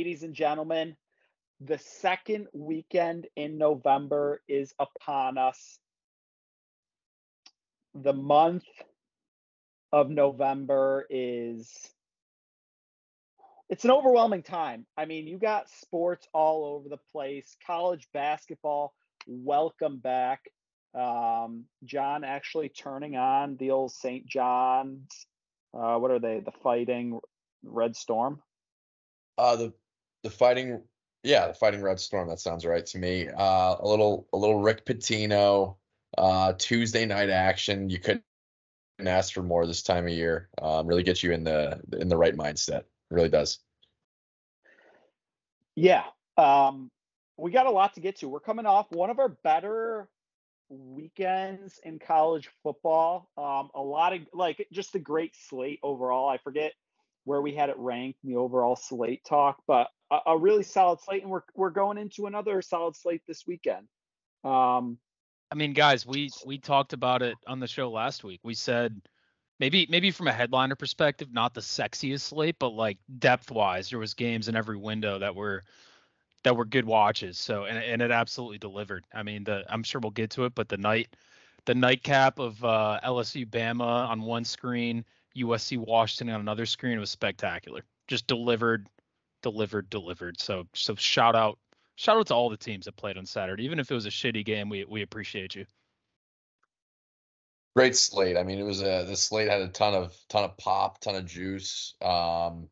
[0.00, 0.96] ladies and gentlemen.
[1.60, 5.78] The second weekend in November is upon us.
[7.94, 8.64] The month
[9.92, 11.70] of November is
[13.68, 14.86] it's an overwhelming time.
[14.96, 17.54] I mean, you got sports all over the place.
[17.66, 18.94] College basketball,
[19.26, 20.40] welcome back.
[20.98, 24.26] Um, John actually turning on the old St.
[24.26, 25.26] John's.
[25.74, 26.40] Uh, what are they?
[26.40, 27.20] The Fighting
[27.62, 28.40] Red Storm.
[29.36, 29.72] Uh, the
[30.22, 30.82] the fighting,
[31.22, 32.28] yeah, the fighting Red Storm.
[32.28, 33.28] That sounds right to me.
[33.28, 35.76] Uh, a little a little Rick Pitino.
[36.18, 37.88] Uh, Tuesday night action.
[37.88, 38.24] You couldn't
[39.00, 40.48] ask for more this time of year.
[40.60, 42.80] Um, really gets you in the in the right mindset.
[42.80, 43.58] It really does.
[45.76, 46.04] Yeah.
[46.36, 46.90] Um,
[47.36, 48.28] we got a lot to get to.
[48.28, 50.08] We're coming off one of our better
[50.68, 53.30] weekends in college football.
[53.36, 56.28] Um, a lot of like just a great slate overall.
[56.28, 56.72] I forget
[57.24, 61.00] where we had it ranked in the overall slate talk, but a, a really solid
[61.00, 63.86] slate, and we're we're going into another solid slate this weekend.
[64.44, 64.98] Um,
[65.50, 68.40] I mean, guys, we we talked about it on the show last week.
[68.42, 69.00] We said
[69.58, 73.98] maybe maybe from a headliner perspective, not the sexiest slate, but like depth wise, there
[73.98, 75.62] was games in every window that were
[76.44, 77.38] that were good watches.
[77.38, 79.04] So and and it absolutely delivered.
[79.14, 81.14] I mean, the I'm sure we'll get to it, but the night
[81.66, 85.04] the nightcap of uh, LSU Bama on one screen,
[85.36, 87.82] USC Washington on another screen was spectacular.
[88.08, 88.88] Just delivered,
[89.42, 90.40] delivered, delivered.
[90.40, 91.58] So so shout out
[91.96, 93.64] shout out to all the teams that played on Saturday.
[93.64, 95.66] Even if it was a shitty game, we we appreciate you.
[97.76, 98.36] Great slate.
[98.36, 101.14] I mean, it was a the slate had a ton of ton of pop, ton
[101.14, 101.94] of juice.
[102.02, 102.68] Um,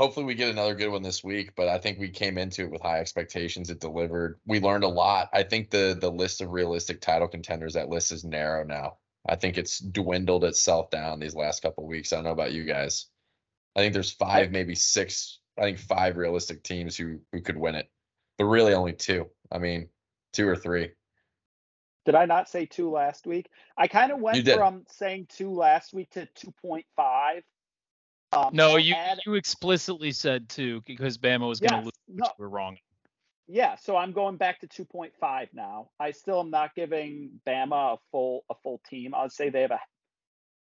[0.00, 2.70] hopefully we get another good one this week, but I think we came into it
[2.70, 3.70] with high expectations.
[3.70, 4.38] It delivered.
[4.46, 5.30] We learned a lot.
[5.32, 8.98] I think the the list of realistic title contenders, that list is narrow now.
[9.28, 12.12] I think it's dwindled itself down these last couple weeks.
[12.12, 13.06] I don't know about you guys.
[13.76, 15.38] I think there's five, maybe six.
[15.58, 17.90] I think five realistic teams who who could win it,
[18.38, 19.28] but really only two.
[19.52, 19.88] I mean,
[20.32, 20.90] two or three.
[22.06, 23.50] Did I not say two last week?
[23.76, 27.42] I kind of went from saying two last week to two point five.
[28.32, 31.92] Um, No, you add- you explicitly said two because Bama was going to Yes, lose.
[32.06, 32.30] Which no.
[32.38, 32.78] we're wrong.
[33.52, 35.90] Yeah, so I'm going back to 2.5 now.
[35.98, 39.12] I still am not giving Bama a full a full team.
[39.14, 39.80] I'd say they have a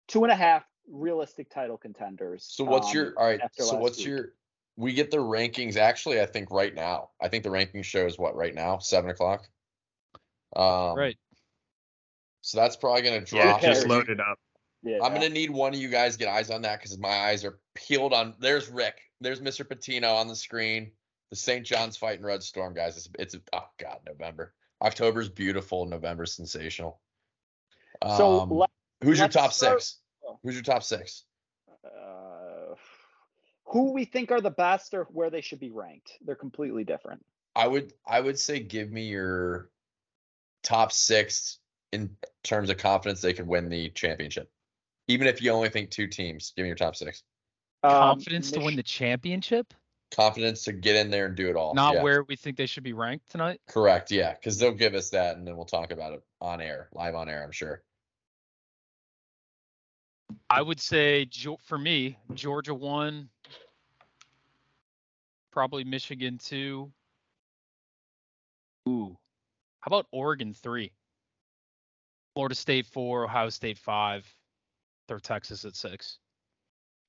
[0.09, 2.45] two and a half realistic title contenders.
[2.49, 3.41] So what's um, your all right?
[3.53, 4.07] So what's week.
[4.09, 4.33] your?
[4.77, 6.21] We get the rankings actually.
[6.21, 7.11] I think right now.
[7.21, 9.47] I think the ranking shows what right now, seven o'clock.
[10.57, 11.17] Um, right.
[12.41, 13.63] So that's probably gonna drop.
[13.63, 13.87] Yeah, just cares?
[13.87, 14.39] loaded up.
[14.83, 17.45] Yeah, I'm gonna need one of you guys get eyes on that because my eyes
[17.45, 18.35] are peeled on.
[18.41, 18.99] There's Rick.
[19.21, 19.65] There's Mr.
[19.65, 20.91] Pitino on the screen.
[21.33, 21.65] The St.
[21.65, 22.99] John's fighting Red Storm guys.
[22.99, 24.53] It's it's oh god November.
[24.83, 25.87] October's beautiful.
[25.87, 27.01] November's sensational.
[28.19, 28.69] So Um, let-
[29.03, 30.01] who's your top start- six?
[30.43, 31.25] Who's your top six?
[31.85, 32.75] uh,
[33.65, 36.19] who we think are the best or where they should be ranked.
[36.21, 37.25] They're completely different.
[37.57, 39.71] I would I would say give me your
[40.63, 41.61] top six
[41.93, 44.53] in terms of confidence they could win the championship.
[45.09, 47.23] Even if you only think two teams, give me your top six.
[47.83, 49.73] Um, Confidence to win the championship,
[50.15, 51.75] Confidence to get in there and do it all.
[51.75, 52.03] not yeah.
[52.03, 53.61] where we think they should be ranked tonight.
[53.67, 54.11] Correct.
[54.11, 57.15] Yeah, because they'll give us that, and then we'll talk about it on air, live
[57.15, 57.43] on air.
[57.43, 57.83] I'm sure.
[60.51, 61.29] I would say
[61.63, 63.29] for me, Georgia one,
[65.51, 66.93] probably Michigan two.
[68.89, 69.17] Ooh,
[69.81, 70.93] how about Oregon three?
[72.35, 74.27] Florida State four, Ohio State five,
[75.09, 76.19] throw Texas at six.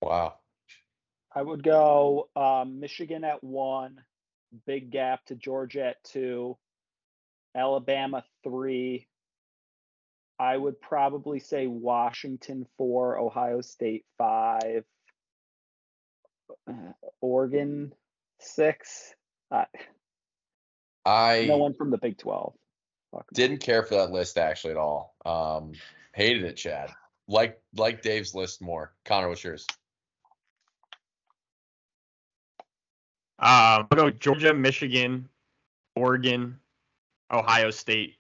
[0.02, 0.36] Wow.
[1.36, 4.02] I would go um, Michigan at one,
[4.66, 6.58] big gap to Georgia at two,
[7.56, 9.08] Alabama three.
[10.40, 14.84] I would probably say Washington four, Ohio State five,
[16.68, 17.94] uh, Oregon
[18.40, 19.14] six.
[19.52, 19.66] Uh,
[21.06, 22.54] I no one from the Big Twelve.
[23.12, 25.16] Fuck didn't care for that list actually at all.
[25.26, 25.74] Um,
[26.14, 26.92] hated it, Chad.
[27.28, 28.94] Like like Dave's list more.
[29.06, 29.66] Connor, what's yours?
[33.44, 35.28] Um, I'll go Georgia, Michigan,
[35.98, 36.58] Oregon,
[37.30, 38.16] Ohio State,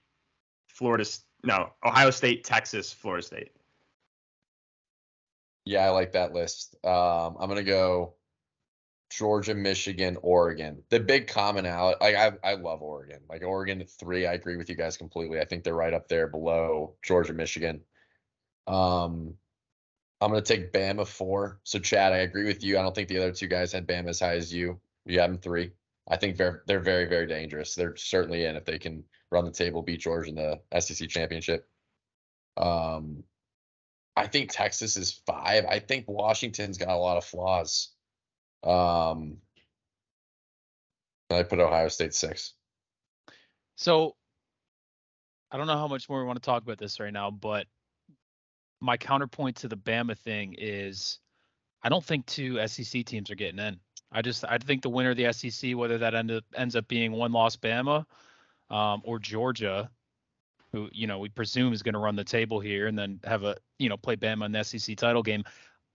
[0.67, 1.05] Florida.
[1.45, 3.51] No, Ohio State, Texas, Florida State.
[5.63, 6.75] Yeah, I like that list.
[6.85, 8.15] Um, I'm gonna go
[9.09, 10.83] Georgia, Michigan, Oregon.
[10.89, 13.19] The big commonality, like I, I love Oregon.
[13.29, 15.39] Like Oregon at three, I agree with you guys completely.
[15.39, 17.79] I think they're right up there below Georgia, Michigan.
[18.67, 19.35] Um,
[20.19, 21.61] I'm gonna take Bama four.
[21.63, 22.77] So Chad, I agree with you.
[22.77, 24.81] I don't think the other two guys had Bama as high as you.
[25.07, 25.71] Have them three.
[26.07, 27.75] I think they're they're very very dangerous.
[27.75, 31.67] They're certainly in if they can run the table, beat Georgia in the SEC championship.
[32.57, 33.23] Um,
[34.15, 35.65] I think Texas is five.
[35.65, 37.89] I think Washington's got a lot of flaws.
[38.63, 39.38] Um,
[41.29, 42.53] I put Ohio State six.
[43.75, 44.15] So
[45.51, 47.65] I don't know how much more we want to talk about this right now, but
[48.81, 51.19] my counterpoint to the Bama thing is
[51.83, 53.80] I don't think two SEC teams are getting in.
[54.12, 56.88] I just I think the winner of the SEC, whether that end up, ends up
[56.88, 58.06] being one loss Bama
[58.69, 59.89] um, or Georgia,
[60.71, 63.44] who you know we presume is going to run the table here and then have
[63.44, 65.44] a you know play Bama in the SEC title game.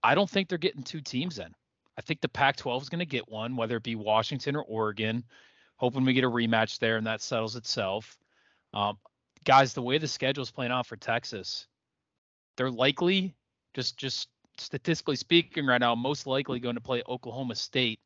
[0.03, 1.53] I don't think they're getting two teams in.
[1.97, 5.25] I think the Pac-12 is going to get one, whether it be Washington or Oregon.
[5.75, 8.17] Hoping we get a rematch there and that settles itself.
[8.73, 8.97] Um,
[9.43, 11.67] guys, the way the schedule is playing out for Texas,
[12.55, 13.35] they're likely
[13.73, 17.99] just just statistically speaking right now most likely going to play Oklahoma State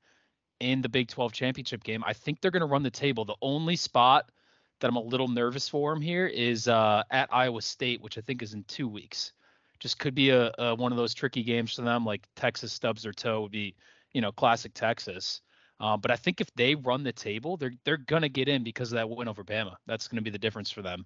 [0.60, 2.04] in the Big 12 championship game.
[2.06, 3.26] I think they're going to run the table.
[3.26, 4.32] The only spot
[4.80, 8.22] that I'm a little nervous for them here is uh, at Iowa State, which I
[8.22, 9.34] think is in two weeks.
[9.80, 13.04] Just could be a, a one of those tricky games for them, like Texas stubs
[13.04, 13.76] their toe would be,
[14.14, 15.42] you know, classic Texas.
[15.80, 18.92] Um, but I think if they run the table, they're they're gonna get in because
[18.92, 19.76] of that win over Bama.
[19.86, 21.06] That's gonna be the difference for them.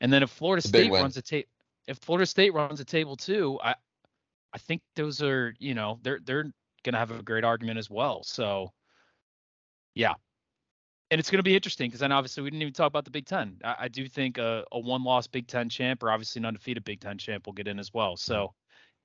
[0.00, 1.48] And then if Florida State runs a table,
[1.88, 3.74] if Florida State runs a table too, I
[4.54, 6.52] I think those are you know they're they're
[6.84, 8.22] gonna have a great argument as well.
[8.24, 8.72] So
[9.94, 10.14] yeah.
[11.10, 13.10] And it's going to be interesting because then obviously we didn't even talk about the
[13.10, 13.58] Big Ten.
[13.62, 16.84] I, I do think a, a one loss Big Ten champ or obviously an undefeated
[16.84, 18.16] Big Ten champ will get in as well.
[18.16, 18.54] So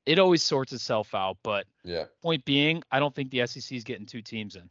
[0.06, 1.38] it always sorts itself out.
[1.44, 4.70] But yeah, point being, I don't think the SEC is getting two teams in.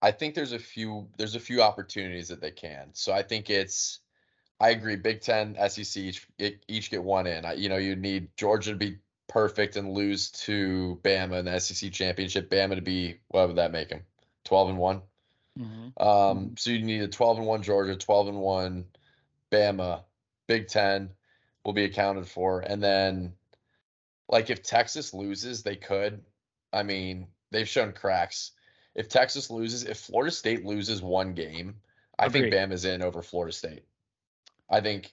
[0.00, 2.88] I think there's a few there's a few opportunities that they can.
[2.92, 4.00] So I think it's
[4.58, 4.96] I agree.
[4.96, 6.26] Big Ten, SEC each
[6.66, 7.44] each get one in.
[7.44, 8.96] I, you know, you need Georgia to be
[9.28, 12.50] perfect and lose to Bama in the SEC championship.
[12.50, 14.02] Bama to be what would that make them?
[14.44, 15.02] 12 and one.
[15.58, 16.02] Mm-hmm.
[16.02, 18.86] Um, so you need a 12 and one Georgia, 12 and one
[19.50, 20.02] Bama,
[20.46, 21.10] Big Ten
[21.64, 23.34] will be accounted for, and then
[24.28, 26.22] like if Texas loses, they could.
[26.72, 28.52] I mean, they've shown cracks.
[28.94, 31.76] If Texas loses, if Florida State loses one game,
[32.18, 33.84] I think Bama's in over Florida State.
[34.70, 35.12] I think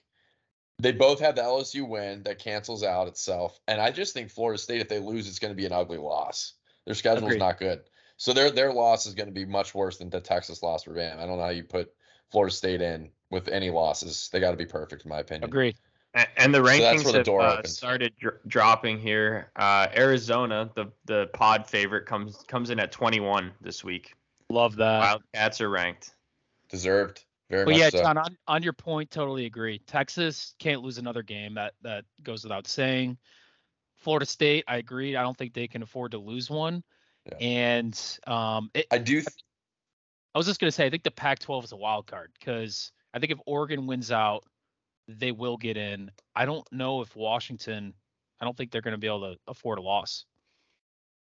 [0.82, 4.58] they both have the LSU win that cancels out itself, and I just think Florida
[4.58, 6.54] State, if they lose, it's going to be an ugly loss.
[6.86, 7.80] Their schedule is not good.
[8.16, 10.92] So their their loss is going to be much worse than the Texas loss for
[10.92, 11.18] Bam.
[11.18, 11.92] I don't know how you put
[12.30, 14.28] Florida State in with any losses.
[14.32, 15.44] They got to be perfect, in my opinion.
[15.44, 15.74] Agree.
[16.36, 19.52] And, the rankings so have uh, started dr- dropping here.
[19.54, 24.14] Uh, Arizona, the the pod favorite, comes comes in at 21 this week.
[24.48, 24.98] Love that.
[24.98, 26.14] Wildcats are ranked.
[26.68, 27.24] Deserved.
[27.50, 28.00] Very but yeah, so.
[28.00, 29.80] John, on, on your point, totally agree.
[29.86, 31.54] Texas can't lose another game.
[31.54, 33.18] That that goes without saying.
[33.96, 35.16] Florida State, I agree.
[35.16, 36.82] I don't think they can afford to lose one.
[37.26, 37.36] Yeah.
[37.38, 39.14] And um, it, I do.
[39.14, 39.26] Th-
[40.34, 43.18] I was just gonna say, I think the Pac-12 is a wild card because I
[43.18, 44.44] think if Oregon wins out,
[45.08, 46.10] they will get in.
[46.34, 47.94] I don't know if Washington.
[48.40, 50.24] I don't think they're going to be able to afford a loss.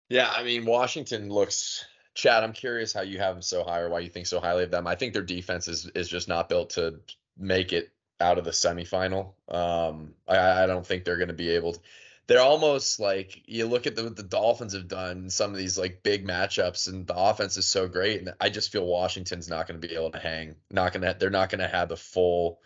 [0.08, 1.84] Yeah, I mean Washington looks.
[2.18, 4.64] Chad, I'm curious how you have them so high or why you think so highly
[4.64, 4.88] of them.
[4.88, 6.98] I think their defense is is just not built to
[7.38, 9.34] make it out of the semifinal.
[9.48, 11.80] Um, I, I don't think they're going to be able to
[12.26, 15.78] they're almost like you look at the, what the Dolphins have done some of these
[15.78, 19.68] like big matchups, and the offense is so great, and I just feel Washington's not
[19.68, 20.56] going to be able to hang.
[20.72, 21.16] Not going to.
[21.16, 22.60] They're not going to have the full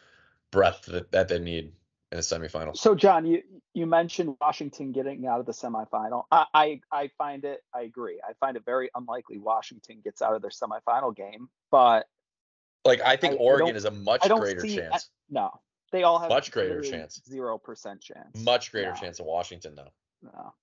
[0.51, 1.73] breadth that, that they need
[2.11, 2.75] in a semifinal.
[2.75, 3.43] So, John, you
[3.75, 6.25] you mentioned Washington getting out of the semifinal.
[6.31, 7.63] I, I I find it.
[7.75, 8.21] I agree.
[8.27, 12.07] I find it very unlikely Washington gets out of their semifinal game, but
[12.85, 15.09] like I think I, Oregon I is a much greater see, chance.
[15.31, 15.51] no,
[15.91, 17.21] they all have much greater chance.
[17.29, 18.45] Zero percent chance.
[18.45, 18.97] Much greater no.
[18.97, 19.93] chance of Washington though.
[20.23, 20.55] No.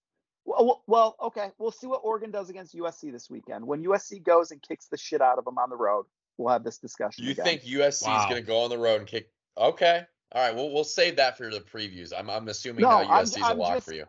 [0.45, 1.49] Well, well, okay.
[1.59, 3.65] We'll see what Oregon does against USC this weekend.
[3.67, 6.05] When USC goes and kicks the shit out of them on the road,
[6.37, 7.25] we'll have this discussion.
[7.25, 7.45] You again.
[7.45, 8.19] think USC wow.
[8.19, 9.29] is going to go on the road and kick?
[9.57, 10.05] Okay.
[10.31, 10.55] All right.
[10.55, 12.13] Well, we'll save that for the previews.
[12.17, 14.05] I'm, I'm assuming no, now USC is a lock just, for you.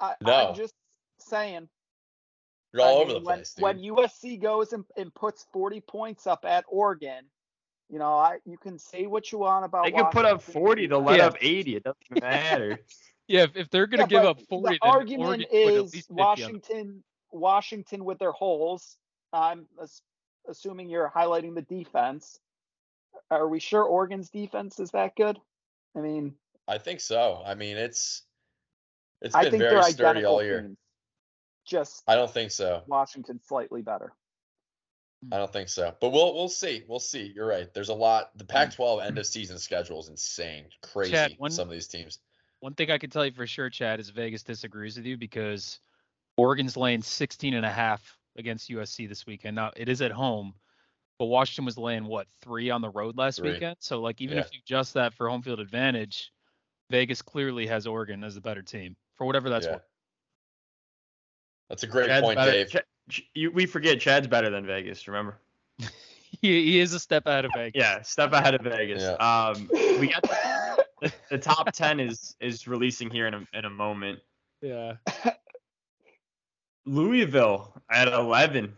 [0.00, 0.48] I, no.
[0.48, 0.74] I'm just
[1.18, 1.68] saying.
[2.72, 3.54] You're all I over the place.
[3.58, 7.24] When, when USC goes and, and puts 40 points up at Oregon,
[7.90, 9.84] you know, I you can say what you want about.
[9.84, 11.26] They can put up forty, they'll let yeah.
[11.26, 11.76] up eighty.
[11.76, 12.78] It doesn't matter.
[13.28, 17.04] yeah, if, if they're gonna yeah, give up forty, the argument is Washington.
[17.30, 18.96] Washington with their holes.
[19.32, 19.66] I'm
[20.48, 22.38] assuming you're highlighting the defense.
[23.30, 25.38] Are we sure Oregon's defense is that good?
[25.96, 26.34] I mean,
[26.66, 27.42] I think so.
[27.44, 28.22] I mean, it's
[29.20, 30.62] it's been very sturdy all year.
[30.62, 30.76] Teams.
[31.66, 32.82] Just I don't think so.
[32.86, 34.12] Washington slightly better.
[35.32, 36.84] I don't think so, but we'll we'll see.
[36.86, 37.32] We'll see.
[37.34, 37.72] You're right.
[37.72, 38.36] There's a lot.
[38.36, 38.48] The hmm.
[38.48, 41.12] Pac-12 end of season schedule is insane, crazy.
[41.12, 42.18] Chad, one, some of these teams.
[42.60, 45.80] One thing I can tell you for sure, Chad, is Vegas disagrees with you because
[46.36, 49.56] Oregon's laying 16 and a half against USC this weekend.
[49.56, 50.54] Now it is at home,
[51.18, 53.52] but Washington was laying what three on the road last Three.
[53.52, 53.76] weekend.
[53.80, 54.42] So like even Yeah.
[54.44, 56.32] if you adjust that for home field advantage,
[56.90, 59.72] Vegas clearly has Oregon as the better team for whatever that's yeah.
[59.74, 59.82] worth.
[61.68, 62.68] That's a great Chad's point, better- Dave.
[62.70, 62.76] Ch-
[63.10, 65.06] Ch- you, we forget Chad's better than Vegas.
[65.08, 65.38] Remember?
[66.40, 67.80] He, he is a step ahead of Vegas.
[67.80, 69.02] Yeah, step ahead of Vegas.
[69.02, 69.12] Yeah.
[69.12, 70.22] Um, we got
[71.00, 74.18] the, the top ten is is releasing here in a in a moment.
[74.60, 74.96] Yeah.
[76.84, 78.76] Louisville at eleven.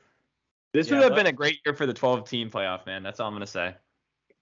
[0.76, 3.02] This Yeah, would have but- been a great year for the twelve team playoff, man.
[3.02, 3.74] That's all I'm gonna say.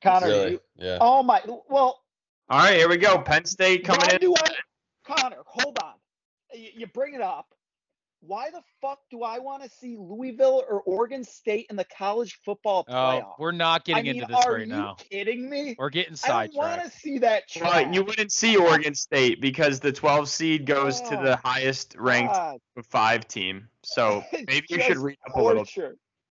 [0.03, 0.51] Connor, Really?
[0.53, 0.99] you- Yeah.
[1.01, 2.03] oh my, well,
[2.51, 3.19] All right, here we go.
[3.23, 4.35] Penn State coming in.
[4.37, 4.55] I,
[5.05, 5.95] Connor, hold on.
[6.53, 7.55] You, you bring it up.
[8.21, 12.39] Why the fuck do I want to see Louisville or Oregon State in the college
[12.45, 13.23] football oh, playoff?
[13.25, 14.89] Oh, we're not I getting mean, into this right now.
[14.89, 15.77] are you kidding me?
[15.79, 16.55] We're getting sidetracked.
[16.57, 17.45] I don't want to see that.
[17.61, 17.95] Well, Trash.
[17.95, 22.35] you wouldn't see Oregon State because the 12 seed goes to the Oh, highest ranked
[22.35, 23.69] God, five team.
[23.83, 25.65] So maybe you should read up a little.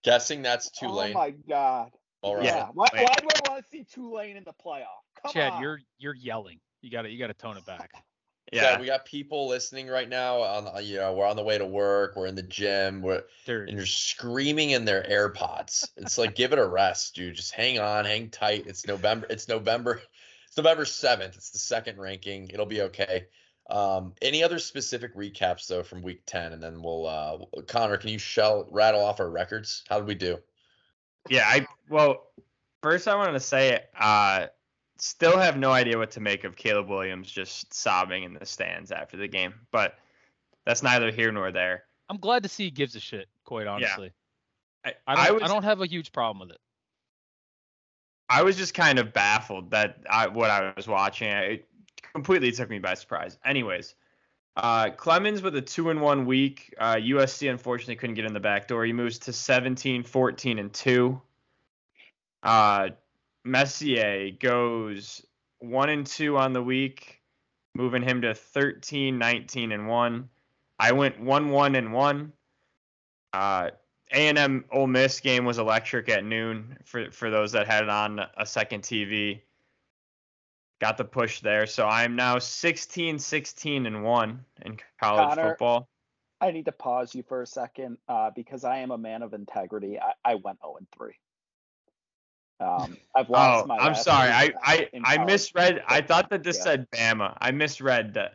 [0.09, 0.17] Torture.
[0.17, 1.13] Guessing that's Tulane.
[1.15, 1.91] Oh my god.
[2.23, 2.45] All right.
[2.45, 2.69] Yeah.
[2.73, 4.85] Why, why do I want to see Tulane in the playoff?
[5.23, 5.63] Come Chad, on.
[5.63, 6.61] you're you're yelling.
[6.83, 7.91] You gotta you gotta tone it back.
[8.51, 8.63] Yeah.
[8.63, 8.81] Yeah.
[8.81, 10.39] we got people listening right now.
[10.39, 12.17] On uh, you know, we're on the way to work.
[12.17, 13.03] We're in the gym.
[13.03, 15.87] We're Dude, and you're screaming in their AirPods.
[15.99, 17.35] It's like give it a rest, dude.
[17.35, 18.65] Just hang on, hang tight.
[18.67, 19.27] It's November.
[19.29, 20.01] It's November.
[20.47, 21.37] It's November seventh.
[21.37, 22.49] It's the second ranking.
[22.49, 23.27] It'll be okay.
[23.69, 28.09] Um, any other specific recaps though from week ten, and then we'll uh Connor, can
[28.11, 29.85] you shell rattle off our records?
[29.89, 30.39] How did we do?
[31.29, 32.29] Yeah, I well,
[32.83, 34.47] first I wanted to say, uh,
[34.97, 38.91] still have no idea what to make of Caleb Williams just sobbing in the stands
[38.91, 39.99] after the game, but
[40.65, 41.85] that's neither here nor there.
[42.09, 43.29] I'm glad to see he gives a shit.
[43.45, 44.13] Quite honestly,
[44.85, 46.61] I, I I don't was I don't have a huge problem with it.
[48.31, 51.29] I was just kind of baffled that I, what I was watching.
[51.29, 51.68] It
[52.19, 53.39] completely took me by surprise.
[53.45, 53.95] Anyways,
[54.57, 56.75] uh, Clemens with a two and one week.
[56.77, 58.85] Uh, USC unfortunately couldn't get in the back door.
[58.85, 61.23] He moves to 17, 14, and two.
[62.43, 62.89] Uh,
[63.45, 65.25] Messier goes
[65.61, 67.21] one and two on the week,
[67.77, 70.29] moving him to 13, 19, and one.
[70.77, 72.33] I went one, one, and one.
[73.33, 73.71] Uh,
[74.11, 78.21] a&M Ole Miss game was electric at noon for for those that had it on
[78.37, 79.43] a second TV.
[80.81, 85.89] Got the push there, so I'm now 16, 16, and one in college Connor, football.
[86.41, 89.35] I need to pause you for a second uh, because I am a man of
[89.35, 89.99] integrity.
[89.99, 91.11] I, I went 0 and 3.
[92.61, 93.77] Um, I've lost Oh, my.
[93.77, 94.31] I'm sorry.
[94.31, 95.83] I I, I misread.
[95.89, 96.63] I thought that this Yeah.
[96.65, 97.37] said Bama.
[97.41, 98.35] I misread that.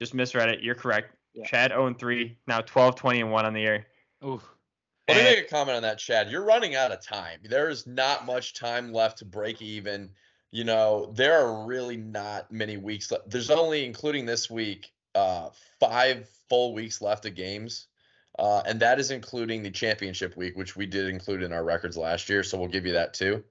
[0.00, 0.60] Just misread it.
[0.62, 1.14] You're correct.
[1.34, 1.46] Yeah.
[1.46, 2.36] Chad 0 and 3.
[2.46, 3.86] Now 12, 20, and one on the year.
[4.24, 4.40] Ooh,
[5.08, 6.30] Let me And- make a comment on that, Chad.
[6.30, 7.40] You're running out of time.
[7.44, 10.10] There is not much time left to break even.
[10.52, 13.30] You know, there are really not many weeks left.
[13.30, 17.86] There's only, including this week, uh, five full weeks left of games.
[18.38, 21.96] Uh, and that is including the championship week, which we did include in our records
[21.96, 22.42] last year.
[22.42, 23.44] So we'll give you that too.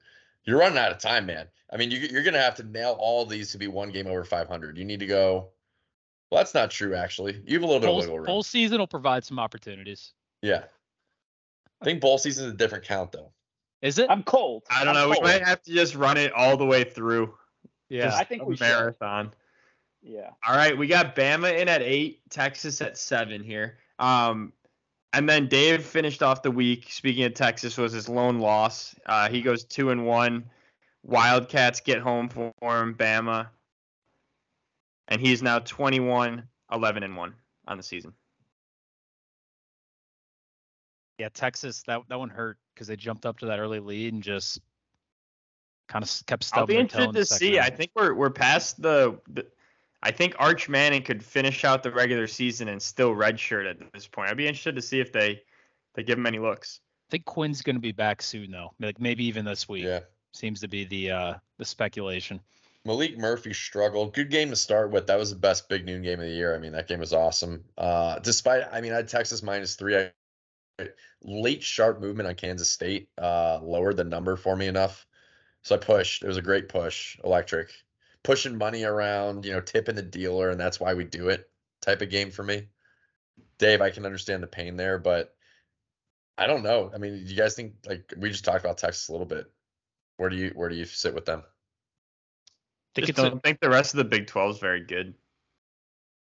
[0.45, 1.47] You're running out of time, man.
[1.71, 4.07] I mean, you, you're going to have to nail all these to be one game
[4.07, 4.77] over 500.
[4.77, 5.49] You need to go.
[6.31, 7.41] Well, that's not true, actually.
[7.45, 8.25] You have a little bit of wiggle room.
[8.25, 10.13] full season will provide some opportunities.
[10.41, 10.63] Yeah.
[11.81, 13.31] I think bowl season is a different count, though.
[13.81, 14.09] Is it?
[14.09, 14.63] I'm cold.
[14.69, 15.15] I don't I'm know.
[15.15, 17.33] We might have to just run it all the way through.
[17.89, 18.05] yeah.
[18.05, 18.61] Just I think a we should.
[18.61, 19.33] marathon.
[20.01, 20.29] Yeah.
[20.47, 23.77] All right, we got Bama in at eight, Texas at seven here.
[23.99, 24.53] Um,
[25.11, 26.87] and then Dave finished off the week.
[26.89, 28.95] Speaking of Texas, was his lone loss.
[29.05, 30.45] Uh, he goes two and one.
[31.03, 33.47] Wildcats get home for him, Bama,
[35.07, 37.33] and he's now 21, 11 and one
[37.67, 38.13] on the season.
[41.17, 41.83] Yeah, Texas.
[41.87, 44.61] That that one hurt because they jumped up to that early lead and just
[45.89, 46.77] kind of kept stubbing.
[46.77, 47.59] I'll be their toe in interested to second see.
[47.59, 49.45] I think we're we're past the, the.
[50.01, 54.07] I think Arch Manning could finish out the regular season and still redshirt at this
[54.07, 54.29] point.
[54.29, 55.41] I'd be interested to see if they
[55.95, 56.79] they give him any looks.
[57.09, 58.71] I think Quinn's going to be back soon though.
[58.79, 59.83] Like maybe even this week.
[59.83, 59.99] Yeah.
[60.31, 62.39] Seems to be the uh the speculation.
[62.87, 64.13] Maalik Murphy struggled.
[64.13, 65.07] Good game to start with.
[65.07, 66.55] That was the best big noon game of the year.
[66.55, 67.65] I mean, that game was awesome.
[67.77, 69.97] Uh, despite, I mean, I had Texas minus three.
[69.97, 70.11] I,
[71.23, 75.05] late sharp movement on Kansas State uh, lowered the number for me enough,
[75.63, 76.23] so I pushed.
[76.23, 77.71] It was a great push, electric,
[78.23, 81.49] pushing money around, you know, tipping the dealer, and that's why we do it.
[81.81, 82.67] Type of game for me.
[83.57, 85.35] Dave, I can understand the pain there, but
[86.37, 86.91] I don't know.
[86.93, 89.51] I mean, do you guys think like we just talked about Texas a little bit?
[90.17, 91.43] Where do you where do you sit with them?
[91.45, 94.81] I think Just it's a, don't think the rest of the Big 12 is very
[94.81, 95.13] good.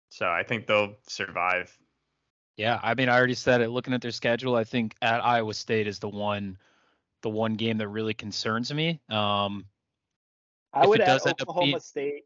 [0.10, 1.78] So I think they'll survive.
[2.60, 2.80] Yeah.
[2.84, 3.70] I mean, I already said it.
[3.70, 6.58] Looking at their schedule, I think at Iowa State is the one,
[7.22, 9.00] the one game that really concerns me.
[9.10, 9.66] Um,
[10.74, 12.24] I would it add does end up Oklahoma being- State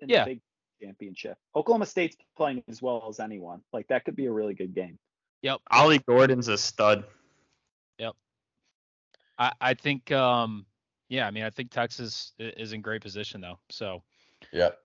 [0.00, 0.24] in Yeah.
[0.24, 0.40] the Big
[0.82, 1.38] Championship.
[1.54, 3.62] Oklahoma State's playing as well as anyone.
[3.72, 4.98] Like that could be a really good game.
[5.42, 5.60] yep.
[5.70, 7.04] Ollie Gordon's a stud.
[7.98, 8.14] Yep,
[9.38, 10.66] I, I think um
[11.08, 13.58] yeah, I mean I think Texas is in great position though.
[13.70, 14.02] So
[14.52, 14.78] Yep.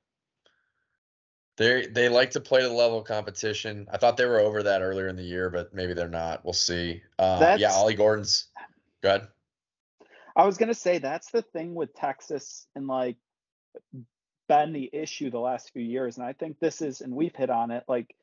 [1.60, 3.86] They they like to play to the level of competition.
[3.92, 6.46] I thought they were over that earlier in the year, but maybe they're not.
[6.46, 7.04] We'll see.
[7.20, 8.48] Uh, yeah, Ollie Gordon's
[9.04, 9.28] good.
[10.38, 13.18] I was gonna say that's the thing with Texas and like
[14.48, 17.50] been the issue the last few years, and I think this is, and we've hit
[17.50, 17.84] on it.
[17.88, 18.16] Like,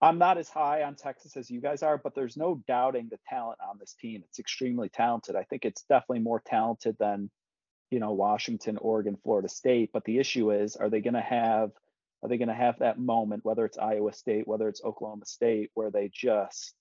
[0.00, 3.18] I'm not as high on Texas as you guys are, but there's no doubting the
[3.28, 4.22] talent on this team.
[4.28, 5.34] It's extremely talented.
[5.34, 7.30] I think it's definitely more talented than,
[7.90, 9.90] you know, Washington, Oregon, Florida State.
[9.92, 11.72] But the issue is, are they gonna have,
[12.26, 15.92] are they gonna have that moment, whether it's Iowa State, whether it's Oklahoma State, where
[15.92, 16.74] they just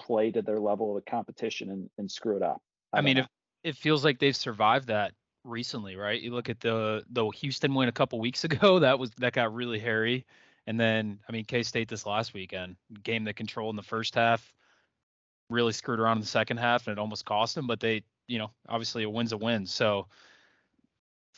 [0.00, 2.60] play to their level of the competition and, and screw it up?
[2.92, 3.28] I, don't mean if
[3.62, 5.12] it feels like they've survived that
[5.44, 6.20] recently, right?
[6.20, 9.54] You look at the the Houston win a couple weeks ago, that was that got
[9.54, 10.26] really hairy.
[10.66, 14.16] And then I mean K State this last weekend, game they controlled in the first
[14.16, 14.52] half,
[15.48, 18.38] really screwed around in the second half and it almost cost them, but they, you
[18.38, 19.66] know, obviously a win's a win.
[19.66, 20.08] So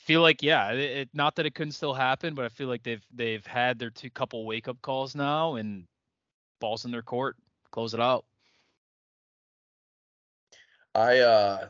[0.05, 2.83] feel like yeah, it, it not that it couldn't still happen, but I feel like
[2.83, 5.85] they've they've had their two couple wake up calls now and
[6.61, 7.37] balls in their court,
[7.71, 8.25] close it out.
[10.95, 11.69] I uh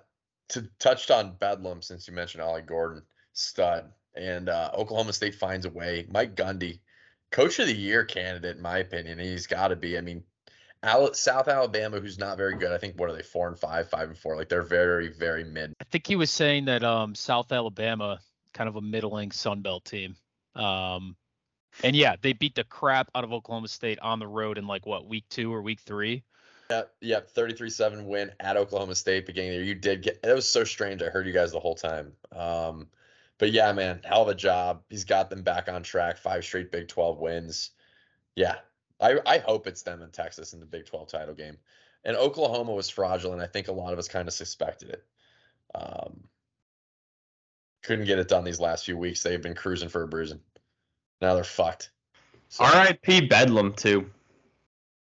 [0.51, 5.67] to touched on Bedlam since you mentioned Ollie Gordon, stud, and uh, Oklahoma State finds
[5.67, 6.07] a way.
[6.11, 6.81] Mike Gundy,
[7.31, 9.19] coach of the year candidate, in my opinion.
[9.19, 9.99] He's got to be.
[9.99, 10.23] I mean,
[10.83, 12.73] Al- South Alabama, who's not very good.
[12.73, 14.37] I think what are they four and five, five and four?
[14.37, 15.75] Like they're very, very mid.
[15.81, 18.21] I think he was saying that um, South Alabama,
[18.55, 20.17] kind of a middling Sun Belt team.
[20.55, 21.17] Um,
[21.83, 24.87] and yeah, they beat the crap out of Oklahoma State on the road in like
[24.87, 26.23] what week two or week three.
[26.71, 29.75] Yeah, yep, 33-7 win at Oklahoma State beginning of the year.
[29.75, 31.03] You did get it was so strange.
[31.03, 32.13] I heard you guys the whole time.
[32.35, 32.89] Um,
[33.39, 34.83] but yeah, man, hell of a job.
[34.91, 36.19] He's got them back on track.
[36.19, 37.71] Five straight Big 12 wins.
[38.35, 38.57] Yeah.
[39.01, 41.57] I, I hope it's them in Texas in the Big 12 title game.
[42.05, 43.43] And Oklahoma was fraudulent.
[43.43, 45.05] I think a lot of us kind of suspected it.
[45.75, 46.25] Um,
[47.83, 49.23] couldn't get it done these last few weeks.
[49.23, 50.41] They've been cruising for a bruising.
[51.21, 51.91] Now they're fucked.
[52.49, 53.27] So, R.I.P.
[53.29, 54.11] Bedlam too.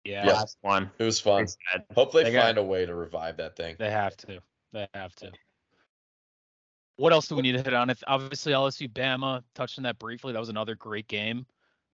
[0.04, 0.32] Yeah, Yeah.
[0.32, 0.90] Last one.
[0.98, 1.38] it was fun.
[1.44, 1.84] Pretty sad.
[1.94, 3.76] Hope they, They got- find a way to revive that thing.
[3.78, 4.40] they have to.
[4.72, 5.30] They have to.
[6.96, 7.90] What else do we need to hit on?
[7.90, 9.42] It's obviously LSU Bama.
[9.54, 10.32] Touched on that briefly.
[10.32, 11.44] That was another great game.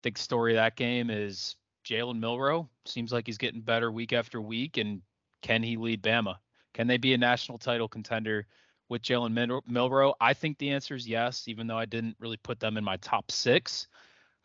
[0.02, 1.56] Big story of that game is
[1.88, 2.68] Jalen Milroe.
[2.84, 4.76] Seems like he's getting better week after week.
[4.76, 5.02] And
[5.42, 6.36] can he lead Bama?
[6.74, 8.46] Can they be a national title contender
[8.88, 10.14] with Jalen Mil- Milroe?
[10.20, 12.96] I think the answer is yes, even though I didn't really put them in my
[12.98, 13.88] top six.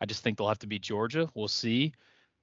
[0.00, 1.28] I just think they'll have to be Georgia.
[1.34, 1.92] We'll see.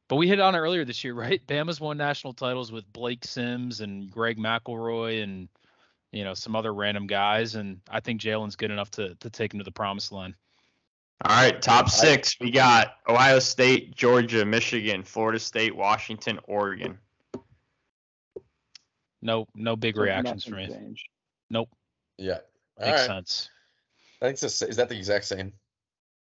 [0.08, 1.46] But we hit on it earlier this year, right?
[1.48, 5.50] Bama's won national titles with Blake Sims and Greg McElroy and
[6.12, 9.54] you know some other random guys, and I think Jalen's good enough to to take
[9.54, 10.36] him to the promised land.
[11.24, 12.36] All right, top six.
[12.40, 16.98] We got Ohio State, Georgia, Michigan, Florida State, Washington, Oregon.
[19.22, 20.74] No, no big reactions for nothing me.
[20.74, 21.08] changed.
[21.52, 21.70] Nope,
[22.18, 22.40] Yeah.
[22.80, 23.08] All makes right.
[23.08, 23.50] sense.
[24.22, 25.54] I think it's the, is that the exact same?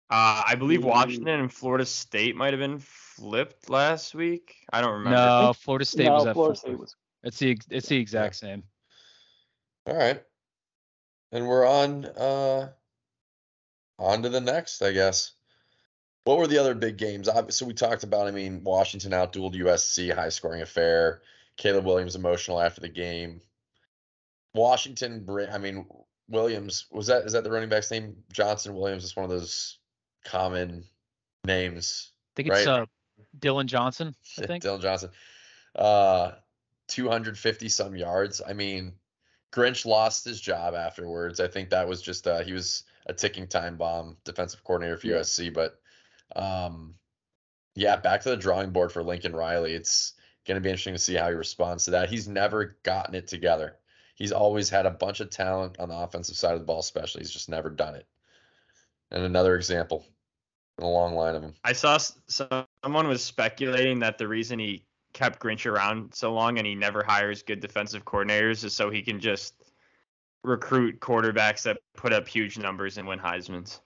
[0.10, 4.56] Uh, I believe Washington and Florida State might have been flipped last week.
[4.74, 5.18] I don't remember.
[5.18, 6.58] No, Florida State no, was at Florida.
[6.58, 8.64] State was It's the it's the exact same.
[9.86, 10.22] All right.
[11.32, 12.72] And we're on uh
[14.02, 15.32] on to the next, I guess.
[16.24, 17.28] What were the other big games?
[17.28, 21.22] Obviously, we talked about, I mean, Washington outdueled USC, high scoring affair.
[21.58, 23.42] Caleb Williams emotional after the game.
[24.54, 25.86] Washington, I mean,
[26.30, 28.16] Williams, was that is that the running back's name?
[28.32, 29.78] Johnson Williams is one of those
[30.26, 30.84] common
[31.46, 32.12] names.
[32.12, 32.82] I think it's Right.
[32.82, 32.86] uh
[33.40, 34.16] Dillon Johnson.
[34.38, 34.64] I think.
[34.64, 35.10] Dillon Johnson.
[35.76, 36.32] Uh
[36.88, 38.42] 250 some yards.
[38.46, 38.94] I mean,
[39.54, 41.40] Grinch lost his job afterwards.
[41.40, 45.08] I think that was just uh he was a ticking time bomb defensive coordinator for
[45.08, 45.80] USC, but
[46.36, 46.96] um
[47.76, 49.74] yeah, back to the drawing board for Lincoln Riley.
[49.74, 50.14] It's
[50.46, 52.10] going to be interesting to see how he responds to that.
[52.10, 53.78] He's never gotten it together.
[54.16, 57.22] He's always had a bunch of talent on the offensive side of the ball, especially.
[57.22, 58.06] He's just never done it.
[59.10, 60.06] And another example
[60.78, 61.54] in a long line of them.
[61.64, 66.68] I saw someone was speculating that the reason he kept Grinch around so long and
[66.68, 69.61] he never hires good defensive coordinators is so he can just
[70.44, 73.80] recruit quarterbacks that put up huge numbers and win Heisman's.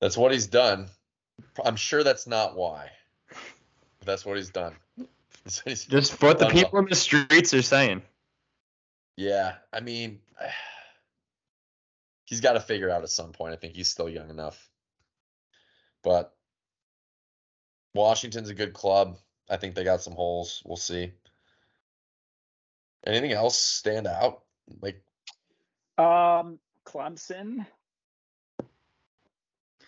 [0.00, 0.88] That's what he's done.
[1.64, 2.90] I'm sure that's not why.
[3.30, 4.74] But that's what he's done.
[5.44, 6.54] That's what he's- Just what the well.
[6.54, 8.02] people in the streets are saying.
[9.16, 10.18] yeah, I mean,
[12.24, 13.52] he's got to figure out at some point.
[13.54, 14.68] I think he's still young enough.
[16.02, 16.34] But
[17.94, 19.18] Washington's a good club.
[19.48, 20.62] I think they got some holes.
[20.66, 21.12] We'll see.
[23.06, 24.42] Anything else stand out?
[24.82, 25.00] Like,
[25.96, 27.66] Um, Clemson.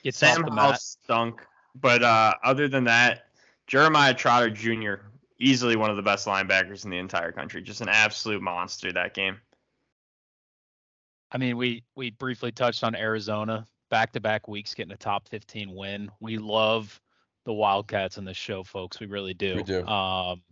[0.05, 3.27] It's off Sam the Howell stunk, but uh, other than that,
[3.67, 5.07] Jeremiah Trotter Jr.
[5.41, 7.61] easily one of the best linebackers in the entire country.
[7.63, 9.39] Just an absolute monster that game.
[11.33, 15.29] I mean, we we briefly touched on Arizona back to back weeks getting a top
[15.29, 16.11] 15 win.
[16.21, 17.01] We love
[17.45, 19.01] the Wildcats in this show, folks.
[19.01, 19.57] We really do.
[19.57, 19.87] We do.
[19.87, 20.43] Um,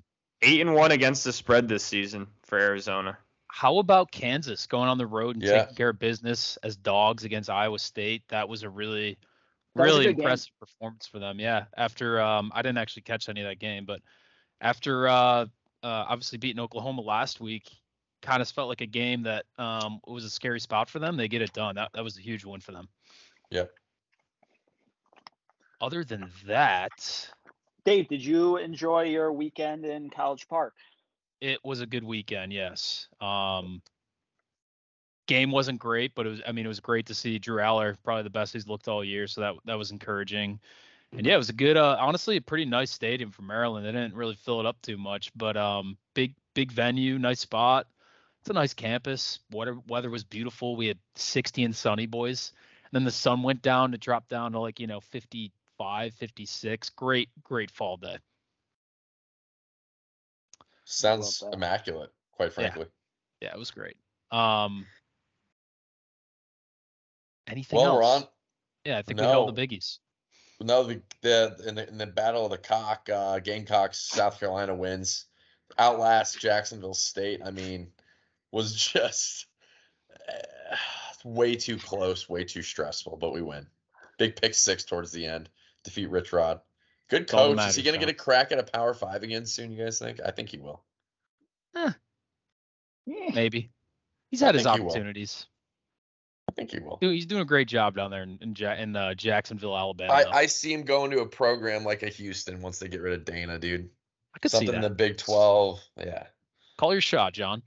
[0.43, 3.19] Eight and one against the spread this season for Arizona.
[3.49, 5.61] how about Kansas going on the road and Yeah.
[5.63, 8.23] taking care of business as dogs against Iowa State?
[8.29, 9.17] That was a really,
[9.75, 10.21] That was a really game.
[10.21, 11.41] impressive performance for them.
[11.41, 11.65] Yeah.
[11.77, 14.03] After um, I didn't actually catch any of that game, but
[14.61, 15.47] after uh, uh,
[15.83, 17.71] obviously beating Oklahoma last week,
[18.21, 21.17] kind of felt like a game that um, was a scary spot for them.
[21.17, 21.77] They get it done.
[21.77, 22.89] That that was a huge win for them.
[23.51, 23.67] Yeah.
[25.81, 27.31] Other than that,
[27.85, 30.75] Dave, did you enjoy your weekend in College Park?
[31.41, 32.53] It was a good weekend.
[32.53, 33.09] Yes.
[33.21, 33.83] Um,
[35.27, 36.41] game wasn't great, but it was.
[36.47, 39.05] I mean, it was great to see Drew Allar, probably the best he's looked all
[39.05, 39.27] year.
[39.27, 40.61] So that that was encouraging.
[41.13, 41.77] And yeah, it was a good.
[41.77, 43.87] Uh, honestly, a pretty nice stadium for Maryland.
[43.87, 47.87] They didn't really fill it up too much, but um, big big venue, nice spot.
[48.41, 49.41] It's a nice campus.
[49.51, 50.77] Weather weather was beautiful.
[50.77, 52.53] We had 60 and sunny boys.
[52.85, 53.93] And then the sun went down.
[53.95, 56.91] It dropped down to like you know 55, 56.
[56.91, 58.19] Great great fall day.
[60.89, 62.87] Sounds immaculate, quite frankly.
[63.41, 63.97] Yeah, it was great.
[64.31, 64.87] Um,
[67.47, 67.95] anything Well, else?
[67.97, 68.29] we're on.
[68.85, 69.53] Yeah, I think we hit all No.
[69.53, 69.99] the biggies.
[70.61, 74.75] No, the, the in the in the battle of the cock, uh, Gamecocks, South Carolina
[74.75, 75.27] wins,
[75.79, 77.41] outlast Jacksonville State.
[77.45, 77.93] I mean,
[78.53, 79.47] was just
[80.29, 80.77] uh,
[81.25, 83.67] way too close, way too stressful, but we win.
[84.19, 85.51] Big pick six towards the end,
[85.85, 86.61] defeat Rich Rod.
[87.09, 87.59] Good coach.
[87.69, 89.71] Is he gonna get a crack at a Power Five again soon?
[89.71, 90.19] You guys think?
[90.25, 90.83] I think he will.
[91.75, 91.93] Yeah.
[93.07, 93.71] Maybe.
[94.31, 94.91] He's I had his think he will.
[94.91, 95.47] opportunities.
[96.49, 96.97] I think he will.
[97.01, 100.13] Dude, He's doing a great job down there in in, ja- in uh, Jacksonville, Alabama.
[100.13, 100.25] I.
[100.41, 103.25] I see him going to a program like a Houston once they get rid of
[103.25, 103.89] Dana, dude.
[104.35, 104.89] I could see Something in that.
[104.89, 105.81] the Big Twelve.
[105.97, 106.25] Yeah.
[106.79, 107.63] Call your shot, John.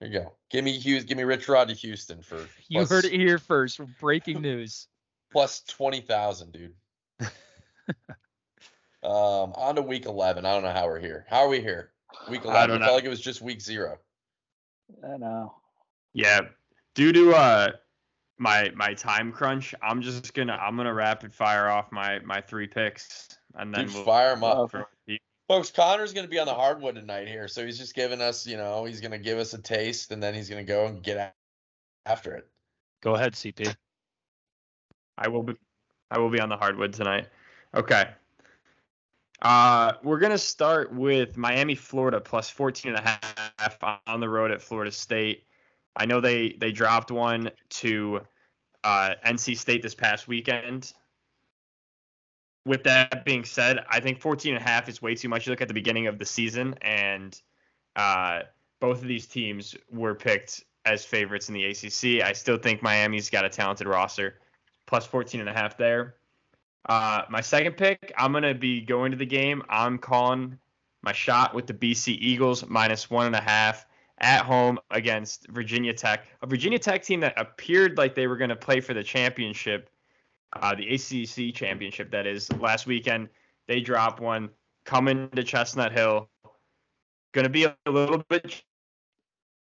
[0.00, 0.32] There you go.
[0.50, 1.04] Give me Hughes.
[1.04, 2.36] Give me Rich Rod to Houston for
[2.68, 3.80] You plus- heard it here first.
[4.00, 4.88] Breaking news.
[5.32, 6.74] plus twenty thousand, dude.
[9.04, 10.44] um, on to week eleven.
[10.46, 11.26] I don't know how we're here.
[11.28, 11.92] How are we here?
[12.30, 12.48] Week 11.
[12.50, 12.68] I eleven.
[12.68, 12.86] don't It know.
[12.86, 13.98] felt like it was just week zero.
[15.06, 15.54] I know.
[16.12, 16.40] Yeah,
[16.94, 17.68] due to uh
[18.38, 22.66] my my time crunch, I'm just gonna I'm gonna rapid fire off my my three
[22.66, 24.70] picks and then Dude, we'll fire 'em up.
[24.70, 24.88] For-
[25.46, 28.56] Folks, Connor's gonna be on the hardwood tonight here, so he's just giving us, you
[28.56, 31.34] know, he's gonna give us a taste, and then he's gonna go and get
[32.06, 32.48] after it.
[33.02, 33.74] Go ahead, CP.
[35.18, 35.54] I will be
[36.10, 37.28] I will be on the hardwood tonight.
[37.74, 38.08] Okay.
[39.44, 43.18] Uh, we're gonna start with Miami, Florida, plus 14 and a
[43.58, 45.44] half on the road at Florida State.
[45.96, 48.22] I know they they dropped one to
[48.84, 50.94] uh, NC State this past weekend.
[52.64, 55.46] With that being said, I think 14 and a half is way too much.
[55.46, 57.38] You look at the beginning of the season, and
[57.96, 58.40] uh,
[58.80, 62.26] both of these teams were picked as favorites in the ACC.
[62.26, 64.38] I still think Miami's got a talented roster
[64.86, 66.14] plus 14 and a half there.
[66.86, 69.62] Uh, my second pick, I'm going to be going to the game.
[69.68, 70.58] I'm calling
[71.02, 73.86] my shot with the BC Eagles minus one and a half
[74.18, 78.50] at home against Virginia Tech, a Virginia Tech team that appeared like they were going
[78.50, 79.90] to play for the championship,
[80.54, 83.28] uh, the ACC championship, that is, last weekend.
[83.66, 84.50] They dropped one
[84.84, 86.28] coming to Chestnut Hill.
[87.32, 88.62] Going to be a little bit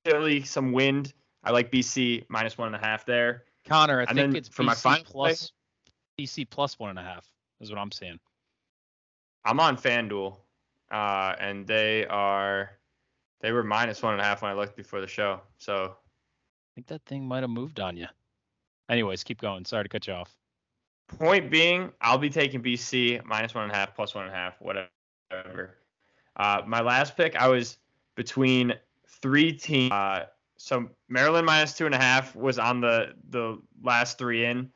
[0.08, 1.14] chilly, some wind.
[1.44, 3.44] I like BC minus one and a half there.
[3.68, 5.52] Connor, I And think it's for my BC final play- plus
[6.22, 7.28] BC plus one and a half
[7.60, 8.20] is what I'm seeing.
[9.44, 10.38] I'm on FanDuel,
[10.92, 12.72] uh, and they are
[13.42, 15.42] they were minus one and a half when I looked before the show.
[15.58, 18.08] So I think that thing might have moved on you.
[18.90, 19.66] Anyways, keep going.
[19.66, 20.36] Sorry to cut you off.
[21.08, 24.38] point being, I'll be taking BC minus one and a half, plus one and a
[24.38, 25.78] half, whatever.
[26.36, 27.78] Uh, my last pick, I was
[28.16, 28.74] between
[29.08, 29.92] three teams.
[29.92, 30.26] Uh,
[30.58, 34.70] so Maryland minus two and a half was on the the last three in,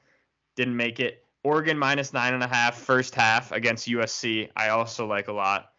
[0.56, 1.25] didn't make it.
[1.46, 4.50] Oregon minus nine and a half first half against USC.
[4.56, 5.70] I also like a lot.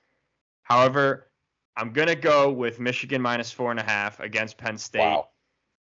[0.62, 1.32] However,
[1.76, 5.00] I'm gonna go with Michigan minus four and a half against Penn State.
[5.00, 5.28] Wow.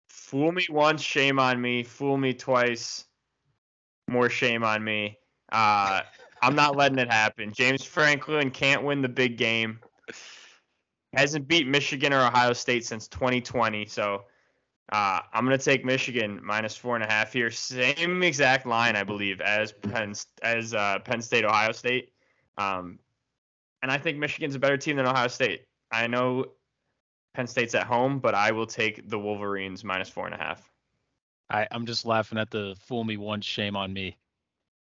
[0.07, 1.83] Fool me once, shame on me.
[1.83, 3.05] Fool me twice,
[4.07, 5.17] more shame on me.
[5.51, 6.01] Uh,
[6.41, 7.51] I'm not letting it happen.
[7.51, 9.79] James Franklin can't win the big game.
[11.11, 13.85] Hasn't beat Michigan or Ohio State since 2020.
[13.87, 14.23] So
[14.91, 17.51] uh, I'm gonna take Michigan minus four and a half here.
[17.51, 22.13] Same exact line, I believe, as Penn as uh, Penn State, Ohio State.
[22.57, 22.99] Um,
[23.81, 25.65] and I think Michigan's a better team than Ohio State.
[25.91, 26.45] I know
[27.33, 30.69] Penn State's at home, but I will take the Wolverines minus four and a half.
[31.49, 34.17] I, I'm just laughing at the fool me once, shame on me.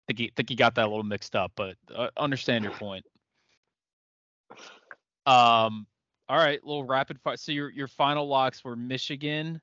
[0.07, 3.05] Think he think he got that a little mixed up, but uh, understand your point.
[5.27, 5.87] Um,
[6.29, 7.37] all right, little rapid fire.
[7.37, 9.61] So your your final locks were Michigan.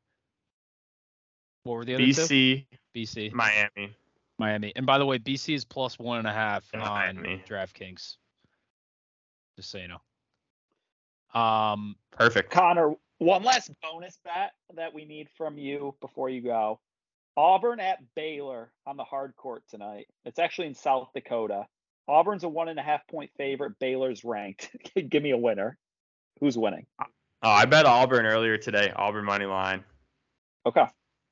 [1.63, 2.11] What were the other two?
[2.11, 3.95] BC, BC, Miami.
[4.37, 4.73] Miami.
[4.75, 7.43] And by the way, BC is plus one and a half on Miami.
[7.47, 8.17] DraftKings.
[9.55, 11.39] Just so you know.
[11.39, 12.51] Um, Perfect.
[12.51, 16.79] Connor, one last bonus bet that we need from you before you go.
[17.37, 20.07] Auburn at Baylor on the hard court tonight.
[20.25, 21.65] It's actually in South Dakota.
[22.07, 23.79] Auburn's a one and a half point favorite.
[23.79, 24.75] Baylor's ranked.
[25.09, 25.77] Give me a winner.
[26.39, 26.87] Who's winning?
[26.99, 28.91] Oh, I bet Auburn earlier today.
[28.95, 29.83] Auburn money line.
[30.65, 30.85] Okay.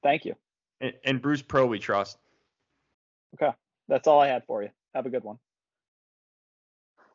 [0.03, 0.35] Thank you.
[0.81, 2.17] And, and Bruce Pearl we trust.
[3.35, 3.53] Okay.
[3.87, 4.69] That's all I had for you.
[4.93, 5.37] Have a good one.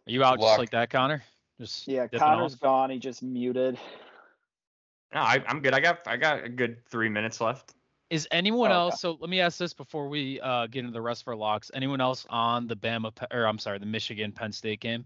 [0.06, 1.22] are you out Good just like that, Connor?
[1.60, 2.60] Just Yeah, dipping Connor's off?
[2.60, 2.90] gone.
[2.90, 3.78] He just muted.
[5.14, 5.74] No, I, I'm good.
[5.74, 7.74] I got I got a good three minutes left.
[8.10, 8.80] Is anyone Oh, okay.
[8.90, 9.00] else?
[9.00, 11.70] So let me ask this before we uh, get into the rest of our locks.
[11.72, 15.04] Anyone else on the Bama or I'm sorry, the Michigan Penn State game?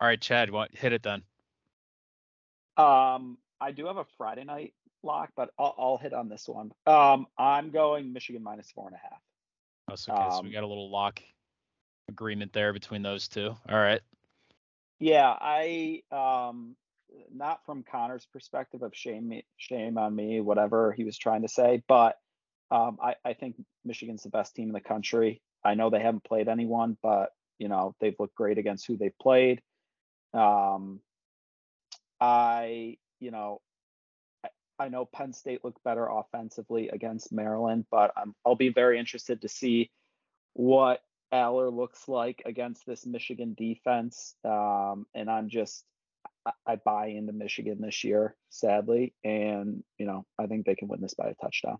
[0.00, 1.22] All right, Chad, what hit it then?
[2.76, 6.72] Um, I do have a Friday night lock, but I'll, I'll hit on this one.
[6.86, 9.20] Um, I'm going Michigan minus four and a half.
[9.90, 11.20] Oh, so, okay, so we Um, got a little lock
[12.08, 13.54] agreement there between those two.
[13.68, 14.00] All right.
[14.98, 16.76] Yeah, I um
[17.34, 21.82] not from Connor's perspective of shame shame on me, whatever he was trying to say,
[21.88, 22.18] but
[22.70, 25.42] um I, I think Michigan's the best team in the country.
[25.64, 29.18] I know they haven't played anyone, but you know, they've looked great against who they've
[29.20, 29.60] played.
[30.34, 31.00] Um
[32.20, 33.60] I, you know,
[34.84, 39.42] I, know Penn State looked better offensively against Maryland, but I'm I'll be very interested
[39.42, 39.90] to see
[40.54, 44.34] what Allar looks like against this Michigan defense.
[44.44, 45.84] Um, and I'm just,
[46.46, 49.14] I, I buy into Michigan this year, sadly.
[49.24, 51.78] And, you know, I think they can win this by a touchdown.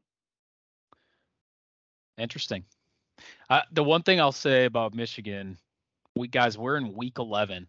[2.18, 2.64] Interesting.
[3.50, 5.58] Uh, the one thing I'll say about Michigan,
[6.16, 7.66] we guys, we're in week 11.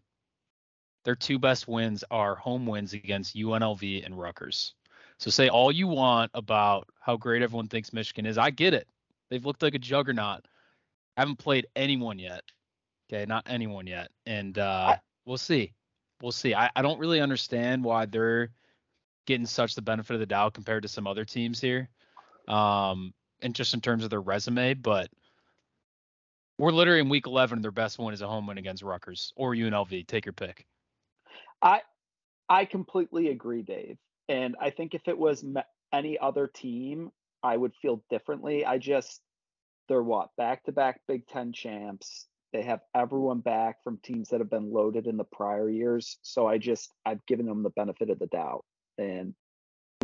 [1.05, 4.73] Their two best wins are home wins against UNLV and Rutgers.
[5.23, 8.37] So say all you want about how great everyone thinks Michigan is.
[8.37, 8.89] I get it.
[9.29, 10.45] They've looked like a juggernaut.
[11.15, 12.41] I Haven't played anyone yet.
[13.07, 14.11] Okay, not anyone yet.
[14.25, 15.71] And uh, we'll see.
[16.21, 16.53] We'll see.
[16.53, 18.49] I, I don't really understand why they're
[19.25, 21.87] getting such the benefit of the doubt compared to some other teams here.
[22.49, 25.07] Um, and just in terms of their resume, but
[26.57, 27.59] we're literally in week 11.
[27.59, 30.05] and Their best win is a home win against Rutgers or UNLV.
[30.05, 30.65] Take your pick.
[31.61, 31.79] I,
[32.49, 33.97] I completely agree, Dave.
[34.29, 35.45] And I think if it was
[35.91, 38.65] any other team, I would feel differently.
[38.65, 39.21] I just,
[39.89, 42.27] they're what, back to back Big Ten champs.
[42.53, 46.17] They have everyone back from teams that have been loaded in the prior years.
[46.21, 48.63] So I just, I've given them the benefit of the doubt.
[48.97, 49.33] And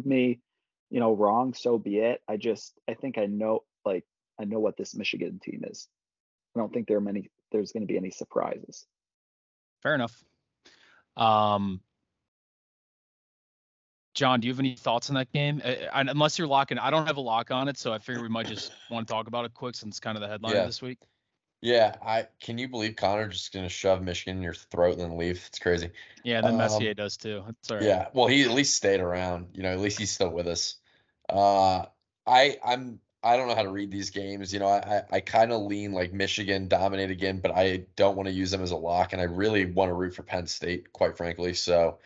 [0.04, 0.40] me,
[0.90, 2.22] you know, wrong, so be it.
[2.28, 4.06] I just, I think I know, like,
[4.40, 5.88] I know what this Michigan team is.
[6.56, 8.86] I don't think there are many, there's going to be any surprises.
[9.84, 10.24] Fair enough.
[11.16, 11.82] Um,
[14.20, 15.62] John, do you have any thoughts on that game?
[15.64, 18.28] Uh, unless you're locking, I don't have a lock on it, so I figure we
[18.28, 20.66] might just want to talk about it quick since it's kind of the headline Yeah.
[20.66, 20.98] this week.
[21.62, 25.18] Yeah, I can you believe Connor just gonna shove Michigan in your throat and then
[25.18, 25.42] leave?
[25.48, 25.92] It's crazy.
[26.26, 27.46] Yeah, and then Um, Messier does too.
[27.70, 27.82] Right.
[27.82, 29.48] Yeah, well, he at least stayed around.
[29.54, 30.76] You know, at least he's still with us.
[31.30, 31.86] Uh,
[32.28, 34.52] I I'm I don't know how to read these games.
[34.54, 38.18] You know, I I, I kind of lean like Michigan dominate again, but I don't
[38.18, 40.46] want to use them as a lock, and I really want to root for Penn
[40.48, 41.54] State, quite frankly.
[41.54, 42.00] So,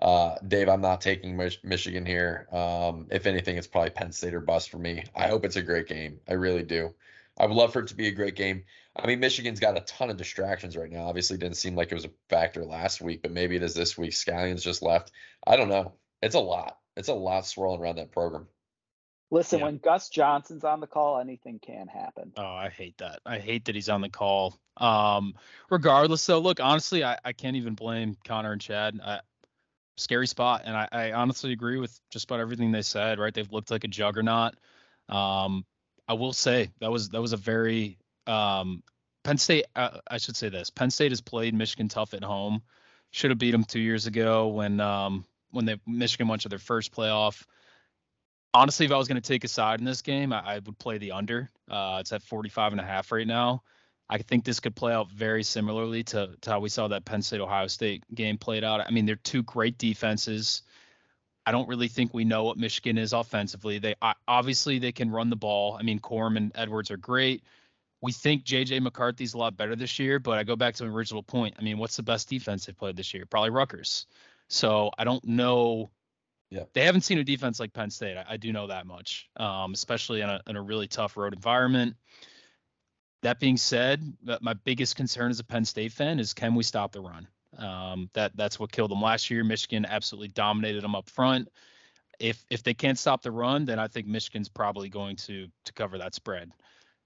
[0.00, 2.48] uh, Dave, I'm not taking Mich- Michigan here.
[2.52, 5.04] Um, if anything, it's probably Penn State or bust for me.
[5.14, 6.20] I hope it's a great game.
[6.28, 6.94] I really do.
[7.38, 8.64] I would love for it to be a great game.
[8.96, 11.04] I mean, Michigan's got a ton of distractions right now.
[11.06, 13.96] Obviously, didn't seem like it was a factor last week, but maybe it is this
[13.96, 14.12] week.
[14.12, 15.12] Stalions just left.
[15.46, 15.92] I don't know.
[16.22, 16.78] It's a lot.
[16.96, 18.46] It's a lot swirling around that program.
[19.30, 19.66] Listen, Yeah.
[19.66, 22.32] when Gus Johnson's on the call, anything can happen.
[22.36, 23.20] Oh, I hate that.
[23.24, 24.58] I hate that he's on the call.
[24.76, 25.34] Um,
[25.70, 28.98] regardless, though, look, honestly, I, I can't even blame Connor and Chad.
[29.02, 29.20] I,
[30.00, 33.18] scary spot, and I, I honestly agree with just about everything they said.
[33.18, 34.54] Right, they've looked like a juggernaut.
[35.08, 35.64] Um,
[36.08, 38.82] I will say that was that was a very um,
[39.22, 39.66] Penn State.
[39.76, 42.62] Uh, I should say this: Penn State has played Michigan tough at home.
[43.12, 46.58] Should have beat them two years ago when um, when they Michigan went to their
[46.58, 47.44] first playoff
[48.52, 50.78] honestly, if I was going to take a side in this game, I, I would
[50.78, 51.50] play the under.
[51.68, 53.62] Uh, it's at 45 and a half right now.
[54.10, 57.22] I think this could play out very similarly to, to how we saw that Penn
[57.22, 58.80] State Ohio State game played out.
[58.80, 60.62] I mean, they're two great defenses.
[61.46, 63.78] I don't really think we know what Michigan is offensively.
[63.78, 63.94] They
[64.28, 65.76] obviously they can run the ball.
[65.78, 67.44] I mean, Corum and Edwards are great.
[68.02, 70.90] We think JJ McCarthy's a lot better this year, but I go back to my
[70.90, 71.54] original point.
[71.58, 73.26] I mean, what's the best defense they played this year?
[73.26, 74.06] Probably Rutgers.
[74.48, 75.90] So I don't know
[76.50, 76.64] Yeah.
[76.72, 78.16] they haven't seen a defense like Penn State.
[78.16, 81.32] I, I do know that much, um, especially in a, in a really tough road
[81.32, 81.94] environment.
[83.22, 86.92] That being said, my biggest concern as a Penn State fan is can we stop
[86.92, 87.28] the run?
[87.58, 89.44] Um, that that's what killed them last year.
[89.44, 91.48] Michigan absolutely dominated them up front.
[92.18, 95.72] If if they can't stop the run, then I think Michigan's probably going to to
[95.72, 96.50] cover that spread.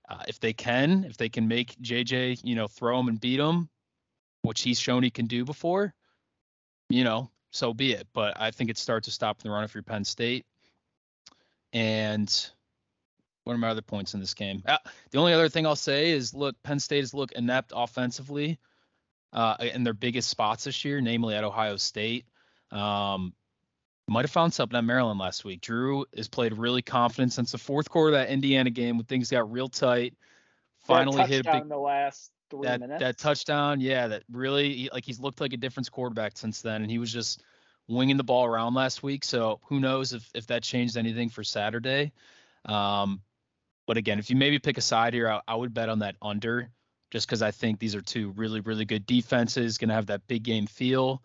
[0.09, 3.41] Uh, if they can, if they can make JJ, you know, throw him and beat
[3.41, 3.69] him,
[4.43, 5.95] which he's shown he can do before,
[6.91, 8.07] you know, so be it.
[8.13, 10.45] But I think it starts to stop the run if you're Penn State.
[11.73, 12.51] And
[13.45, 14.63] what are my other points in this game?
[14.67, 14.79] Uh,
[15.11, 18.59] the only other thing I'll say is look, Penn State has looked inept offensively
[19.33, 22.25] uh, in their biggest spots this year, namely at Ohio State.
[22.71, 23.35] Um,
[24.07, 25.61] might have found something at Maryland last week.
[25.61, 29.31] Drew has played really confident since the fourth quarter of that Indiana game when things
[29.31, 30.15] got real tight.
[30.85, 33.01] Finally hit a big in the last three that, minutes.
[33.01, 36.91] That touchdown, yeah, that really like he's looked like a different quarterback since then, and
[36.91, 37.43] he was just
[37.89, 39.25] winging the ball around last week.
[39.25, 42.13] So who knows if if that changed anything for Saturday.
[42.67, 43.23] Um,
[43.87, 46.17] but again, if you maybe pick a side here, I, I would bet on that
[46.23, 46.71] under,
[47.11, 50.27] just because I think these are two really really good defenses, going to have that
[50.27, 51.23] big game feel.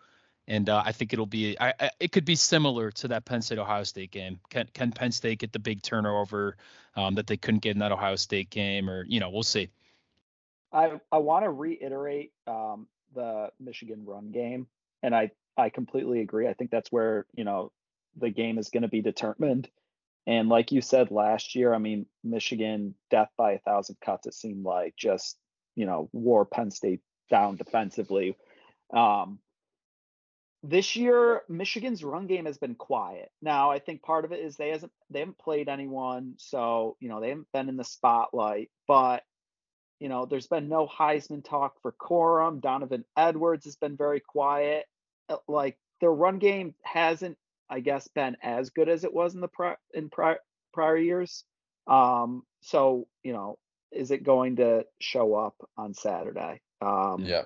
[0.48, 3.40] And uh, I think it'll be, I, I, it could be similar to that Penn
[3.40, 4.40] State Ohio State game.
[4.50, 6.56] Can, can Penn State get the big turnover
[6.96, 9.68] um, that they couldn't get in that Ohio State game, or you know, we'll see.
[10.72, 14.66] I I want to reiterate um, the Michigan run game,
[15.02, 16.48] and I I completely agree.
[16.48, 17.72] I think that's where you know
[18.16, 19.68] the game is going to be determined.
[20.30, 24.28] And like you said last year, I mean, Michigan death by a thousand cuts.
[24.28, 25.36] It seemed like just
[25.74, 28.36] you know wore Penn State down defensively.
[28.94, 29.40] Um,
[30.62, 33.28] this year, Michigan's run game has been quiet.
[33.42, 37.08] Now, I think part of it is they hasn't they haven't played anyone, so you
[37.08, 38.70] know they haven't been in the spotlight.
[38.86, 39.24] But
[39.98, 42.60] you know, there's been no Heisman talk for Corum.
[42.60, 44.86] Donovan Edwards has been very quiet.
[45.28, 47.36] Uh, like their run game hasn't,
[47.70, 50.38] I guess, been as good as it was in the pri- in prior
[50.74, 51.44] prior years.
[51.86, 53.58] Um, so you know,
[53.92, 56.60] is it going to show up on Saturday?
[56.82, 57.42] Um, yeah.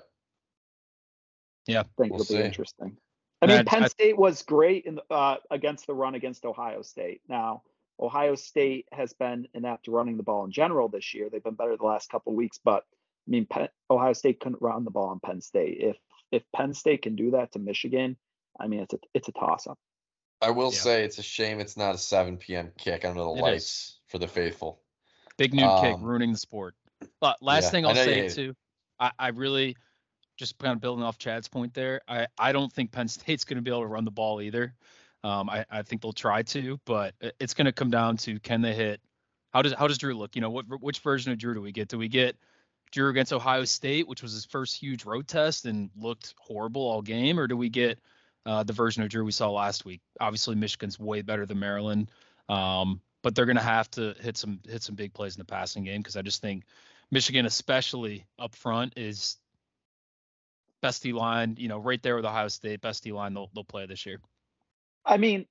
[1.66, 2.38] Yeah, I think we'll it'll see.
[2.38, 2.96] be interesting.
[3.40, 6.44] I mean, And Penn I- State was great in the, uh, against the run against
[6.44, 7.20] Ohio State.
[7.28, 7.62] Now,
[7.98, 11.28] Ohio State has been inept running the ball in general this year.
[11.30, 12.84] They've been better the last couple of weeks, but
[13.26, 15.78] I mean, Penn, Ohio State couldn't run the ball on Penn State.
[15.80, 15.96] If
[16.30, 18.16] if Penn State can do that to Michigan,
[18.58, 19.78] I mean, it's a it's a toss up.
[20.44, 20.78] I will Yeah.
[20.78, 22.72] say it's a shame it's not a 7 p.m.
[22.76, 23.42] kick under the It is.
[23.42, 24.80] lights for the faithful.
[25.38, 26.74] Big kick Um, ruining the sport.
[27.20, 28.54] But last yeah, thing I'll say too,
[29.00, 29.76] I, I really
[30.37, 32.00] just kind of building off Chad's point there.
[32.07, 34.74] I, I don't think Penn State's going to be able to run the ball either.
[35.22, 38.61] Um, I, I think they'll try to, but it's going to come down to can
[38.61, 39.00] they hit?
[39.52, 40.35] How does how does Drew look?
[40.35, 41.88] You know, what which version of Drew do we get?
[41.88, 42.37] Do we get
[42.92, 47.00] Drew against Ohio State, which was his first huge road test and looked horrible all
[47.00, 47.98] game, or do we get
[48.46, 50.00] uh, the version of Drew we saw last week?
[50.20, 52.11] Obviously, Michigan's way better than Maryland,
[52.48, 55.44] um, but they're going to have to hit some hit some big plays in the
[55.44, 56.64] passing game because I just think
[57.11, 59.37] Michigan, especially up front, is
[60.83, 61.57] best line.
[61.59, 64.20] You know, right there with Ohio State, best line they'll they'll play this year.
[65.04, 65.46] I mean,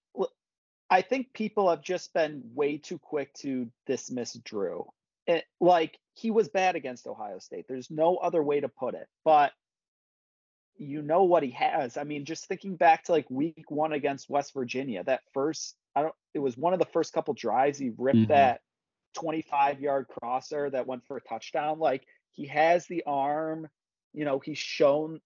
[0.90, 4.86] I think people have just been way too quick to dismiss Drew.
[5.26, 7.66] It, like he was bad against Ohio State.
[7.68, 9.08] There's no other way to put it.
[9.26, 9.54] But
[10.78, 11.98] you know what he has.
[11.98, 16.02] I mean, just thinking back to like week one against West Virginia, that first, I
[16.02, 18.28] don't, it was one of the first couple drives he ripped Mhm.
[18.30, 18.62] that
[19.14, 21.80] 25 yard crosser that went for a touchdown.
[21.80, 23.70] Like he has the arm,
[24.14, 25.22] you know, he's shown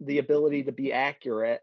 [0.00, 1.62] the ability to be accurate.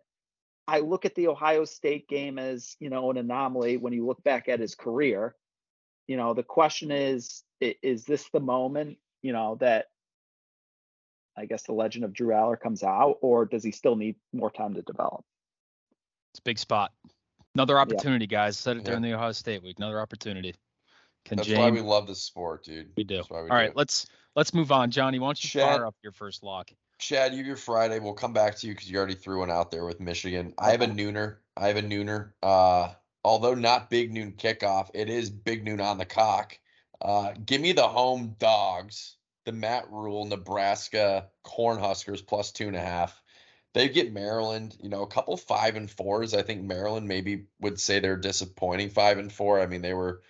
[0.68, 4.24] I look at the Ohio State game as, you know, an anomaly when you look
[4.24, 5.36] back at his career.
[6.08, 9.88] You know, the question is, is this the moment, you know, that
[11.40, 14.52] I guess the legend of Drew Allar comes out, or does he still need more
[14.52, 15.24] time to develop?
[16.34, 16.92] It's a big spot.
[17.56, 18.58] Another opportunity, guys.
[18.58, 18.86] Said it Yeah.
[18.88, 19.78] during the Ohio State week.
[19.80, 20.54] Another opportunity.
[21.26, 21.60] Can That's James?
[21.60, 22.92] why we love the sport, dude.
[22.96, 23.18] we do.
[23.18, 23.76] That's why we All right, it.
[23.76, 24.92] let's let's move on.
[24.92, 26.72] Johnny, why don't you Chad- fire up your first lock?
[27.00, 28.00] Chad, you have your Friday.
[28.00, 30.54] We'll come back to you because you already threw one out there with Michigan.
[30.58, 31.38] I have a nooner.
[31.56, 32.34] I have a nooner.
[32.44, 36.58] Uh, although not big noon kickoff, it is big noon on the cock.
[37.02, 39.16] Uh, give me the home dogs,
[39.50, 43.20] the Matt Rhule, Nebraska Cornhuskers plus two and a half.
[43.74, 46.36] They get Maryland, you know, a couple five and fours.
[46.36, 49.60] I think Maryland maybe would say they're disappointing five and four.
[49.60, 50.22] I mean, they were,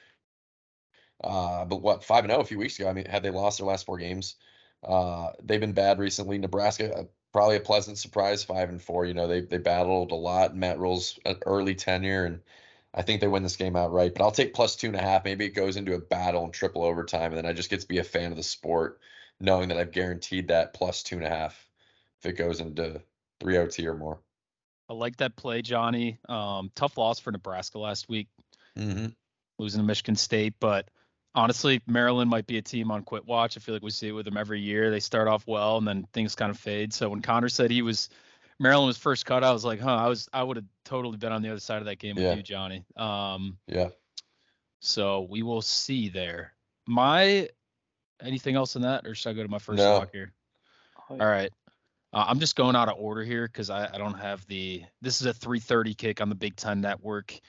[1.22, 2.90] uh, but what five and zero a few weeks ago.
[2.90, 4.36] I mean, had they lost their last four games?
[4.82, 6.38] Uh, they've been bad recently.
[6.38, 7.04] Nebraska, uh,
[7.34, 9.04] probably a pleasant surprise, five and four.
[9.04, 10.56] You know, they they battled a lot.
[10.56, 12.40] Matt Rhule's early tenure, and
[12.94, 14.14] I think they win this game outright.
[14.16, 15.24] But I'll take plus two and a half.
[15.26, 17.88] Maybe it goes into a battle and triple overtime, and then I just get to
[17.88, 19.00] be a fan of the sport,
[19.40, 21.70] knowing that I've guaranteed that plus two and a half
[22.20, 23.02] if it goes into
[23.40, 24.20] three OT or more.
[24.90, 26.18] I like that play, Johnny.
[26.28, 28.28] Um, tough loss for Nebraska last week,
[28.78, 29.08] Mm-hmm.
[29.60, 30.90] losing to Michigan State, but
[31.36, 33.56] honestly, Maryland might be a team on quit watch.
[33.56, 34.90] I feel like we see it with them every year.
[34.90, 36.94] They start off well and then things kind of fade.
[36.94, 38.10] So when Connor said he was
[38.60, 41.32] Maryland was first cut, I was like, huh, I was I would have totally been
[41.32, 42.30] on the other side of that game Yeah.
[42.30, 42.86] with you, Johnny.
[42.98, 43.90] Um, Yeah.
[44.80, 46.54] so we will see there.
[46.86, 47.50] My
[48.22, 49.94] anything else in that, or should I go to my first No.
[50.00, 50.34] lock here?
[51.10, 51.52] All right.
[52.12, 54.84] Uh, I'm just going out of order here because I, I don't have the.
[55.02, 57.40] This is a 3:30 kick on the Big Ten Network.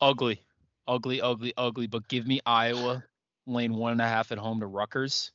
[0.00, 0.40] Ugly,
[0.86, 1.86] ugly, ugly, ugly.
[1.86, 3.04] But give me Iowa
[3.46, 5.32] lane one and a half at home to Rutgers.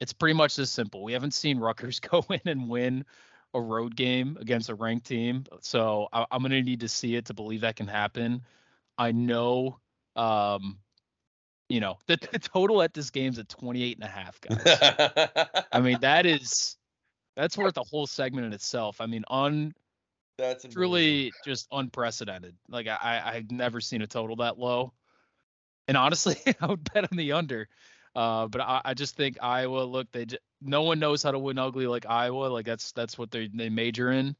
[0.00, 1.04] It's pretty much this simple.
[1.04, 3.04] We haven't seen Rutgers go in and win
[3.52, 7.26] a road game against a ranked team, so I, I'm gonna need to see it
[7.26, 8.42] to believe that can happen.
[8.96, 9.78] I know,
[10.14, 10.78] um,
[11.68, 14.40] you know, the, the total at this game's at 28 and a half,
[15.36, 15.64] guys.
[15.72, 16.76] I mean, that is
[17.36, 19.00] that's worth a whole segment in itself.
[19.00, 19.74] I mean, on
[20.38, 22.54] That's truly just unprecedented.
[22.68, 24.92] Like I, I I've never seen a total that low.
[25.88, 27.68] And honestly, I would bet on the under.
[28.14, 29.82] Uh, but I, I just think Iowa.
[29.84, 32.46] Look, they j- no one knows how to win ugly like Iowa.
[32.46, 34.36] Like that's that's what they they major in.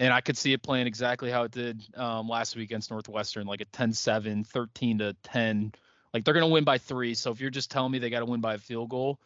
[0.00, 3.48] And I could see it playing exactly how it did um, last week against Northwestern,
[3.48, 5.72] like a 10-7, 13 to 10.
[6.14, 7.14] Like they're gonna win by three.
[7.14, 9.18] So if you're just telling me they got to win by a field goal,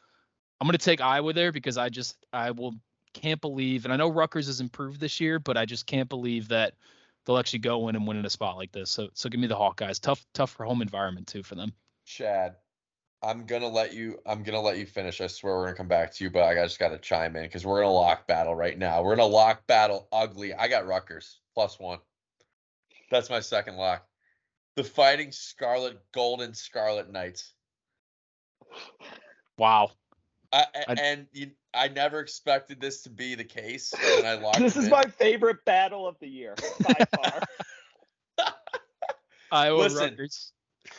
[0.60, 2.74] I'm gonna take Iowa there because I just I will
[3.14, 6.48] can't believe, and I know Rutgers has improved this year, but I just can't believe
[6.48, 6.74] that
[7.24, 8.90] they'll actually go in and win in a spot like this.
[8.90, 10.00] So so give me the Hawkeyes.
[10.00, 11.72] Tough tough for home environment too for them.
[12.04, 12.56] Chad,
[13.24, 14.18] I'm gonna let you.
[14.26, 15.20] I'm gonna let you finish.
[15.20, 17.64] I swear we're gonna come back to you, but I just gotta chime in because
[17.64, 19.02] we're gonna lock battle right now.
[19.02, 20.52] We're gonna lock battle ugly.
[20.54, 21.98] I got Rutgers plus one.
[23.10, 24.04] That's my second lock.
[24.74, 27.52] The Fighting Scarlet Golden Scarlet Knights.
[29.58, 29.92] Wow.
[30.52, 34.34] I, a- I'd- and you, I never expected this to be the case, and I
[34.34, 34.58] locked.
[34.58, 34.90] This is in.
[34.90, 37.42] my favorite battle of the year by far.
[39.52, 40.10] Iowa Listen.
[40.10, 40.52] Rutgers.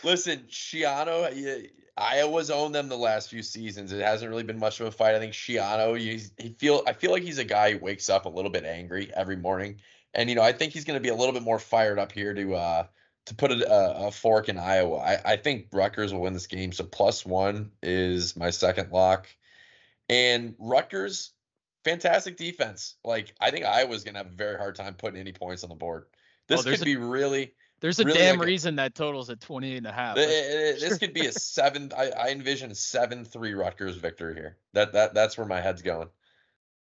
[0.04, 1.68] Listen, Schiano,
[1.98, 3.92] Iowa's owned them the last few seasons.
[3.92, 5.16] It hasn't really been much of a fight.
[5.16, 8.30] I think Schiano, he feel I feel like he's a guy who wakes up a
[8.30, 9.82] little bit angry every morning,
[10.14, 12.12] and you know I think he's going to be a little bit more fired up
[12.12, 12.86] here to uh
[13.26, 14.98] to put a, a, fork in Iowa.
[14.98, 16.74] I, I think Rutgers will win this game.
[16.74, 19.28] So plus one is my second lock,
[20.10, 21.32] and Rutgers,
[21.86, 22.96] fantastic defense.
[23.06, 25.70] Like I think Iowa's going to have a very hard time putting any points on
[25.70, 26.06] the board.
[26.48, 27.54] This Oh, could a- be really
[27.84, 30.16] There's a really damn like a- reason that total's at 28 and a half.
[30.16, 31.92] Th- That's- eh, eh, This could be a seven.
[31.96, 34.58] I, I envision a seven-three Rutgers victory here.
[34.74, 36.08] That that that's where my head's going.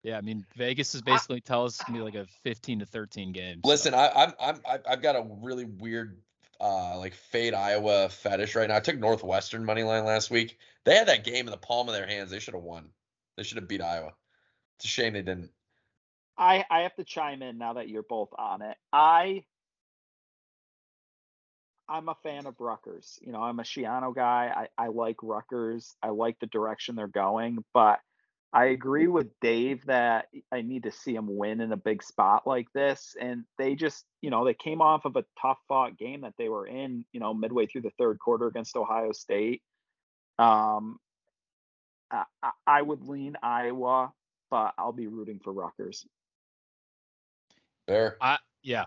[0.03, 2.87] yeah, I mean Vegas is basically tell us it's gonna be like a 15 to
[2.87, 3.61] 13 game.
[3.65, 6.21] so- Listen, I, I'm I'm I- I've got a really weird
[6.61, 8.75] uh like fade Iowa fetish right now.
[8.77, 10.59] I took Northwestern money line last week.
[10.85, 12.33] They had that game in the palm of their hands.
[12.33, 12.89] They should have won.
[13.37, 14.15] They should have beat Iowa.
[14.79, 15.53] It's a shame they didn't.
[16.37, 18.77] I I have to chime in now that you're both on it.
[18.93, 19.45] I
[21.89, 23.19] I'm a fan of Rutgers.
[23.23, 24.69] You know, I'm a Schiano guy.
[24.79, 25.95] I, I like Rutgers.
[26.03, 28.01] I like the direction they're going, but
[28.53, 32.47] I agree with Dave that I need to see them win in a big spot
[32.47, 33.15] like this.
[33.21, 36.49] And they just, you know, they came off of a tough fought game that they
[36.49, 39.63] were in, you know, midway through the third quarter against Ohio State.
[40.39, 40.99] Um,
[42.11, 44.13] I, I- I would lean Iowa,
[44.51, 46.07] but I'll be rooting for Rutgers.
[47.87, 48.17] There.
[48.21, 48.85] I yeah.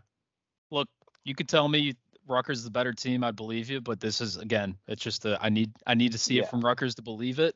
[0.69, 0.87] Look,
[1.23, 1.95] you could tell me
[2.27, 5.37] Rutgers is the better team, I'd believe you, but this is again, it's just a,
[5.41, 6.43] I need I need to see Yeah.
[6.43, 7.55] it from Rutgers to believe it.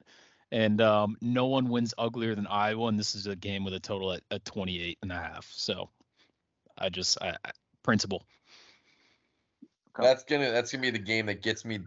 [0.51, 3.79] And um, no one wins uglier than Iowa, and this is a game with a
[3.79, 5.47] total at, at 28 and a half.
[5.51, 5.89] So
[6.77, 7.51] I just I, I
[7.83, 8.25] principle.
[9.97, 11.79] That's gonna that's gonna be the game that gets me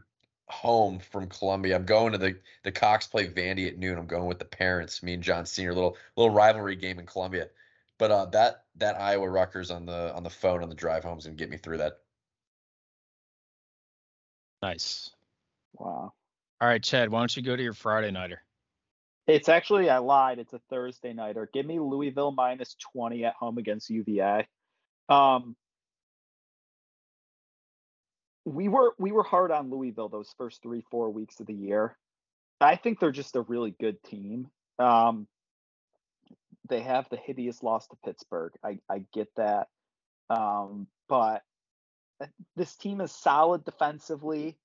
[0.48, 1.76] home from Columbia.
[1.76, 3.98] I'm going to the the Cocks play Vandy at noon.
[3.98, 5.02] I'm going with the parents.
[5.02, 7.48] Me and John Senior little little rivalry game in Columbia.
[7.98, 11.18] But uh, that that Iowa Rutgers on the on the phone on the drive home
[11.18, 11.98] is gonna get me through that.
[14.62, 15.10] Nice.
[15.74, 16.12] Wow.
[16.60, 18.42] All right, Chad, why don't you go to your Friday nighter?
[19.28, 20.38] It's actually I lied.
[20.38, 21.48] It's a Thursday nighter.
[21.52, 24.48] Give me Louisville minus 20 at home against UVA.
[25.08, 25.54] Um
[28.46, 31.96] we were we were hard on Louisville those first 3 4 weeks of the year.
[32.60, 34.48] I think they're just a really good team.
[34.78, 35.28] Um
[36.68, 38.54] they have the hideous loss to Pittsburgh.
[38.64, 39.68] I I get that.
[40.30, 41.42] Um but
[42.56, 44.56] this team is solid defensively.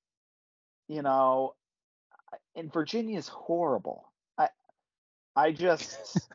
[0.88, 1.56] You know,
[2.56, 4.12] and Virginia is horrible.
[4.38, 4.50] I
[5.36, 6.30] I just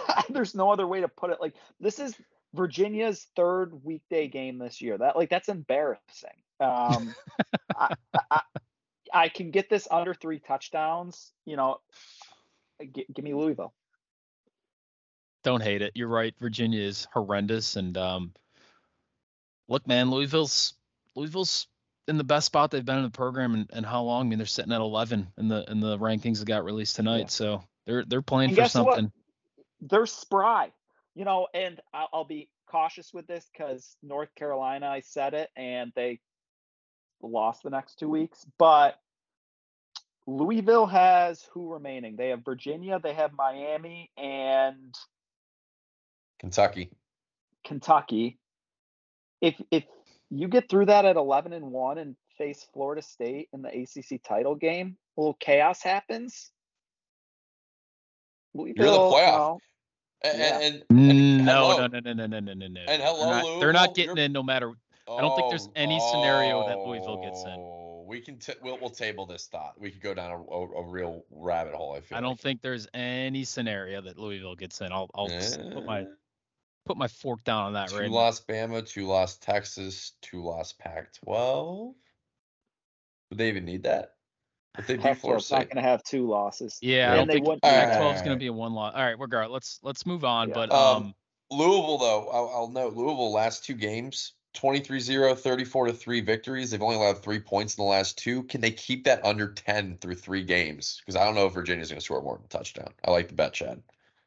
[0.30, 1.40] there's no other way to put it.
[1.40, 2.14] Like this is
[2.54, 4.98] Virginia's third weekday game this year.
[4.98, 6.30] That like that's embarrassing.
[6.60, 7.14] Um,
[7.76, 7.94] I,
[8.30, 8.40] I
[9.12, 11.32] I can get this under three touchdowns.
[11.44, 11.80] You know,
[12.80, 13.74] g- give me Louisville.
[15.44, 15.92] Don't hate it.
[15.94, 16.34] You're right.
[16.40, 18.32] Virginia is horrendous, and um,
[19.68, 20.74] look, man, Louisville's
[21.14, 21.66] Louisville's
[22.08, 24.26] in the best spot they've been in the program and, and how long?
[24.26, 27.18] I mean, they're sitting at 11 in the in the rankings that got released tonight.
[27.18, 27.26] Yeah.
[27.28, 28.94] So they're they're playing And for guess what?
[28.96, 29.12] something.
[29.80, 30.72] they're spry,
[31.14, 35.50] you know, and I'll, I'll be cautious with this because North Carolina, I said it,
[35.56, 36.20] and they
[37.22, 38.44] lost the next two weeks.
[38.58, 38.98] But
[40.26, 42.16] Louisville has who remaining?
[42.16, 44.94] They have Virginia, they have Miami, and
[46.40, 46.90] Kentucky.
[47.64, 48.38] Kentucky.
[49.42, 49.84] If if
[50.30, 54.22] you get through that at eleven and one and face Florida State in the ACC
[54.22, 56.50] title game, a little chaos happens.
[58.54, 59.36] Louisville, you playoff.
[59.38, 59.58] know,
[60.24, 60.60] And, Yeah.
[60.60, 62.80] and, and No, no, no, no, no, no, no, no, no.
[62.80, 64.72] And They're hello, not, they're not getting you're- in no matter.
[65.10, 67.50] I don't think there's any scenario that Louisville gets in.
[67.58, 69.74] Oh, We can t- we'll we'll table this thought.
[69.80, 71.94] We could go down a, a, a real rabbit hole.
[71.94, 72.18] I feel.
[72.18, 72.40] I don't like.
[72.40, 74.92] think there's any scenario that Louisville gets in.
[74.92, 76.06] I'll I'll s- put my Eh,
[76.84, 78.16] put my fork down on that two right now.
[78.16, 81.94] lost Bama, two lost Texas, two lost Pac-12.
[83.30, 84.14] Would they even need that?
[84.78, 86.78] If they beat Florida Pac-12's not State, going to have two losses.
[86.82, 87.92] Yeah, I And don't they think wouldn't Alright, either.
[87.92, 88.94] Pac-12 is going to be a one loss.
[88.94, 89.50] All right, regard.
[89.50, 90.48] Let's let's move on.
[90.48, 90.54] Yeah.
[90.54, 91.14] But Um, um,
[91.50, 96.70] Louisville though, I'll, I'll note Louisville last two games 23-0, 34 to 3 victories.
[96.70, 98.42] They've only allowed 3 points in the last two.
[98.44, 101.00] Can they keep that under 10 through 3 games?
[101.06, 102.92] Cuz I don't know if Virginia's going to score more than a touchdown.
[103.04, 103.82] I like the bet, Chad.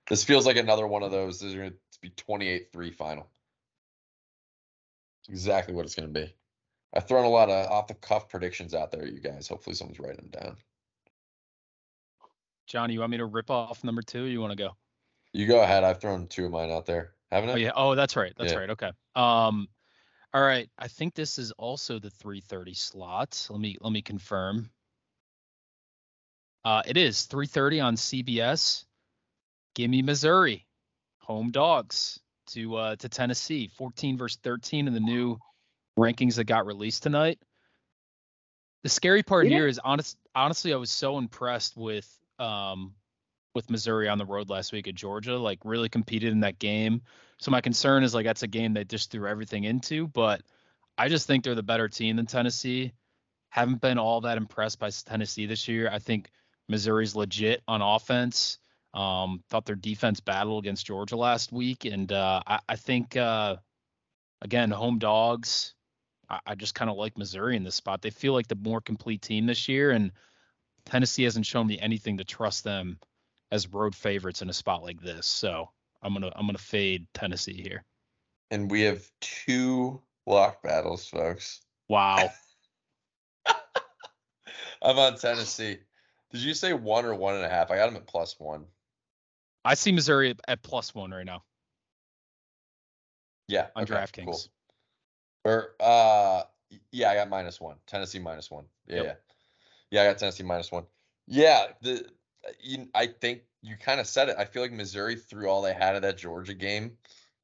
[0.10, 1.40] This feels like another one of those.
[1.40, 3.28] This is going to be 28-3 final.
[5.22, 6.34] It's exactly what it's going to be.
[6.94, 9.48] I've thrown a lot of off the cuff predictions out there, you guys.
[9.48, 10.58] Hopefully someone's writing them down.
[12.68, 14.24] Johnny, you want me to rip off number two?
[14.24, 14.72] Or you want to go?
[15.34, 15.84] You go ahead.
[15.84, 17.14] I've thrown two of mine out there.
[17.32, 17.54] Haven't I?
[17.54, 17.72] Oh yeah.
[17.76, 18.34] Oh, that's right.
[18.38, 18.60] That's Yeah.
[18.60, 18.70] right.
[18.70, 18.92] Okay.
[19.16, 19.68] Um,
[20.34, 20.70] all right.
[20.78, 23.48] I think this is also the 3:30 slot.
[23.50, 24.70] Let me let me confirm.
[26.64, 28.86] Uh, it is 3:30 on CBS.
[29.76, 30.65] Give me Missouri,
[31.26, 35.38] home dogs to uh to Tennessee, 14 versus 13 in the new
[35.98, 37.40] rankings that got released tonight.
[38.84, 40.18] The scary part We here is honest.
[40.36, 42.08] Honestly, I was so impressed with
[42.40, 42.94] um
[43.56, 47.02] with Missouri on the road last week at Georgia, like really competed in that game.
[47.40, 50.42] So my concern is like that's a game they just threw everything into, but
[50.98, 52.94] I just think they're the better team than Tennessee.
[53.50, 55.90] Haven't been all that impressed by Tennessee this year.
[55.90, 56.30] I think
[56.68, 58.60] Missouri's legit on offense.
[58.96, 63.58] Um, thought their defense battled against Georgia last week, and uh, I, I think uh,
[64.42, 65.74] again home dogs.
[66.30, 68.02] I, I just kind of like Missouri in this spot.
[68.02, 70.12] They feel like the more complete team this year, and
[70.86, 72.98] Tennessee hasn't shown me anything to trust them
[73.52, 75.26] as road favorites in a spot like this.
[75.28, 75.70] So
[76.02, 77.84] I'm gonna I'm gonna fade Tennessee here.
[78.52, 81.62] And we have two lock battles, folks.
[81.90, 82.30] Wow.
[84.82, 85.80] I'm on Tennessee.
[86.32, 87.72] Did you say one or one and a half?
[87.72, 88.66] I got them at plus one.
[89.66, 91.44] I see Missouri at- plus one right now
[93.48, 93.68] Yeah.
[93.76, 94.26] on okay, DraftKings.
[94.26, 94.42] Cool.
[95.44, 96.44] Or uh,
[96.92, 97.78] yeah, I got minus one.
[97.88, 98.66] Tennessee minus one.
[98.88, 99.06] Yeah, Yep.
[99.06, 99.14] yeah,
[99.92, 100.02] yeah.
[100.02, 100.86] I got Tennessee minus one.
[101.28, 102.08] Yeah, the
[102.62, 104.36] you, I think you kind of said it.
[104.38, 106.98] I feel like Missouri threw all they had at that Georgia game.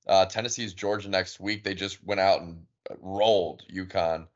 [0.07, 1.63] Uh, Tennessee's Georgia next week.
[1.63, 4.27] They just went out and uh, rolled UConn.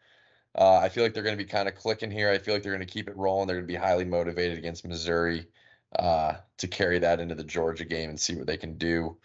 [0.58, 2.30] Uh, I feel like they're going to be kind of clicking here.
[2.32, 3.48] I feel like they're going to keep it rolling.
[3.48, 5.48] They're going to be highly motivated against Missouri
[6.00, 9.18] uh, to carry that into the Georgia game and see what they can do.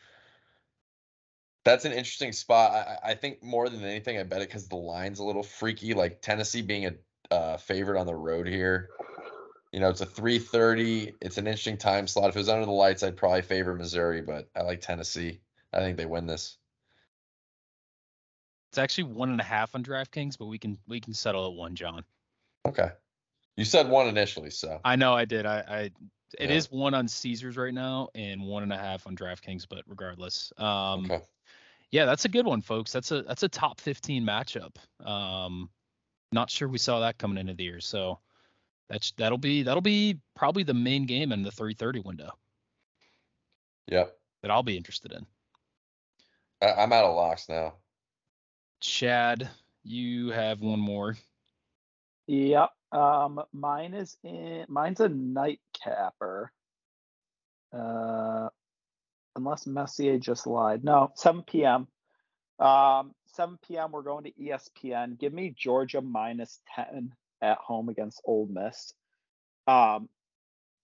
[1.65, 2.73] That's an interesting spot.
[2.73, 5.95] I, I- think more than anything, I bet it because the line's a little freaky.
[5.95, 8.91] Like Tennessee being a uh, favorite on the road here.
[9.73, 11.15] You know, it's a 3:30.
[11.21, 12.31] It's an interesting time slot.
[12.31, 15.41] If it was under the lights, I'd probably favor Missouri, but I like Tennessee.
[15.73, 16.57] I think they win this.
[18.71, 21.53] It's actually one and a half on DraftKings, but we can we can settle at
[21.53, 22.05] one, John.
[22.67, 22.91] Okay.
[23.57, 25.45] You said one initially, so I know I did.
[25.45, 25.91] I, I
[26.39, 26.79] it is Yeah.
[26.79, 30.53] one on Caesars right now and one and a half on DraftKings, but regardless.
[30.59, 31.25] Um okay.
[31.91, 32.93] yeah, that's a good one, folks.
[32.93, 34.77] That's a that's a top 15 matchup.
[35.05, 35.71] Um
[36.33, 37.81] not sure we saw that coming into the year.
[37.81, 38.21] So
[38.89, 42.31] that's that'll be that'll be probably the main game in the 330 window
[43.89, 44.17] Yep.
[44.43, 45.27] that I'll be interested in.
[46.63, 47.75] I, I'm out of locks now.
[48.81, 49.49] Chad,
[49.83, 51.17] you have one more.
[52.27, 52.71] Yep.
[52.93, 54.67] Um, mine is in.
[54.69, 56.53] Mine's a nightcapper.
[57.73, 58.49] Uh,
[59.37, 60.85] unless Messier just lied.
[60.85, 61.87] No, 7 p.m.
[62.59, 63.93] Um, 7 p.m.
[63.93, 65.19] We're going to ESPN.
[65.19, 68.93] Give me Georgia minus 10 at home against Ole Miss.
[69.67, 70.09] Um,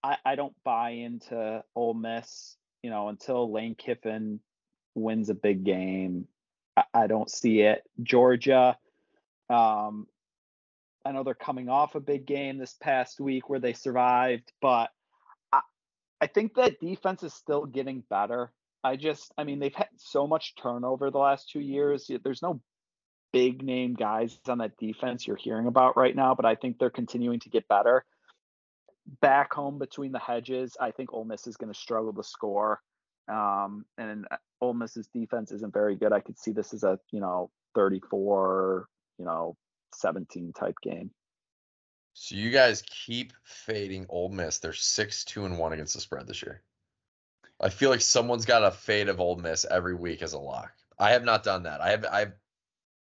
[0.03, 2.55] I I don't buy into Ole Miss.
[2.83, 4.39] You know, until Lane Kiffin
[4.95, 6.27] wins a big game,
[6.77, 7.83] I, I don't see it.
[8.01, 8.77] Georgia.
[9.49, 10.07] Um,
[11.07, 14.89] I know they're coming off a big game this past week where they survived, but
[15.53, 15.61] I,
[16.19, 18.51] I think that defense is still getting better.
[18.83, 22.11] I just, I mean, they've had so much turnover the last two years.
[22.23, 22.59] There's no
[23.31, 26.89] big name guys on that defense you're hearing about right now, but I think they're
[26.89, 28.03] continuing to get better.
[29.21, 32.81] Back home between the hedges, I think Ole Miss is going to struggle to score.
[33.29, 36.11] Um, and uh, Ole Miss's defense isn't very good.
[36.11, 38.89] I could see this as a, you know, 34,
[39.19, 39.55] you know,
[39.93, 41.11] 17 type game.
[42.13, 44.57] So you guys keep fading Ole Miss.
[44.57, 46.63] They're six, two, and one against the spread this year.
[47.59, 50.71] I feel like someone's got a fade of Ole Miss every week as a lock.
[50.97, 51.81] I have not done that.
[51.81, 52.05] I have.
[52.11, 52.33] I've.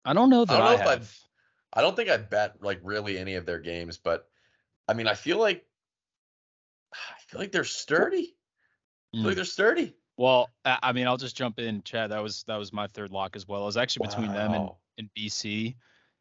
[0.04, 0.90] I don't know that don't know I, if have.
[0.90, 1.20] I've-
[1.78, 4.30] I don't think I bet like really any of their games, but
[4.88, 5.66] I mean, I feel like.
[6.94, 8.36] I feel like they're sturdy.
[9.14, 9.36] I feel like hmm.
[9.36, 9.94] they're sturdy.
[10.18, 12.12] Well, I I mean, I'll just jump in, Chad.
[12.12, 13.64] That was that was my third lock as well.
[13.64, 15.76] It was actually between them and, and BC.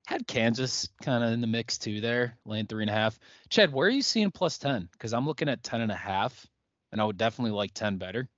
[0.06, 3.18] Had Kansas kind of in the mix too there, laying three and a half.
[3.48, 4.88] Chad, where are you seeing plus ten?
[4.92, 6.46] Because I'm looking at ten and a half,
[6.92, 8.28] and I would definitely like ten better.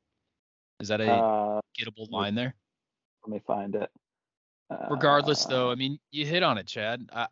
[0.79, 2.55] Is that a Uh, gettable line there?
[3.25, 3.91] let me find it.
[4.89, 7.09] Regardless, though, Uh, I mean, you hit on it, Chad.
[7.13, 7.27] I,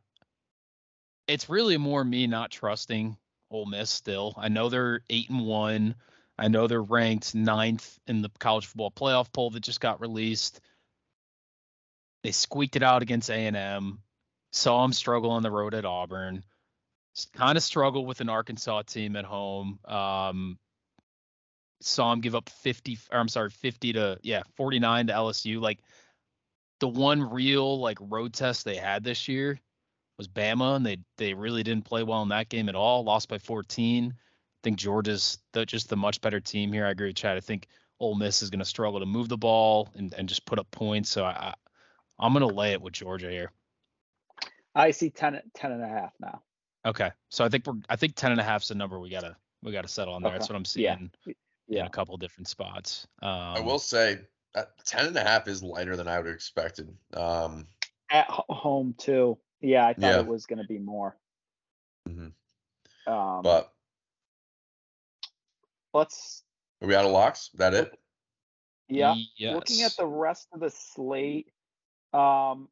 [1.29, 3.17] it's really more me not trusting
[3.51, 4.35] Ole Miss still.
[4.37, 5.95] I know they're eight and one.
[6.37, 10.61] I know they're ranked ninth in the college football playoff poll that just got released.
[12.25, 14.01] They squeaked it out against A and M.
[14.55, 16.45] Saw him struggle on the road at Auburn.
[17.33, 19.81] Kind of struggle with an Arkansas team at home.
[19.85, 20.61] Um,
[21.81, 25.81] saw him give up 50 or I'm sorry 50 to yeah 49 to LSU like
[26.79, 29.59] the one real like road test they had this year
[30.17, 33.29] was Bama and they they really didn't play well in that game at all lost
[33.29, 34.17] by 14 I
[34.63, 37.67] think Georgia's the, just the much better team here I agree with Chad I think
[38.01, 40.71] Ole Miss is going to struggle to move the ball and, and just put up
[40.71, 41.55] points so I, I
[42.19, 43.51] I'm going to lay it with Georgia here
[44.75, 46.43] I see 10, 10 and a half now.
[46.87, 49.11] okay so I think we're I think 10 and a half is the number we
[49.11, 50.97] got to we got to settle on there that's what I'm Yeah.
[50.97, 51.11] seeing
[51.69, 54.21] in a couple different spots um, I will say
[54.55, 56.95] uh, 10 and a half is lighter than I would have expected.
[57.15, 57.67] Um,
[58.09, 59.37] At home too.
[59.61, 60.21] Yeah, I thought Yeah.
[60.21, 61.17] it was going to be more.
[62.09, 62.33] Mhm.
[63.09, 63.73] Um, but
[65.93, 66.45] let's
[66.81, 67.51] are we out of locks?
[67.55, 67.99] That it?
[68.89, 69.15] yeah.
[69.37, 69.55] yes.
[69.55, 71.51] Looking at the rest of the slate,
[72.13, 72.69] um,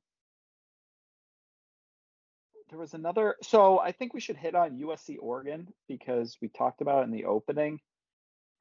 [2.73, 3.37] there was another.
[3.43, 7.11] So I think we should hit on USC Oregon because we talked about it in
[7.11, 7.79] the opening.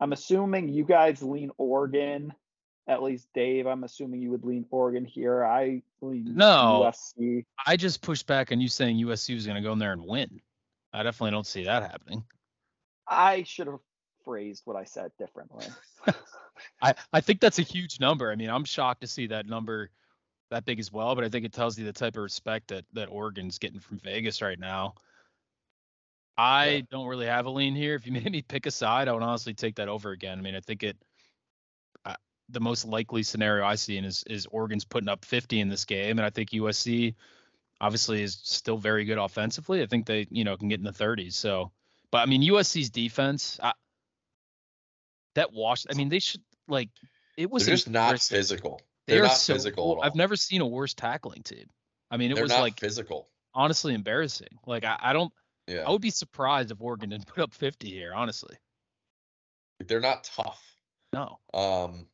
[0.01, 2.33] I'm assuming you guys lean Oregon.
[2.87, 5.45] At least Dave, I'm assuming you would lean Oregon here.
[5.45, 6.91] I lean No.
[6.91, 7.45] USC.
[7.65, 10.05] I just pushed back on you saying USC was going to go in there and
[10.05, 10.41] win.
[10.91, 12.25] I definitely don't see that happening.
[13.07, 13.79] I should have
[14.25, 15.67] phrased what I said differently.
[16.81, 18.29] I, I think that's a huge number.
[18.29, 19.89] I mean, I'm shocked to see that number
[20.51, 22.85] that big as well, but I think it tells you the type of respect that
[22.93, 24.93] that Oregon's getting from Vegas right now.
[26.37, 26.81] I Yeah.
[26.91, 27.95] don't really have a lean here.
[27.95, 30.37] If you made me pick a side, I would honestly take that over again.
[30.37, 30.97] I mean, I think it
[32.05, 32.15] uh,
[32.49, 35.85] the most likely scenario I see in is is Oregon's putting up 50 in this
[35.85, 37.15] game, and I think USC
[37.79, 39.81] obviously is still very good offensively.
[39.81, 41.33] I think they you know can get in the 30s.
[41.33, 41.71] So,
[42.11, 43.73] but I mean USC's defense, I,
[45.35, 45.85] that wash.
[45.89, 46.89] I mean, they should like
[47.37, 48.81] it was They're just not physical.
[49.11, 50.03] They They're are not so physical at all.
[50.05, 51.65] I've never seen a worse tackling team.
[52.09, 53.27] I mean, it They're was not like physical.
[53.53, 54.47] honestly embarrassing.
[54.65, 55.33] Like I, I don't.
[55.67, 55.83] Yeah.
[55.85, 58.13] I would be surprised if Oregon didn't put up 50 here.
[58.15, 58.55] Honestly,
[59.85, 60.63] They're not tough.
[61.11, 61.39] no.
[61.53, 62.07] Um,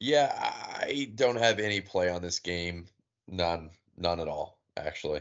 [0.00, 2.84] yeah, I don't have any play on this game.
[3.26, 5.20] None, none at all, actually.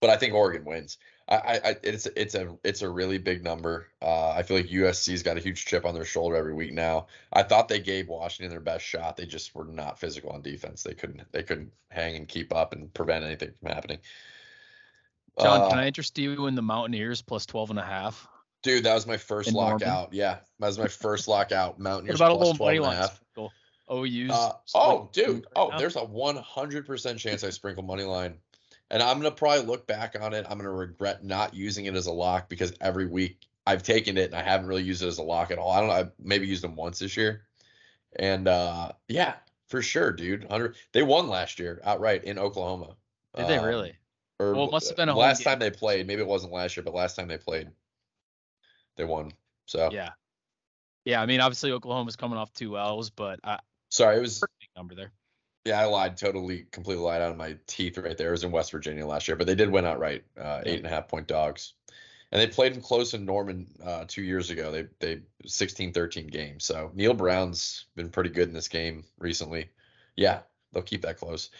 [0.00, 0.98] But I think Oregon wins.
[1.30, 3.88] I, I, it's it's a it's a really big number.
[4.00, 7.08] Uh, I feel like USC's got a huge chip on their shoulder every week now.
[7.32, 9.16] I thought they gave Washington their best shot.
[9.16, 10.82] They just were not physical on defense.
[10.82, 13.98] They couldn't they couldn't hang and keep up and prevent anything from happening.
[15.40, 18.26] John, Uh, can I interest you in the Mountaineers plus 12 and a half?
[18.62, 19.72] Dude, that was my first In Norman?
[19.86, 20.12] lockout.
[20.14, 21.74] Yeah, that was my first lockout.
[21.78, 23.16] What Mountaineers about a plus little 12 money and a half.
[23.16, 23.52] sprinkle?
[23.90, 24.30] OU's.
[24.30, 25.26] Uh, oh, dude.
[25.36, 25.78] right Oh, now?
[25.78, 28.34] there's a 100% chance I sprinkle money line.
[28.90, 30.46] And I'm going to probably look back on it.
[30.48, 34.16] I'm going to regret not using it as a lock because every week I've taken
[34.16, 35.70] it and I haven't really used it as a lock at all.
[35.70, 35.94] I don't know.
[35.94, 37.42] I've maybe used them once this year.
[38.16, 39.34] And uh, yeah,
[39.68, 40.42] for sure, dude.
[40.44, 42.96] 100 They won last year outright in Oklahoma.
[43.36, 43.94] Did they Um, really?
[44.38, 45.52] Or Well, it must have been a last game.
[45.52, 46.06] time they played.
[46.06, 47.68] Maybe it wasn't last year, but last time they played,
[48.96, 49.32] they won.
[49.66, 50.10] So Yeah.
[51.04, 51.20] Yeah.
[51.20, 53.58] I mean, obviously Oklahoma's coming off two L's, but I,
[53.90, 54.42] sorry, it was
[54.76, 55.12] number there.
[55.68, 56.16] Yeah, I lied.
[56.16, 58.28] Totally, completely lied out of my teeth right there.
[58.28, 60.86] It was in West Virginia last year, but they did win outright, uh, eight and
[60.86, 61.74] a half point dogs.
[62.32, 64.70] And they played them close in Norman uh, two years ago.
[64.72, 66.58] They they 16 13 game.
[66.60, 69.68] So Neal Brown's been pretty good in this game recently.
[70.16, 70.40] Yeah,
[70.72, 71.50] they'll keep that close.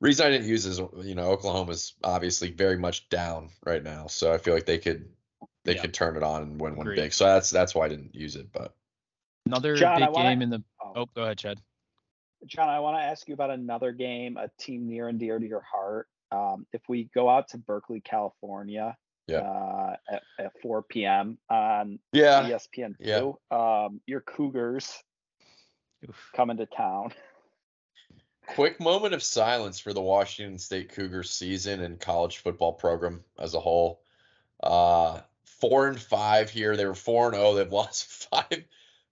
[0.00, 4.32] Reason I didn't use is you know Oklahoma's obviously very much down right now, so
[4.32, 5.08] I feel like they could
[5.64, 5.80] they Yeah.
[5.82, 6.96] could turn it on and win one Agreed.
[6.96, 7.12] big.
[7.14, 8.52] So that's that's why I didn't use it.
[8.52, 8.74] But
[9.46, 10.62] Another John, big wanna- game in the.
[10.82, 10.92] Oh.
[10.96, 11.60] Oh, go ahead, Chad.
[12.46, 15.46] John, I want to ask you about another game, a team near and dear to
[15.46, 16.08] your heart.
[16.30, 19.38] Um, if we go out to Berkeley, California, Yeah.
[19.38, 21.38] uh, at, at 4 p.m.
[21.50, 22.48] on Yeah.
[22.48, 23.20] ESPN yeah.
[23.20, 25.02] two, um, your Cougars
[26.08, 26.30] Oof.
[26.34, 27.12] coming to town.
[28.46, 33.54] Quick moment of silence for the Washington State Cougars season and college football program as
[33.54, 34.00] a whole.
[34.62, 36.76] Uh, four and five here.
[36.76, 37.54] They were four and oh.
[37.54, 38.64] They've lost five.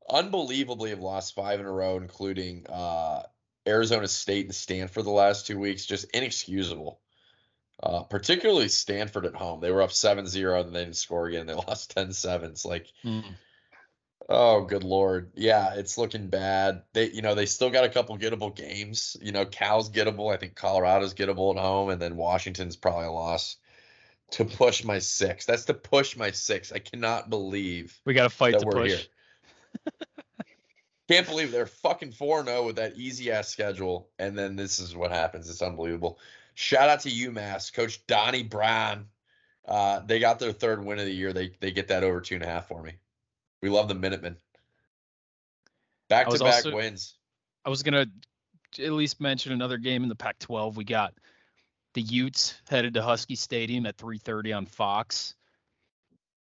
[0.09, 3.23] Unbelievably, have lost five in a row, including uh,
[3.67, 5.87] Arizona State and Stanford the last two weeks.
[5.87, 7.01] Just inexcusable.
[7.83, 9.61] Uh, particularly Stanford at home.
[9.61, 11.47] They were up 7-0 and they didn't score again.
[11.47, 12.45] They lost 10-7.
[12.45, 13.35] It's like Mm.
[14.29, 15.31] Oh, good lord.
[15.37, 16.83] Yeah, it's looking bad.
[16.93, 19.17] They, you know, they still got a couple gettable games.
[19.23, 20.33] You know, Cal's gettable.
[20.33, 23.57] I think Colorado's gettable at home, and then Washington's probably a loss.
[24.33, 25.47] To push my six.
[25.47, 26.73] That's to push my six.
[26.73, 28.91] I cannot believe We got to fight to push.
[28.91, 29.01] here.
[31.09, 34.09] Can't believe they're fucking 4 0 with that easy ass schedule.
[34.19, 35.49] And then this is what happens.
[35.49, 36.19] It's unbelievable.
[36.55, 39.07] Shout out to UMass, Coach Donnie Brown.
[39.67, 41.33] Uh, they got their third win of the year.
[41.33, 42.95] They they get that over two and a half for me.
[43.63, 44.37] We love the Minutemen.
[46.09, 47.15] Back to back wins.
[47.65, 48.07] I was gonna
[48.79, 50.77] at least mention another game in the Pac-12.
[50.77, 51.15] We got
[51.95, 55.35] the Utes headed to Husky Stadium at 3:30 on Fox.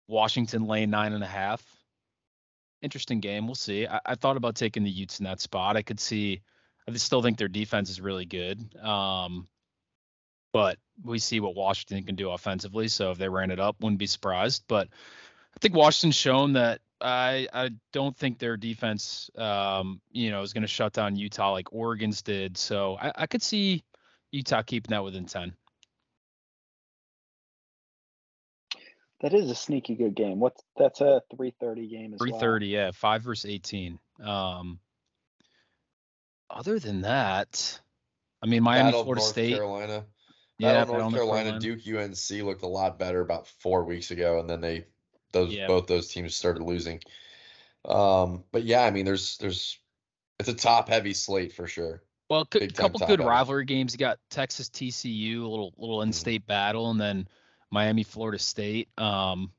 [0.06, 1.62] Washington laying nine and a half.
[2.82, 3.46] Interesting game.
[3.46, 3.86] We'll see.
[3.86, 5.76] I, I thought about taking the Utes in that spot.
[5.76, 6.40] I could see.
[6.88, 8.74] I still think their defense is really good.
[8.82, 9.46] Um,
[10.52, 12.88] but we see what Washington can do offensively.
[12.88, 14.64] So if they ran it up, wouldn't be surprised.
[14.66, 20.42] But I think Washington's shown that I I don't think their defense um you know
[20.42, 22.56] is going to shut down Utah like Oregon's did.
[22.58, 23.84] So I, I could see
[24.32, 25.54] Utah keeping that within ten.
[29.20, 30.40] That is a sneaky good game.
[30.40, 32.40] What's that's a 3:30 game as Three well.
[32.40, 33.98] thirty, yeah, five versus eighteen.
[34.22, 34.80] Um,
[36.48, 37.80] other than that,
[38.42, 40.06] I mean Miami, Battle of Florida North State, Carolina.
[40.58, 43.84] yeah, Battle of Battle North of Carolina, Duke UNC looked a lot better about four
[43.84, 44.86] weeks ago, and then they
[45.32, 45.66] those Yeah.
[45.66, 47.00] both those teams started losing.
[47.84, 49.78] Um, but yeah, I mean, there's there's
[50.38, 52.02] it's a top heavy slate for sure.
[52.30, 53.24] Well, a couple good heavy.
[53.24, 53.92] rivalry games.
[53.92, 56.04] You got Texas TCU, a little little Mhm.
[56.04, 57.28] in-state battle, and then
[57.70, 58.88] Miami, Florida State.
[58.98, 59.52] Um,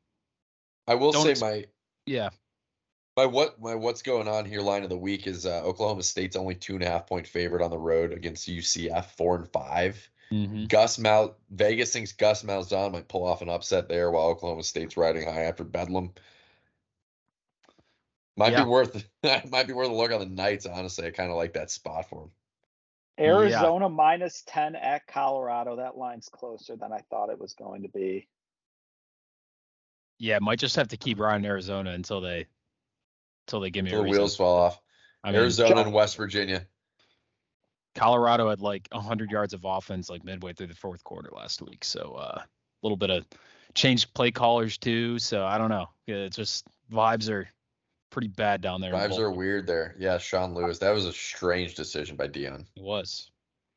[0.88, 1.66] I will say ex- my
[2.05, 2.30] yeah,
[3.18, 6.36] my what my what's going on here line of the week is uh, Oklahoma State's
[6.36, 10.09] only two and a half point favorite on the road against UCF, four and five.
[10.32, 10.68] mhm.
[10.68, 14.97] Gus Mal Vegas thinks Gus Malzahn might pull off an upset there while Oklahoma State's
[14.97, 16.14] riding high after Bedlam.
[18.38, 18.64] Might Yeah.
[18.64, 19.05] be worth
[19.51, 20.66] might be worth a look on the Knights.
[20.66, 22.32] Honestly, I kind of like that spot for them.
[23.22, 25.76] Arizona minus 10 at Colorado.
[25.78, 28.28] That line's closer than I thought it was going to be.
[30.19, 32.47] yeah, might just have to keep riding Arizona until they
[33.47, 34.19] until they give me a The reason.
[34.19, 34.80] wheels fall off.
[35.24, 36.65] I mean, Arizona John- and West Virginia.
[37.95, 41.84] Colorado had like 100 yards of offense like midway through the fourth quarter last week.
[41.84, 42.45] So uh, a
[42.84, 43.26] little bit of
[43.76, 45.19] changed play callers too.
[45.19, 45.88] So I don't know.
[46.07, 47.49] Yeah, It's just vibes are
[48.12, 48.93] pretty bad down there.
[48.93, 49.95] in Vibes are weird there.
[49.97, 50.78] Yeah, Sean Lewis.
[50.80, 52.66] That was a strange decision by Deion.
[52.76, 53.32] It was.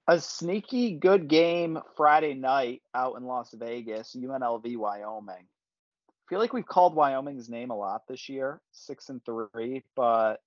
[0.06, 5.46] A sneaky good game Friday night out in Las Vegas, UNLV Wyoming.
[5.46, 10.42] I feel like we've called Wyoming's name a lot this year, six and three, but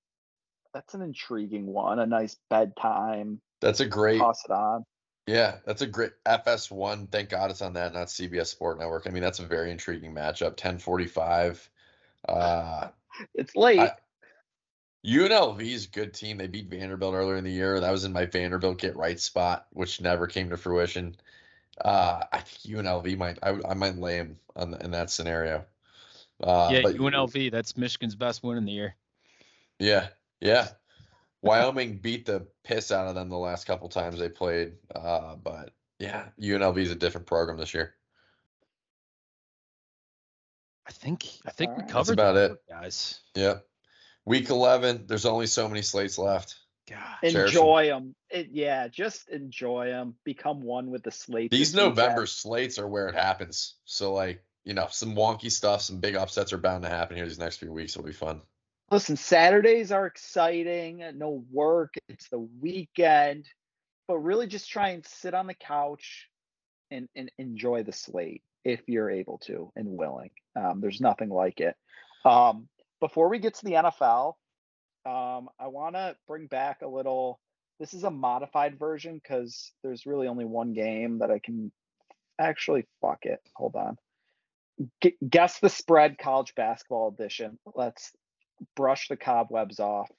[0.73, 1.97] that's an intriguing one.
[1.99, 4.19] A nice bedtime, That's a great.
[4.19, 4.85] toss it on.
[5.25, 7.11] Yeah, that's a great FS1.
[7.11, 9.07] Thank God it's on that, not CBS Sport Network.
[9.07, 10.51] I mean, that's a very intriguing matchup.
[10.51, 11.69] 1045.
[12.27, 12.87] Uh
[13.33, 13.79] It's late.
[13.79, 13.91] I-
[15.05, 16.37] UNLV is a good team.
[16.37, 17.79] They beat Vanderbilt earlier in the year.
[17.79, 21.15] That was in my Vanderbilt get right spot, which never came to fruition.
[21.79, 23.37] Uh, I think UNLV might.
[23.41, 25.65] I, I might lay him on the, in that scenario.
[26.43, 27.51] Uh, yeah, but- UNLV.
[27.51, 28.95] That's Michigan's best win in the year.
[29.79, 30.07] Yeah,
[30.41, 30.69] yeah.
[31.41, 34.73] Wyoming beat the piss out of them the last couple times they played.
[34.93, 37.93] Uh, but yeah, UNLV is a different program this year.
[40.87, 41.87] I think I think we Alright.
[41.87, 42.57] That's covered about it.
[42.69, 43.19] guys.
[43.35, 43.65] Yep.
[44.25, 46.55] Week 11, there's only so many slates left.
[46.89, 46.99] God.
[47.21, 47.45] Cherish 'em.
[47.45, 48.15] enjoy them.
[48.29, 50.15] It, yeah, just enjoy them.
[50.23, 51.51] Become one with the slate.
[51.51, 51.95] These this weekend.
[51.97, 53.75] November slates are where it happens.
[53.85, 57.25] So, like, you know, some wonky stuff, some big upsets are bound to happen here
[57.25, 57.93] these next few weeks.
[57.95, 58.41] It'll be fun.
[58.89, 61.03] Listen, Saturdays are exciting.
[61.03, 61.95] Uh, no work.
[62.07, 63.45] It's the weekend,
[64.07, 66.29] but really just try and sit on the couch
[66.91, 70.31] and, and enjoy the slate if you're able to and willing.
[70.55, 71.75] Um, there's nothing like it.
[72.25, 72.67] Um,
[72.99, 74.33] before we get to the NFL,
[75.05, 77.39] um, I want to bring back a little.
[77.79, 81.71] This is a modified version because there's really only one game that I can
[82.39, 83.39] actually fuck it.
[83.55, 83.97] Hold on.
[85.01, 87.59] G- guess the spread college basketball edition.
[87.75, 88.11] Let's
[88.75, 90.09] brush the cobwebs off.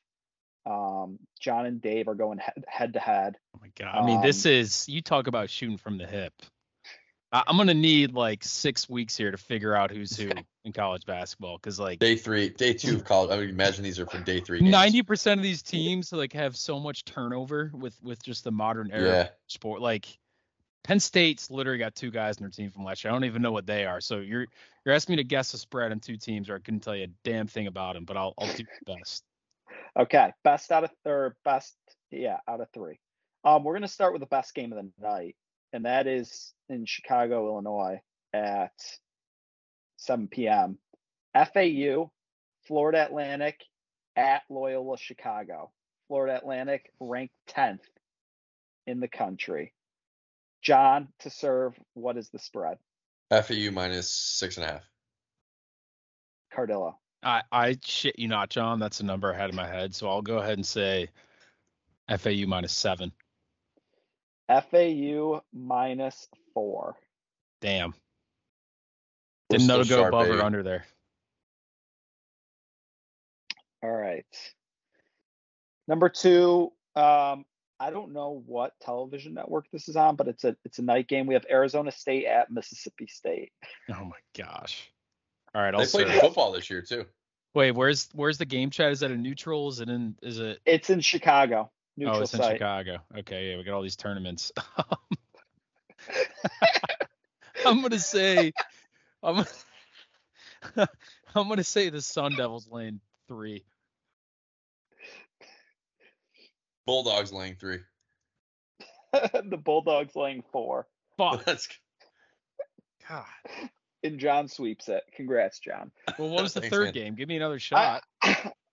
[0.66, 3.36] Um, John and Dave are going head, to head.
[3.56, 3.94] Oh my god.
[3.96, 6.32] I mean, this Um, is you talk about shooting from the hip.
[7.32, 10.30] I, I'm gonna need like six weeks here to figure out who's who
[10.64, 13.30] in college basketball because like Day three, day two of college.
[13.30, 14.60] I would imagine these are from day three.
[14.60, 18.90] ninety percent of these teams like have so much turnover with with just the modern
[18.92, 19.28] era Yeah.
[19.46, 19.80] sport.
[19.80, 20.06] Like
[20.84, 23.10] Penn State's literally got two guys in their team from last year.
[23.10, 24.00] I don't even know what they are.
[24.00, 24.46] So you're
[24.84, 27.04] you're asking me to guess a spread on two teams, or I couldn't tell you
[27.04, 28.04] a damn thing about them.
[28.04, 29.24] But I'll I'll do my best.
[29.98, 31.74] Okay, best out of or best,
[32.10, 32.98] yeah, out of three.
[33.44, 35.36] Um, we're gonna start with the best game of the night,
[35.72, 38.00] and that is in Chicago, Illinois,
[38.32, 38.72] at
[39.96, 40.78] 7 p.m.
[41.34, 42.10] FAU,
[42.66, 43.60] Florida Atlantic,
[44.16, 45.70] at Loyola Chicago.
[46.08, 47.84] Florida Atlantic ranked 10th
[48.86, 49.74] in the country.
[50.62, 52.78] John, to serve, what is the spread?
[53.30, 54.84] FAU minus six and a half.
[56.54, 56.94] Cardillo.
[57.22, 58.78] I I shit you not, John.
[58.78, 59.94] That's a number I had in my head.
[59.94, 61.08] So I'll go ahead and say
[62.08, 63.12] FAU minus seven.
[64.48, 66.96] FAU minus four.
[67.60, 67.94] Damn.
[69.50, 70.38] We're Didn't know to still go sharp, above baby.
[70.38, 70.84] or under there.
[73.82, 74.24] All right.
[75.86, 77.44] Number two, um,
[77.80, 81.08] I don't know what television network this is on, but it's a it's a night
[81.08, 81.26] game.
[81.26, 83.52] We have Arizona State at Mississippi State.
[83.90, 84.90] Oh my gosh.
[85.54, 86.20] All right, I'll They played serve.
[86.20, 87.06] football this year too.
[87.54, 88.90] Wait, where's where's the game chat?
[88.92, 89.68] Is that a neutral?
[89.68, 90.16] Is it in?
[90.22, 90.58] Is it?
[90.66, 92.54] It's in Chicago, neutral oh, it's in site.
[92.54, 92.98] Chicago.
[93.18, 94.52] Okay, yeah, we got all these tournaments.
[97.66, 98.52] I'm gonna say,
[99.22, 99.44] I'm,
[101.34, 103.64] I'm gonna say the Sun Devils lane three.
[106.86, 107.80] Bulldogs laying three.
[109.12, 110.86] the Bulldogs laying four,
[111.16, 111.46] Fuck.
[111.46, 111.68] Let's
[113.08, 113.24] God.
[114.04, 115.02] and John sweeps it.
[115.14, 115.90] Congrats, John.
[116.18, 116.94] Well, what was the Thanks, third man.
[116.94, 117.14] game?
[117.16, 118.04] Give me another shot.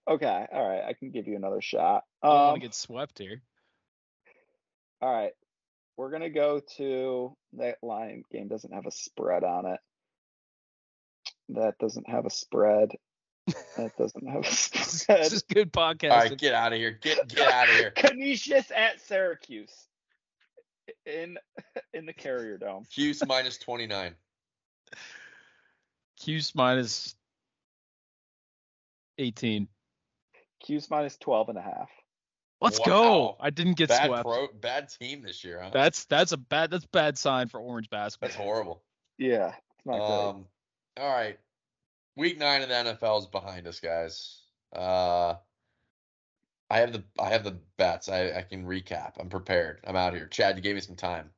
[0.07, 2.03] Okay, all right, I can give you another shot.
[2.21, 3.41] I don't want Um, to get swept here.
[5.01, 5.33] all right,
[5.97, 8.47] we're gonna go to that line game.
[8.47, 9.79] Doesn't have a spread on it.
[11.49, 12.89] That doesn't have a spread.
[13.77, 15.23] That doesn't have a spread.
[15.23, 16.11] This is good podcast.
[16.11, 16.91] All right, get out of here.
[16.91, 17.91] Get get out of here.
[17.95, 19.87] Canisius at Syracuse
[21.07, 21.37] in
[21.93, 22.85] in the Carrier Dome.
[22.91, 24.15] Hughes minus twenty nine.
[26.19, 27.15] 'Cuse minus
[29.17, 29.67] 18.
[30.65, 31.89] 'Cuse minus 12 and a half.
[32.61, 32.85] Let's Wow.
[32.85, 33.37] go.
[33.39, 34.23] I didn't get Bad swept.
[34.23, 35.69] pro, bad team this year, huh?
[35.71, 38.29] That's that's a bad that's bad sign for orange basketball.
[38.29, 38.83] That's horrible.
[39.17, 40.47] Yeah, it's not Um,
[40.97, 41.37] all right.
[42.15, 44.41] Week nine of the NFL is behind us, guys.
[44.73, 45.35] Uh,
[46.69, 48.09] I have the I have the bets.
[48.09, 49.13] I, I can recap.
[49.19, 49.81] I'm prepared.
[49.85, 50.27] I'm out here.
[50.27, 51.29] Chad, you gave me some time.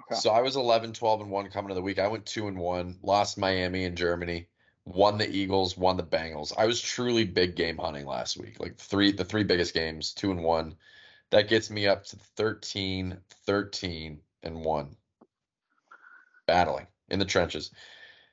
[0.00, 0.18] Okay.
[0.18, 1.98] So I was 11, 12, and 1 coming to the week.
[1.98, 4.48] I went 2 and 1, lost Miami and Germany,
[4.84, 6.52] won the Eagles, won the Bengals.
[6.56, 8.60] I was truly big game hunting last week.
[8.60, 10.74] Like three the three biggest games, 2 and 1.
[11.30, 14.96] That gets me up to 13, 13 and 1.
[16.46, 17.70] Battling in the trenches.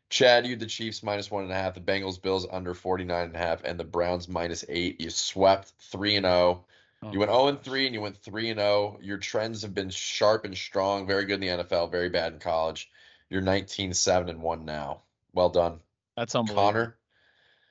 [0.09, 3.35] Chad, you the Chiefs minus one and a half, the Bengals, Bills under 49 and
[3.35, 4.99] a half, and the Browns minus eight.
[4.99, 6.65] You swept 3 and 0.
[7.03, 8.99] Oh, You went 0 and 3 and you went 3 and 0.
[9.01, 12.39] Your trends have been sharp and strong, very good in the NFL, very bad in
[12.39, 12.91] college.
[13.29, 15.03] You're 19 7 and 1 now.
[15.31, 15.79] Well done.
[16.15, 16.71] That's unbelievable.
[16.71, 16.97] Connor.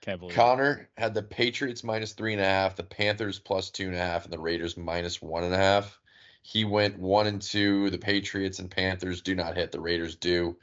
[0.00, 0.36] Can't believe it.
[0.36, 3.98] Connor had the Patriots minus three and a half, the Panthers plus two and a
[3.98, 5.98] half, and the Raiders minus one and a half.
[6.42, 7.90] He went one and two.
[7.90, 9.72] The Patriots and Panthers do not hit.
[9.72, 10.56] The Raiders do.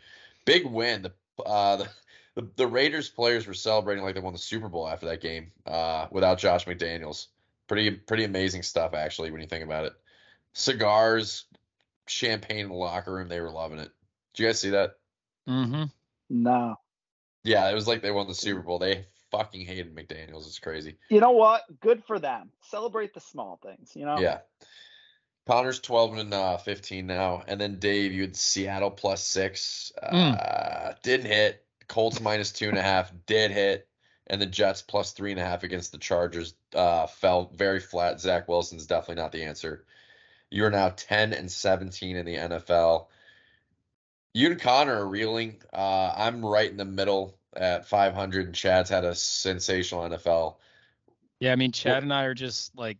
[0.45, 1.03] Big win.
[1.03, 1.89] The uh, the,
[2.35, 5.51] the, the Raiders players were celebrating like they won the Super Bowl after that game
[5.67, 7.27] uh, without Josh McDaniels.
[7.67, 9.93] Pretty pretty amazing stuff actually when you think about it.
[10.53, 11.45] Cigars,
[12.07, 13.27] champagne in the locker room.
[13.27, 13.91] They were loving it.
[14.33, 14.95] Did you guys see that?
[15.47, 15.83] Mm-hmm.
[16.29, 16.75] No.
[17.43, 18.79] Yeah, it was like they won the Super Bowl.
[18.79, 20.47] They fucking hated McDaniels.
[20.47, 20.97] It's crazy.
[21.09, 21.63] You know what?
[21.79, 22.51] Good for them.
[22.61, 24.19] Celebrate the small things, you know?
[24.19, 24.39] Yeah.
[25.45, 27.43] Connor's 12 and uh, 15 now.
[27.47, 29.91] And then Dave, you had Seattle plus six.
[30.01, 31.63] Uh, Didn't hit.
[31.87, 33.13] Colts minus two and a half.
[33.25, 33.87] Did hit.
[34.29, 38.19] And the Jets plus three and a half against the Chargers uh, fell very flat.
[38.19, 39.85] Zach Wilson's definitely not the answer.
[40.49, 43.07] You're now 10 and 17 in the NFL.
[44.37, 45.59] You and Connor are reeling.
[45.73, 50.57] Uh, I'm right in the middle at 500, and Chad's had a sensational NFL.
[51.39, 52.99] Yeah, I mean Chad and I are just like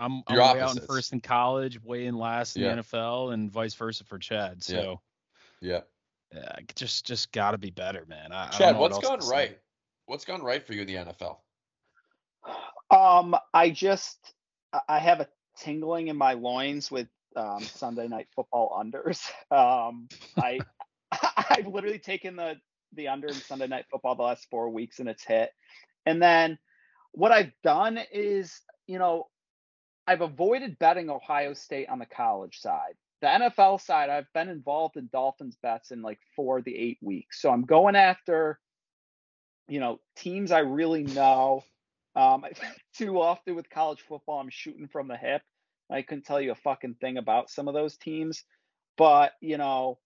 [0.00, 2.74] I'm, I'm You're way out in first in college, way in last in Yeah.
[2.74, 4.64] the NFL, and vice versa for Chad.
[4.64, 5.00] So
[5.60, 5.82] Yeah.
[6.34, 8.32] yeah, just just gotta be better, man.
[8.32, 9.36] I, I don't Chad, know what what's else gone to say.
[9.36, 9.58] right?
[10.06, 11.38] What's gone right for you in the NFL?
[12.90, 14.34] Um, I just
[14.72, 17.06] I- I have a tingling in my loins with
[17.36, 19.20] um, Sunday night football unders.
[19.50, 20.60] Um, I
[21.50, 22.56] I've literally taken the
[22.94, 25.50] the under in Sunday night football the last four weeks and it's hit.
[26.06, 26.58] And then
[27.12, 29.28] what I've done is you know,
[30.08, 32.94] I've avoided betting Ohio State on the college side.
[33.20, 36.98] The NFL side, I've been involved in Dolphins bets in like four of the eight
[37.02, 37.42] weeks.
[37.42, 38.58] So I'm going after,
[39.68, 41.62] you know, teams I really know.
[42.16, 42.44] Um,
[42.96, 45.42] too often with college football, I'm shooting from the hip.
[45.90, 48.44] I couldn't tell you a fucking thing about some of those teams,
[48.96, 49.98] but you know,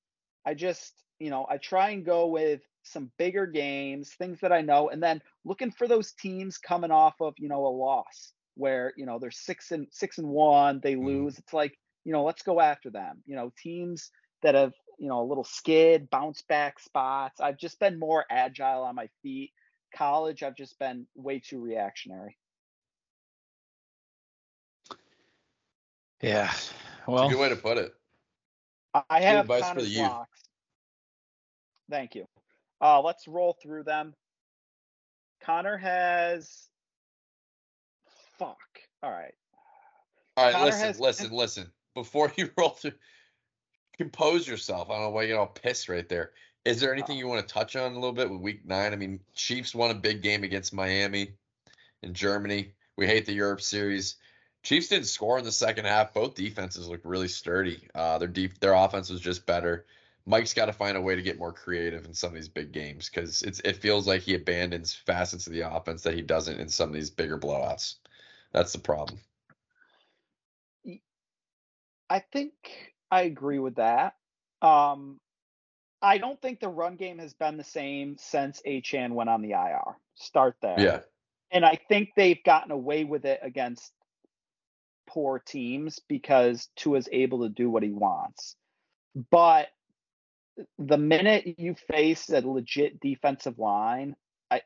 [0.47, 4.61] I just, you know, I try and go with some bigger games, things that I
[4.61, 8.93] know, and then looking for those teams coming off of, you know, a loss where,
[8.97, 11.27] you know, they're six and six and one, they Mhm.
[11.27, 11.39] lose.
[11.39, 13.23] It's like, you know, let's go after them.
[13.27, 14.11] You know, teams
[14.43, 17.41] that have, you know, a little skid, bounce back spots.
[17.41, 19.53] I've just been more agile on my feet.
[19.95, 22.37] College, I've just been way too reactionary.
[26.23, 26.51] Yeah.
[26.53, 26.73] It's
[27.07, 27.95] Well, a good way to put it.
[28.95, 30.03] I- I Good have advice for the youth.
[30.03, 30.43] locks.
[31.91, 32.27] Thank you.
[32.81, 34.15] Uh, let's roll through them.
[35.41, 36.69] Connor has.
[38.39, 38.59] Fuck.
[39.03, 39.35] All right.
[40.37, 41.73] All right, Connor listen, has- listen, listen.
[41.95, 42.93] Before you roll through,
[43.97, 44.89] compose yourself.
[44.91, 46.33] I don't know why you get all pissed right there.
[46.65, 47.21] Is there anything Uh.
[47.21, 48.93] you want to touch on a little bit with Week Nine?
[48.93, 51.35] I mean, Chiefs won a big game against Miami
[52.03, 52.73] in Germany.
[52.97, 54.17] We hate the Europe Series.
[54.63, 56.15] Chiefs didn't score in the second half.
[56.15, 57.89] Both defenses looked really sturdy.
[57.95, 59.87] Uh, their deep, their offense was just better.
[60.25, 62.71] Mike's got to find a way to get more creative in some of these big
[62.71, 66.61] games because it's it feels like he abandons facets of the offense that he doesn't
[66.61, 67.97] in some of these bigger blowouts.
[68.53, 69.19] That's the problem.
[72.09, 72.53] I think
[73.11, 74.15] I agree with that.
[74.61, 75.19] Um,
[76.01, 79.53] I don't think the run game has been the same since Achane went on the
[79.53, 79.97] IR.
[80.15, 80.79] Start there.
[80.79, 81.01] Yeah.
[81.51, 83.93] And I think they've gotten away with it against
[85.07, 88.57] poor teams because Tua's able to do what he wants.
[89.31, 89.69] But
[90.79, 94.15] the minute you face a legit defensive line,
[94.51, 94.63] I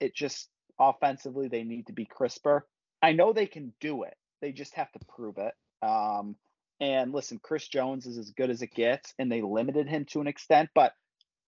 [0.00, 2.66] it just offensively they need to be crisper.
[3.02, 4.14] I know they can do it.
[4.40, 5.54] They just have to prove it.
[5.82, 6.36] Um,
[6.80, 10.20] and listen, Chris Jones is as good as it gets, and they limited him to
[10.20, 10.92] an extent, but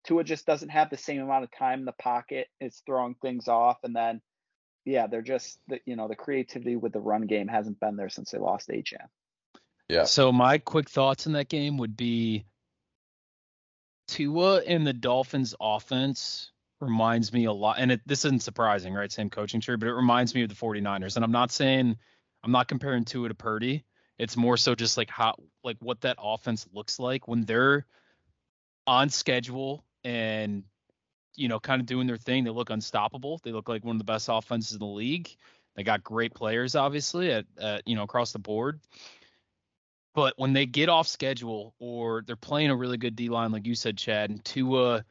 [0.04, 2.48] Tua just doesn't have the same amount of time in the pocket.
[2.60, 4.22] It's throwing things off, and then
[4.88, 8.08] yeah, they're just the you know the creativity with the run game hasn't been there
[8.08, 8.96] since they lost Achane.
[9.88, 10.04] Yeah.
[10.04, 12.46] So my quick thoughts in that game would be
[14.08, 19.10] Tua and the Dolphins offense reminds me a lot and it, this isn't surprising, right?
[19.10, 21.16] Same coaching tree, but it reminds me of the 49ers.
[21.16, 21.96] And I'm not saying
[22.42, 23.84] I'm not comparing Tua to Purdy.
[24.18, 25.34] It's more so just like how
[25.64, 27.86] like what that offense looks like when they're
[28.86, 30.64] on schedule and
[31.38, 32.44] you know kind of doing their thing.
[32.44, 33.40] They look unstoppable.
[33.42, 35.34] They look like one of the best offenses in the league.
[35.76, 38.80] They got great players obviously at, at you know across the board.
[40.14, 43.66] But when they get off schedule or they're playing a really good D line, like
[43.66, 45.04] you said, Chad, and Tua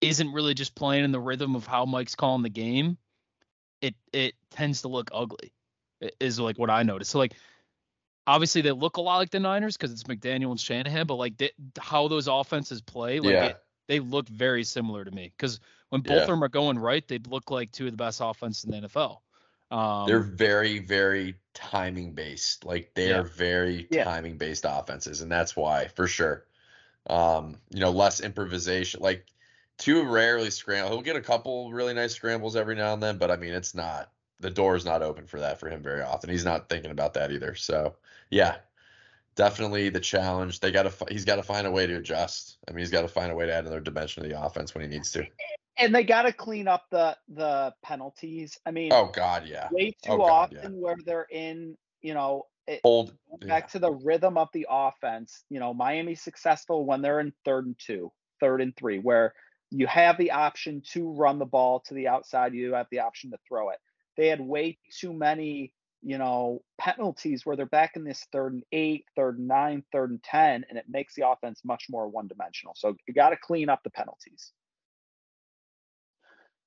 [0.00, 2.96] isn't really just playing in the rhythm of how Mike's calling the game,
[3.80, 5.52] it it tends to look ugly.
[6.20, 7.10] Is like what I noticed.
[7.10, 7.32] So like
[8.26, 11.36] obviously they look a lot like the Niners because it's McDaniel and Shanahan, but like
[11.38, 13.44] they, how those offenses play, like yeah.
[13.46, 15.32] it, they look very similar to me.
[15.36, 15.60] Because
[15.90, 16.22] when both Yeah.
[16.22, 18.88] of them are going right, they look like two of the best offenses in the
[18.88, 19.22] NFL.
[19.70, 22.64] Um, They're very, very timing based.
[22.64, 23.20] Like they Yeah.
[23.20, 24.04] are very Yeah.
[24.04, 26.46] timing based offenses, and that's why, for sure.
[27.08, 29.00] Um, you know, less improvisation.
[29.00, 29.26] Like
[29.78, 30.90] Tua rarely scramble.
[30.92, 33.74] He'll get a couple really nice scrambles every now and then, but I mean, it's
[33.74, 36.30] not the door is not open for that for him very often.
[36.30, 37.54] He's not thinking about that either.
[37.54, 37.96] So
[38.30, 38.58] yeah,
[39.36, 40.60] definitely the challenge.
[40.60, 41.06] They got to.
[41.08, 42.58] He's got to find a way to adjust.
[42.68, 44.74] I mean, he's got to find a way to add another dimension to the offense
[44.74, 45.24] when he needs to.
[45.78, 48.58] And they got to clean up the the penalties.
[48.66, 49.68] I mean, Oh God, yeah.
[49.70, 50.58] way too Oh, God, yeah.
[50.60, 53.14] often where they're in, you know, it, Old.
[53.46, 55.44] back to the rhythm of the offense.
[55.50, 58.10] You know, Miami's successful when they're in third and two,
[58.40, 59.34] third and three, where
[59.70, 63.30] you have the option to run the ball to the outside, you have the option
[63.32, 63.78] to throw it.
[64.16, 65.72] They had way too many,
[66.02, 70.10] you know, penalties where they're back in this third and eight, third and nine, third
[70.10, 72.74] and ten, and it makes the offense much more one dimensional.
[72.76, 74.52] So you got to clean up the penalties.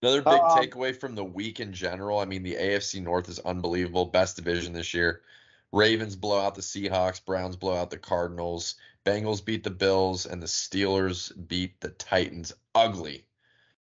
[0.01, 2.19] Another big Um, takeaway from the week in general.
[2.19, 4.05] I mean, the AFC North is unbelievable.
[4.05, 5.23] Best division this year.
[5.71, 7.23] Ravens blow out the Seahawks.
[7.23, 8.75] Browns blow out the Cardinals.
[9.05, 12.53] Bengals beat the Bills, and the Steelers beat the Titans.
[12.75, 13.25] Ugly,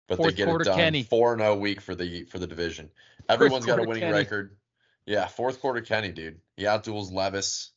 [0.08, 0.78] but Fourth they get it done.
[0.78, 1.04] Kenny.
[1.04, 2.90] Four zero week for the for the division.
[3.28, 4.14] Everyone's got a winning Kenny.
[4.14, 4.56] record.
[5.10, 6.40] Yeah, fourth quarter Kenny, dude.
[6.56, 7.72] He outduels Levis.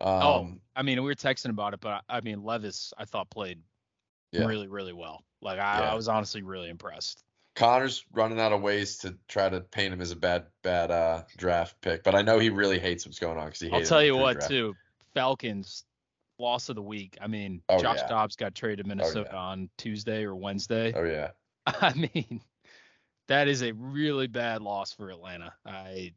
[0.00, 3.04] Um, Oh, I mean, we were texting about it, but I I mean, Levis, I
[3.04, 3.60] thought played
[4.32, 4.44] Yeah.
[4.46, 5.24] really, really well.
[5.40, 5.92] Like I, Yeah.
[5.92, 7.22] I was honestly really impressed.
[7.54, 11.22] Connor's running out of ways to try to paint him as a bad, bad uh,
[11.36, 14.02] draft pick, but I know he really hates what's going on because he I'll tell
[14.02, 14.50] you what, pre-draft.
[14.50, 14.76] too.
[15.14, 15.84] Falcons
[16.40, 17.18] loss of the week.
[17.20, 18.08] I mean, Oh, Josh yeah.
[18.08, 19.38] Dobbs got traded to Minnesota yeah.
[19.38, 20.92] on Tuesday or Wednesday.
[20.94, 21.30] Oh yeah,
[21.66, 22.40] I mean,
[23.28, 25.52] that is a really bad loss for Atlanta.
[25.64, 26.12] I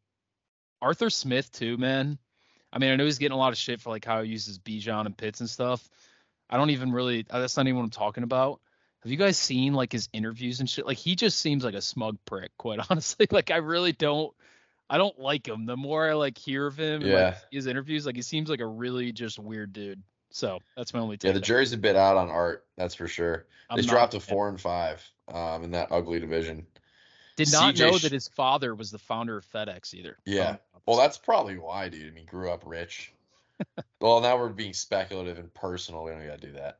[0.81, 2.17] Arthur Smith too, man.
[2.73, 4.57] I mean, I know he's getting a lot of shit for like how he uses
[4.59, 5.87] Bijan and Pitts and stuff.
[6.49, 7.25] I don't even really.
[7.29, 8.59] uh, That's not even what I'm talking about.
[9.03, 10.85] Have you guys seen like his interviews and shit?
[10.85, 13.27] Like he just seems like a smug prick, quite honestly.
[13.31, 14.33] Like I really don't.
[14.89, 15.65] I don't like him.
[15.65, 17.13] The more I like hear of him, Yeah.
[17.25, 20.03] like, his interviews, like he seems like a really just weird dude.
[20.31, 21.29] So that's my only take.
[21.29, 21.45] Yeah, the on it.
[21.45, 23.45] jury's a bit out on Art, that's for sure.
[23.69, 25.01] I'm They dropped a four and five
[25.33, 26.67] um, in that ugly division.
[27.37, 30.17] Did not CJ know that his father was the founder of FedEx either.
[30.25, 30.49] Yeah.
[30.51, 32.11] Um, Well, that's probably why, dude.
[32.11, 33.13] I mean, grew up rich.
[33.99, 36.03] well, now we're being speculative and personal.
[36.03, 36.79] We don't got to do that.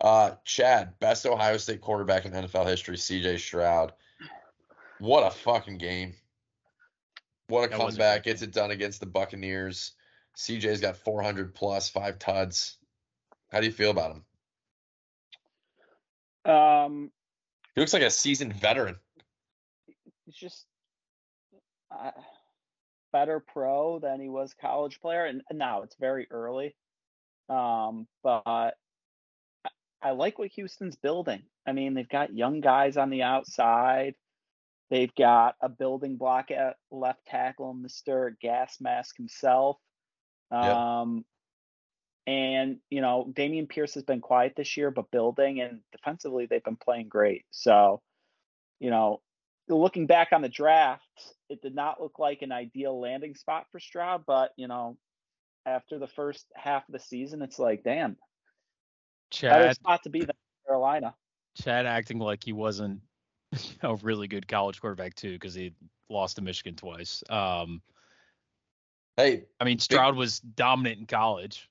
[0.00, 3.92] Uh, Chad, best Ohio State quarterback in NFL history, CJ Stroud.
[4.98, 6.14] What a fucking game.
[7.48, 8.24] What a That was a comeback.
[8.24, 9.92] Gets it done against the Buccaneers.
[10.36, 12.76] CJ's got 400 plus, five tuds.
[13.50, 14.16] How do you feel about
[16.44, 16.52] him?
[16.52, 17.10] Um,
[17.74, 18.96] He looks like a seasoned veteran.
[20.24, 20.66] he's just
[21.90, 22.10] uh,
[23.16, 26.76] better pro than he was college player, and and now it's very early.
[27.48, 28.72] Um, but I,
[30.02, 31.42] I like what Houston's building.
[31.66, 34.14] I mean, they've got young guys on the outside.
[34.90, 39.78] They've got a building block at left tackle, Mister Gas Mask himself.
[40.52, 40.76] Yep.
[40.76, 41.24] Um,
[42.26, 46.62] and you know, Dameon Pierce has been quiet this year, but building and defensively they've
[46.62, 47.46] been playing great.
[47.50, 48.02] So,
[48.78, 49.22] you know,
[49.68, 51.02] looking back on the draft,
[51.48, 54.96] it did not look like an ideal landing spot for Stroud, but you know,
[55.64, 58.16] after the first half of the season, it's like, damn,
[59.30, 60.36] Chad better Chad spot to be than
[60.66, 61.14] Carolina.
[61.56, 63.00] Chad acting like he wasn't
[63.82, 65.72] a really good college quarterback too, because he
[66.08, 67.22] lost to Michigan twice.
[67.28, 67.82] Um,
[69.16, 71.70] Hey, I mean, Stroud was dominant in college,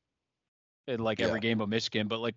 [0.88, 1.42] in like every Yeah.
[1.42, 2.08] game of Michigan.
[2.08, 2.36] But like,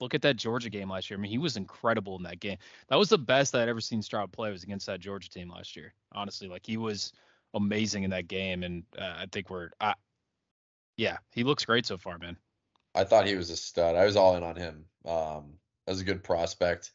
[0.00, 1.18] look at that Georgia game last year.
[1.18, 2.58] I mean, he was incredible in that game.
[2.88, 4.50] That was the best I'd ever seen Stroud play.
[4.50, 5.94] Was against that Georgia team last year.
[6.12, 7.12] Honestly, like he was
[7.54, 9.94] amazing in that game, and uh, I think we're, I,
[10.96, 12.36] yeah, he looks great so far, man.
[12.94, 13.96] I thought he was a stud.
[13.96, 14.84] I was all in on him.
[15.04, 16.92] Um, as a good prospect.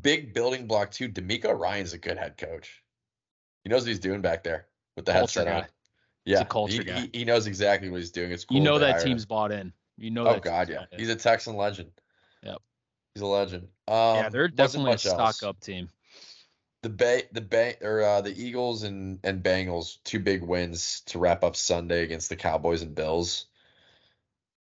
[0.00, 1.08] Big building block too.
[1.08, 2.82] DeMeco Ryans a good head coach.
[3.62, 4.66] He knows what he's doing back there
[4.96, 5.60] with the Culture headset on.
[5.62, 5.68] guy.
[6.24, 7.00] Yeah, a culture he, guy.
[7.00, 8.32] He, he knows exactly what he's doing.
[8.32, 8.56] It's cool.
[8.56, 9.08] You know that him.
[9.08, 9.72] team's bought in.
[9.98, 10.84] You know Oh God, yeah.
[10.96, 11.90] He's a Texan legend.
[12.42, 12.58] Yep.
[13.14, 13.68] He's a legend.
[13.88, 15.42] Um, yeah, they're definitely a stock else.
[15.42, 15.88] up team.
[16.82, 21.18] The Bay, the Bay, or uh, the Eagles and and Bengals, two big wins to
[21.18, 23.46] wrap up Sunday against the Cowboys and Bills.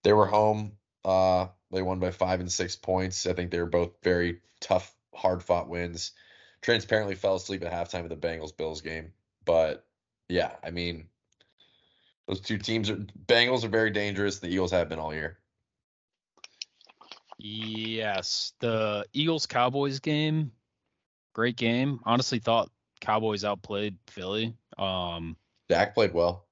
[0.04, 0.74] They were home.
[1.04, 3.28] Uh, they won by five and six points.
[3.28, 6.14] I think they were both very tough, hard fought wins.
[6.62, 9.12] Transparently fell asleep at halftime of the Bengals Bills game,
[9.44, 9.86] but
[10.30, 11.08] yeah, I mean,
[12.28, 12.98] those two teams are
[13.28, 14.40] Bengals are very dangerous.
[14.40, 15.40] The Eagles have been all year.
[17.38, 20.52] Yes, the Eagles Cowboys game,
[21.34, 22.00] great game.
[22.06, 22.72] Honestly, thought
[23.02, 24.56] Cowboys outplayed Philly.
[24.78, 25.36] Um,
[25.68, 26.48] Dak played well.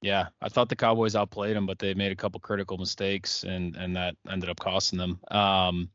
[0.00, 3.76] yeah, I thought the Cowboys outplayed them, but they made a couple critical mistakes, and
[3.76, 5.20] and that ended up costing them.
[5.30, 5.90] Um,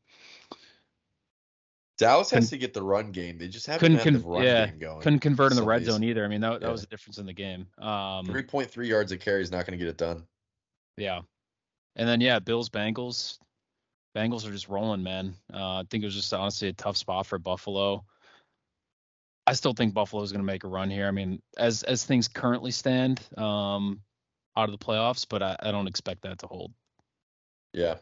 [1.97, 3.37] Dallas has to get the run game.
[3.37, 5.01] They just haven't couldn't had the run yeah, game going.
[5.01, 6.23] couldn't convert in the red zone either.
[6.23, 6.71] I mean, that that Yeah.
[6.71, 7.67] was the difference in the game.
[7.79, 10.23] Um, Three point three yards of carry is not going to get it done.
[10.95, 11.21] Yeah.
[11.95, 13.39] And then yeah, Bills Bengals.
[14.15, 15.35] Bengals are just rolling, man.
[15.53, 18.03] Uh, I think it was just honestly a tough spot for Buffalo.
[19.45, 21.07] I still think Buffalo's going to make a run here.
[21.07, 24.01] I mean, as as things currently stand, um,
[24.55, 26.73] out of the playoffs, but I, I don't expect that to hold.
[27.73, 27.97] Yeah.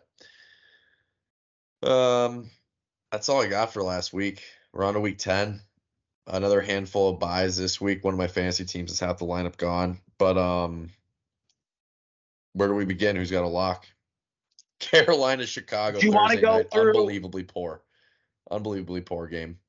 [1.84, 2.49] Um,
[3.15, 4.43] that's all I got for last week.
[4.73, 5.61] We're on to week ten.
[6.27, 8.03] Another handful of buys this week.
[8.03, 10.01] One of my fantasy teams has half the lineup gone.
[10.17, 10.89] But um,
[12.51, 13.15] where do we begin?
[13.15, 13.85] Who's got a lock?
[14.81, 15.97] Carolina, Chicago.
[15.97, 16.71] Do you wanna go night.
[16.71, 17.81] through- Unbelievably poor.
[18.51, 19.59] Unbelievably poor game.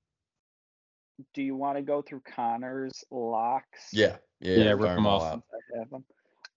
[1.32, 3.90] Do you want to go through Connor's locks?
[3.92, 4.16] Yeah.
[4.40, 4.56] Yeah.
[4.56, 5.32] Yeah, fire rip 'em all off.
[5.34, 5.42] out.
[5.90, 6.04] Them.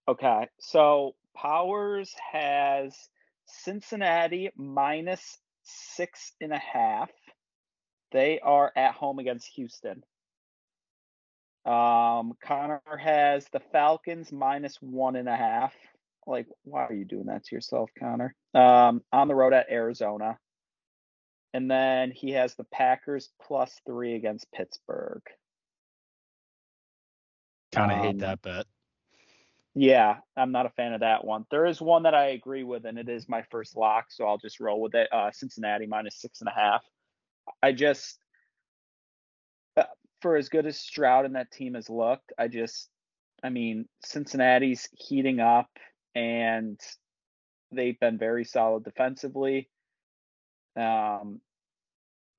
[0.08, 2.96] Okay, so Powers has
[3.46, 5.38] Cincinnati minus
[5.94, 7.10] six and a half.
[8.12, 10.02] They are at home against Houston.
[11.64, 15.74] Um, Connor has the Falcons minus one and a half.
[16.26, 18.34] Like, why are you doing that to yourself, Connor?
[18.54, 20.38] Um, on the road at Arizona.
[21.52, 25.22] And then he has the Packers plus three against Pittsburgh.
[27.72, 28.66] Kind of hate Um, that bet.
[29.74, 31.44] Yeah, I'm not a fan of that one.
[31.50, 34.38] There is one that I agree with, and it is my first lock, so I'll
[34.38, 35.08] just roll with it.
[35.12, 36.82] Uh, Cincinnati minus six and a half.
[37.62, 38.18] I just,
[39.76, 39.84] uh,
[40.22, 42.88] for as good as Stroud and that team has looked, I just,
[43.44, 45.70] I mean, Cincinnati's heating up,
[46.16, 46.78] and
[47.70, 49.70] they've been very solid defensively.
[50.76, 51.40] Um,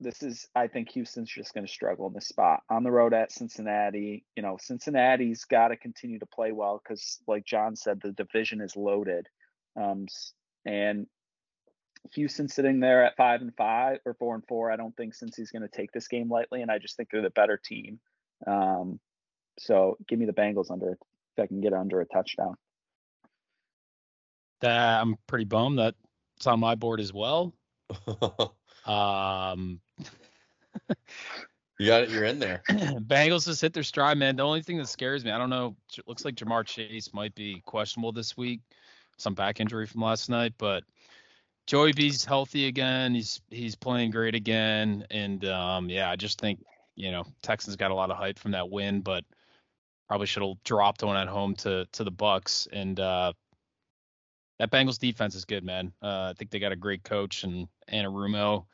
[0.02, 3.14] this is I think Houston's just going to struggle in this spot on the road
[3.14, 4.26] at Cincinnati.
[4.36, 8.61] You know, Cincinnati's got to continue to play well because, like John said, the division
[8.61, 9.28] is loaded,
[9.80, 10.07] um,
[10.65, 11.06] and
[12.14, 14.72] Houston sitting there at five and five or four and four.
[14.72, 17.22] I don't think Cincy's going to take this game lightly, and I just think they're
[17.22, 17.99] the better team.
[18.48, 18.99] Um,
[19.60, 22.56] so give me the Bengals under if I can get under a touchdown.
[24.61, 25.95] That I'm pretty bummed that
[26.38, 27.53] it's on my board as well.
[28.86, 29.80] Um,
[31.80, 32.10] you got it.
[32.10, 32.64] You're in there.
[32.69, 34.36] Bengals just hit their stride, man.
[34.36, 35.76] The only thing that scares me, I don't know.
[35.98, 38.61] It looks like Ja'Marr Chase might be questionable this week,
[39.18, 40.84] some back injury from last night, but
[41.68, 43.15] Joey B's healthy again.
[43.15, 46.64] He's he's playing great again, and um, yeah, I just think
[46.95, 49.23] you know Texans got a lot of hype from that win, but
[50.07, 52.68] probably should have dropped one at home to to the Bucs.
[52.72, 53.34] And uh,
[54.60, 55.94] that Bengals defense is good, man.
[56.02, 58.65] Uh, I think they got a great coach and Anarumo,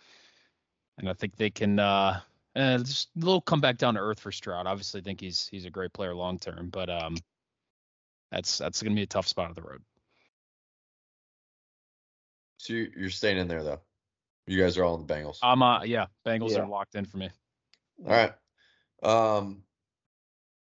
[0.97, 2.19] and I think they can uh,
[2.55, 4.67] uh, just a little come back down to earth for Stroud.
[4.67, 7.17] Obviously, I think he's he's a great player long term, but um,
[8.31, 9.81] that's that's gonna be a tough spot of the road.
[12.57, 13.81] So you're staying in there though.
[14.47, 15.39] You guys are all in the Bengals.
[15.41, 16.63] I'm uh yeah, Bengals Yeah.
[16.63, 17.29] are locked in for me.
[18.05, 18.33] All right.
[19.03, 19.63] Um,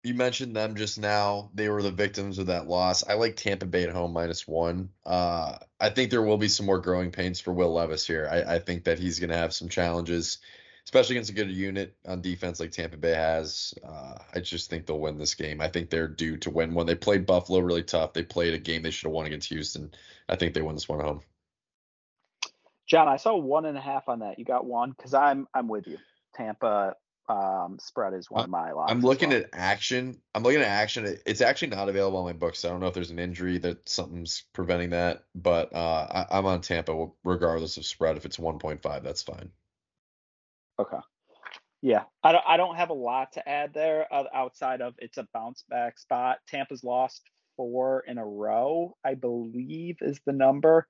[0.04, 1.50] you mentioned them just now.
[1.54, 3.08] They were the victims of that loss.
[3.08, 4.90] I like Tampa Bay at home minus one.
[5.06, 8.28] Uh, I think there will be some more growing pains for Will Levis here.
[8.30, 10.40] I, I think that he's going to have some challenges,
[10.84, 13.74] especially against a good unit on defense like Tampa Bay has.
[13.82, 15.62] Uh, I just think they'll win this game.
[15.62, 16.86] I think they're due to win one.
[16.86, 18.12] They played Buffalo really tough.
[18.12, 19.94] They played a game they should have won against Houston.
[20.28, 21.22] I think they win this one at home.
[22.88, 24.38] John, I saw one and a half on that.
[24.38, 25.98] You got one because I'm I'm with you.
[26.36, 26.96] Tampa
[27.30, 28.92] um, spread is one of my locks.
[28.92, 29.40] I'm looking well.
[29.40, 30.18] at action.
[30.36, 31.18] I'm looking at action.
[31.26, 32.60] It's actually not available on my books.
[32.60, 36.38] So I don't know if there's an injury that something's preventing that, but uh, I,
[36.38, 38.18] I'm on Tampa regardless of spread.
[38.18, 39.50] If it's 1.5, that's fine.
[40.80, 40.98] Okay.
[41.82, 42.44] Yeah, I don't.
[42.48, 46.38] I don't have a lot to add there outside of it's a bounce back spot.
[46.48, 47.24] Tampa's lost
[47.58, 50.88] four in a row, I believe, is the number,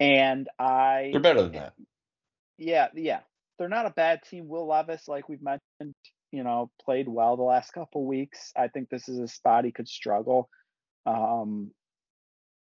[0.00, 1.10] and I.
[1.12, 1.74] They're better than that.
[2.58, 3.20] Yeah, yeah,
[3.58, 4.48] they're not a bad team.
[4.48, 5.94] Will Levis, like we've mentioned,
[6.32, 8.52] you know, played well the last couple weeks.
[8.56, 10.48] I think this is a spot he could struggle.
[11.04, 11.70] Um,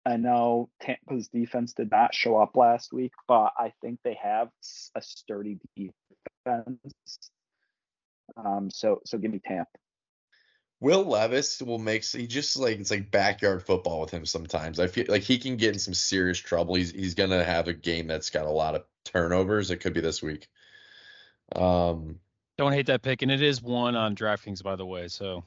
[0.04, 4.48] I know Tampa's defense did not show up last week, but I think they have
[4.96, 6.80] a sturdy defense.
[8.36, 9.68] Um, so so give me Tampa.
[10.80, 14.80] Will Levis will make he just like it's like backyard football with him sometimes.
[14.80, 16.74] I feel like he can get in some serious trouble.
[16.74, 19.70] He's he's gonna have a game that's got a lot of turnovers.
[19.70, 20.48] It could be this week.
[21.56, 22.18] Um.
[22.58, 25.08] Don't hate that pick, and it is one on DraftKings, by the way.
[25.08, 25.42] So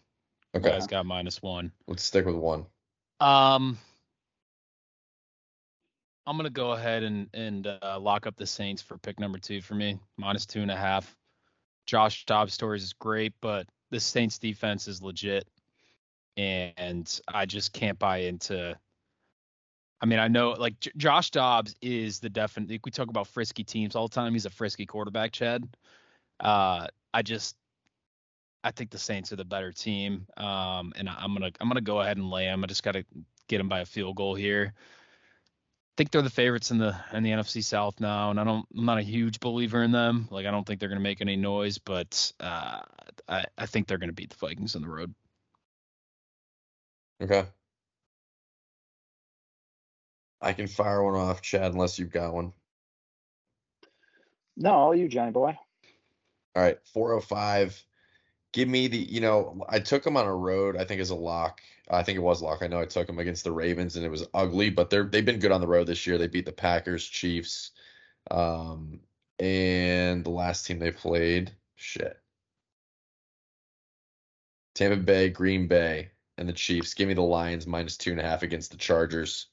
[0.56, 0.70] Okay.
[0.70, 1.72] guys got minus one.
[1.88, 2.66] Let's stick with one.
[3.20, 3.78] Um,
[6.26, 9.62] I'm gonna go ahead and and uh, lock up the Saints for pick number two
[9.62, 11.16] for me, minus two and a half.
[11.86, 15.48] Josh Dobbs stories is great, but the Saints defense is legit,
[16.36, 18.76] and I just can't buy into.
[20.02, 22.82] I mean, I know like J- Josh Dobbs is the definite.
[22.84, 24.34] We talk about frisky teams all the time.
[24.34, 25.68] He's a frisky quarterback, Chad.
[26.40, 27.56] Uh, I just
[28.64, 30.28] I think the Saints are the better team.
[30.38, 32.64] Um, and I- I'm gonna I'm gonna go ahead and lay them.
[32.64, 33.06] I just gotta
[33.48, 34.74] get them by a field goal here.
[34.76, 38.66] I think they're the favorites in the in the NFC South now, and I don't
[38.78, 40.28] I'm not a huge believer in them.
[40.32, 42.82] Like I don't think they're gonna make any noise, but uh,
[43.30, 45.14] I I think they're gonna beat the Vikings on the road.
[47.22, 47.46] Okay.
[50.42, 52.54] I can fire one off, Chad, unless you've got one.
[54.58, 55.58] No, all you, Johnny boy.
[56.56, 57.84] All right, 405.
[58.54, 61.16] Give me the, you know, I took him on a road, I think as a
[61.16, 61.62] lock.
[61.90, 62.64] I think it was lock.
[62.64, 65.26] I know I took him against the Ravens and it was ugly, but they're they've
[65.26, 66.18] been good on the road this year.
[66.18, 67.72] They beat the Packers, Chiefs,
[68.32, 69.02] um,
[69.40, 72.18] and the last team they played, shit.
[74.74, 76.94] Tampa Bay, Green Bay, and the Chiefs.
[76.94, 79.48] Give me the Lions minus two and a half against the Chargers.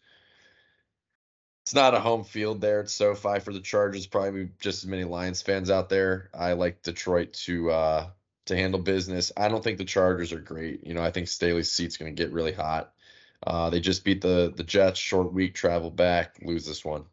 [1.62, 2.80] It's not a home field there.
[2.80, 4.06] It's SoFi for the Chargers.
[4.06, 6.28] Probably just as many Lions fans out there.
[6.34, 8.06] I like Detroit to uh,
[8.46, 9.30] to handle business.
[9.36, 10.84] I don't think the Chargers are great.
[10.84, 12.92] You know, I think Staley's seat's going to get really hot.
[13.46, 14.98] Uh, they just beat the the Jets.
[14.98, 17.04] Short week, travel back, lose this one.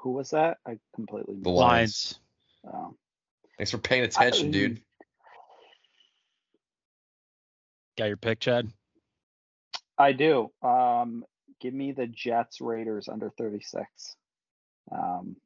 [0.00, 0.58] Who was that?
[0.66, 1.36] I completely.
[1.40, 2.18] The Lions.
[2.64, 2.96] Um,
[3.58, 4.80] Thanks for paying attention, dude.
[7.96, 8.72] Got your pick, Chad?
[9.98, 10.50] I do.
[10.62, 11.24] Um,
[11.60, 14.16] give me the Jets Raiders under 36.
[14.92, 15.36] Um,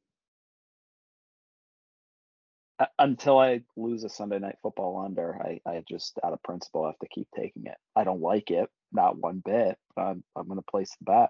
[2.99, 6.99] until I lose a Sunday night football under, I, I just out of principle have
[6.99, 7.77] to keep taking it.
[7.95, 9.77] I don't like it, not one bit.
[9.97, 11.29] I'm, I'm going to place the bet.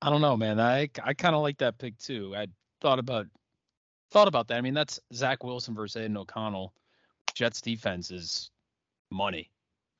[0.00, 0.58] I don't know, man.
[0.58, 2.34] I I kind of like that pick too.
[2.36, 2.48] I
[2.80, 3.26] thought about
[4.10, 4.58] thought about that.
[4.58, 6.74] I mean, that's Zach Wilson versus Aidan O'Connell.
[7.36, 8.50] Jets defense is
[9.12, 9.48] money,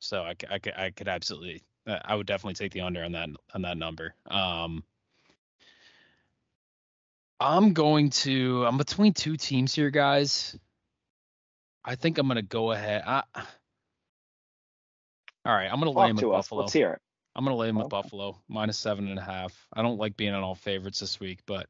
[0.01, 0.35] so I
[0.77, 4.15] I could absolutely I would definitely take the under on that on that number.
[4.31, 4.85] Um,
[7.41, 10.57] I'm going to I'm between two teams here, guys.
[11.85, 13.03] I think I'm gonna go ahead.
[13.05, 13.25] I,
[15.45, 16.31] all right, I'm gonna lay him with us.
[16.31, 16.61] Buffalo.
[16.61, 17.01] Let's hear it.
[17.35, 19.67] I'm gonna lay him with Buffalo minus seven and a half.
[19.73, 21.67] I don't like being on all favorites this week, but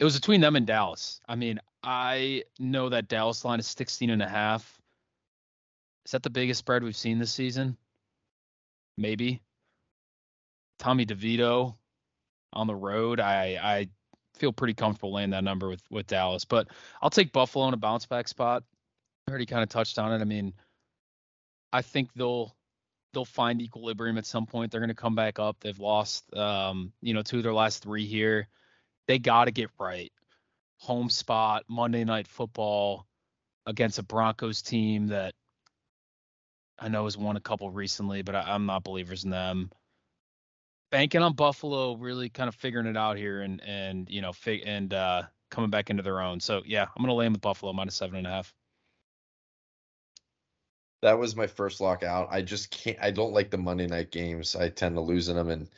[0.00, 1.20] it was between them and Dallas.
[1.28, 4.80] I mean, I know that Dallas line is 16 and a half.
[6.06, 7.76] Is that the biggest spread we've seen this season?
[8.96, 9.42] Maybe.
[10.78, 11.76] Tommy DeVito
[12.52, 13.20] on the road.
[13.20, 13.88] I I
[14.34, 16.68] feel pretty comfortable laying that number with with Dallas, but
[17.00, 18.64] I'll take Buffalo in a bounce back spot.
[19.26, 20.20] I already kind of touched on it.
[20.20, 20.52] I mean,
[21.72, 22.54] I think they'll
[23.12, 24.70] they'll find equilibrium at some point.
[24.70, 25.56] They're going to come back up.
[25.60, 28.48] They've lost, um, you know, two of their last three here.
[29.06, 30.12] They got to get right.
[30.80, 33.06] Home spot, Monday Night Football
[33.66, 35.34] against a Broncos team that
[36.78, 39.70] I know has won a couple recently, but I, I'm not believers in them.
[40.90, 44.62] Banking on Buffalo, really kind of figuring it out here and and you know fig-
[44.66, 46.40] and uh, coming back into their own.
[46.40, 48.52] So yeah, I'm gonna lay them with Buffalo minus seven and a half.
[51.02, 52.28] That was my first lockout.
[52.30, 52.98] I just can't.
[53.00, 54.56] I don't like the Monday night games.
[54.56, 55.68] I tend to lose in them, and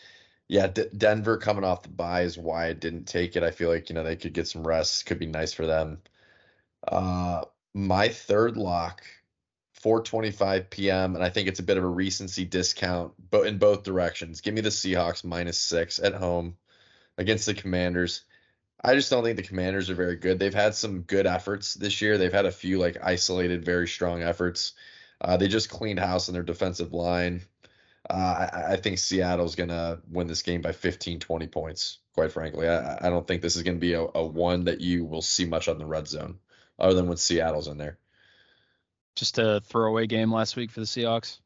[0.49, 3.43] yeah, D- Denver coming off the bye is why I didn't take it.
[3.43, 5.07] I feel like you know they could get some rest.
[5.07, 6.01] Could be nice for them.
[6.89, 7.45] Uh,
[7.75, 9.03] my third lock,
[9.83, 11.15] 4:25 p.m.
[11.15, 14.41] and I think it's a bit of a recency discount, but in both directions.
[14.41, 16.57] Give me the Seahawks minus six at home
[17.19, 18.23] against the Commanders.
[18.83, 20.39] I just don't think the Commanders are very good.
[20.39, 22.19] They've had some good efforts this year.
[22.19, 24.73] They've had a few like isolated, very strong efforts.
[25.21, 27.43] Uh, they just cleaned house on their defensive line.
[28.09, 32.33] Uh, I, I think Seattle's going to win this game by 15, 20 points, quite
[32.33, 32.69] frankly.
[32.69, 35.23] I, I don't think this is going to be a, a one that you will
[35.23, 36.39] see much on the red zone,
[36.79, 37.99] other than when Seattle's in there.
[39.17, 41.39] Just a throwaway game last week for the Seahawks.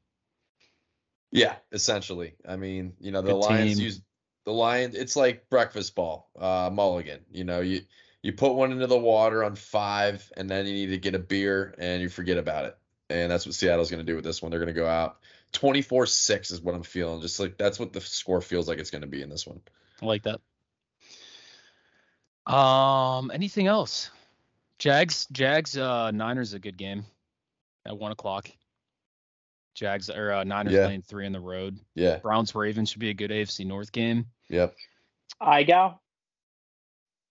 [1.30, 2.34] Yeah, essentially.
[2.46, 3.84] I mean, you know, the Good Lions team.
[3.84, 4.02] use
[4.44, 4.96] the Lions.
[4.96, 7.20] It's like breakfast ball, uh, mulligan.
[7.30, 7.82] You know, you
[8.22, 11.20] you put one into the water on five, and then you need to get a
[11.20, 12.76] beer, and you forget about it.
[13.08, 14.50] And that's what Seattle's going to do with this one.
[14.50, 15.18] They're going to go out
[15.52, 17.20] 24-6 is what I'm feeling.
[17.20, 19.60] Just like that's what the score feels like it's going to be in this one.
[20.02, 20.40] I like that.
[22.52, 24.10] Um, anything else?
[24.78, 27.04] Jags, Jags, uh, Niners a good game
[27.86, 28.50] at one o'clock.
[29.74, 30.84] Jags or uh, Niners Yeah.
[30.86, 31.78] playing three on the road.
[31.94, 32.18] Yeah.
[32.18, 34.26] Browns Ravens should be a good AFC North game.
[34.48, 34.74] Yep.
[35.40, 35.98] IGO.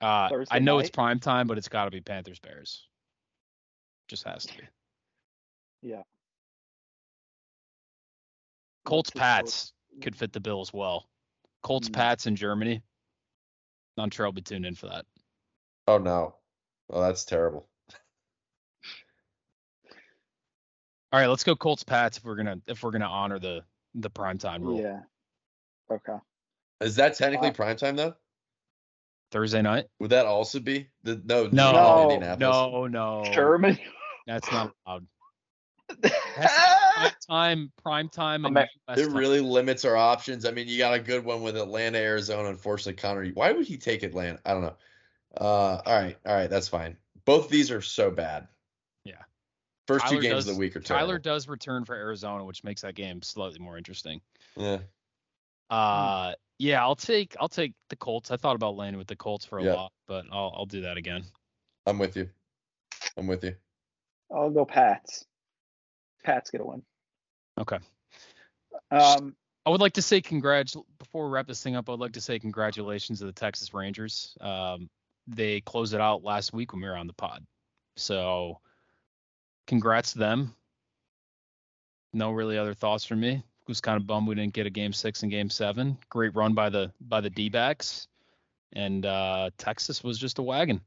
[0.01, 2.87] Uh, Thursday I know it's prime time, but it's got to be Panthers Bears.
[4.07, 4.63] Just has to be.
[5.83, 6.03] Yeah.
[8.85, 11.09] Colts Pats could fit the bill as well.
[11.61, 11.93] Colts Mm.
[11.93, 12.81] Pats in Germany.
[13.97, 15.05] I'm sure I'll be tuned in for that.
[15.87, 16.35] Oh no.
[16.89, 17.67] Oh, that's terrible.
[21.11, 23.63] All right, let's go Colts Pats if we're gonna if we're gonna honor the
[23.95, 24.79] the prime time rule.
[24.79, 25.01] Yeah.
[25.91, 26.17] Okay.
[26.81, 28.13] Is that technically Uh, prime time though?
[29.31, 29.85] Thursday night.
[29.99, 31.47] Would that also be the no?
[31.47, 32.39] No, No, Indianapolis?
[32.39, 33.31] no, no.
[33.33, 33.83] Germany.
[34.27, 35.07] That's not allowed.
[36.03, 39.17] Prime time, prime time, and Amer- US It time.
[39.17, 40.45] really limits our options.
[40.45, 42.49] I mean, you got a good one with Atlanta, Arizona.
[42.49, 44.39] Unfortunately, Connor, why would he take Atlanta?
[44.45, 44.75] I don't know.
[45.39, 46.95] Uh, all right, all right, that's fine.
[47.25, 48.47] Both of these are so bad.
[49.89, 49.97] Yeah.
[49.97, 52.63] First two Tyler games does- of the week are Kyler does return for Arizona, which
[52.63, 54.21] makes that game slightly more interesting.
[54.55, 54.79] Yeah.
[55.69, 58.31] Uh, yeah, I'll take I'll take the Colts.
[58.31, 59.73] I thought about landing with the Colts for a Yeah.
[59.73, 61.23] lot, but I'll I'll do that again.
[61.85, 62.29] I'm with you.
[63.17, 63.55] I'm with you.
[64.33, 65.25] I'll go Pats.
[66.23, 66.83] Pats get a win.
[67.57, 67.79] Okay.
[68.91, 69.35] Um,
[69.65, 71.87] I would like to say congrats before we wrap this thing up.
[71.89, 74.35] I would like to say congratulations to the Texas Rangers.
[74.41, 74.89] Um,
[75.27, 77.45] they closed it out last week when we were on the pod.
[77.95, 78.59] So,
[79.69, 80.53] congrats to them.
[82.11, 83.43] No really other thoughts from me.
[83.67, 85.95] Was kind of bummed we didn't get a game six and game seven.
[86.09, 88.07] Great run by the by the D-backs,
[88.73, 90.81] and uh, Texas was just a wagon.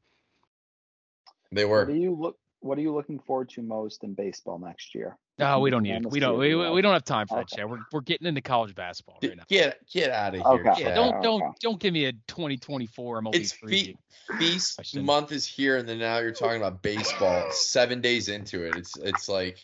[1.53, 1.87] They what were.
[1.87, 2.37] do you look?
[2.63, 5.19] What are you looking forward to most in baseball next year?
[5.39, 6.07] No, we don't need.
[6.07, 6.39] We don't.
[6.39, 7.57] We, we don't have time for that Okay.
[7.63, 7.69] shit.
[7.69, 9.43] We're we're getting into college basketball right now.
[9.49, 10.71] Get get out of here.
[10.71, 10.83] Okay.
[10.83, 11.23] Yeah, don't okay.
[11.23, 13.97] don't don't give me a 2024 MLB It's preview.
[14.31, 17.51] fe- feast month is here, and then now you're talking about baseball.
[17.51, 19.59] Seven days into it, it's it's like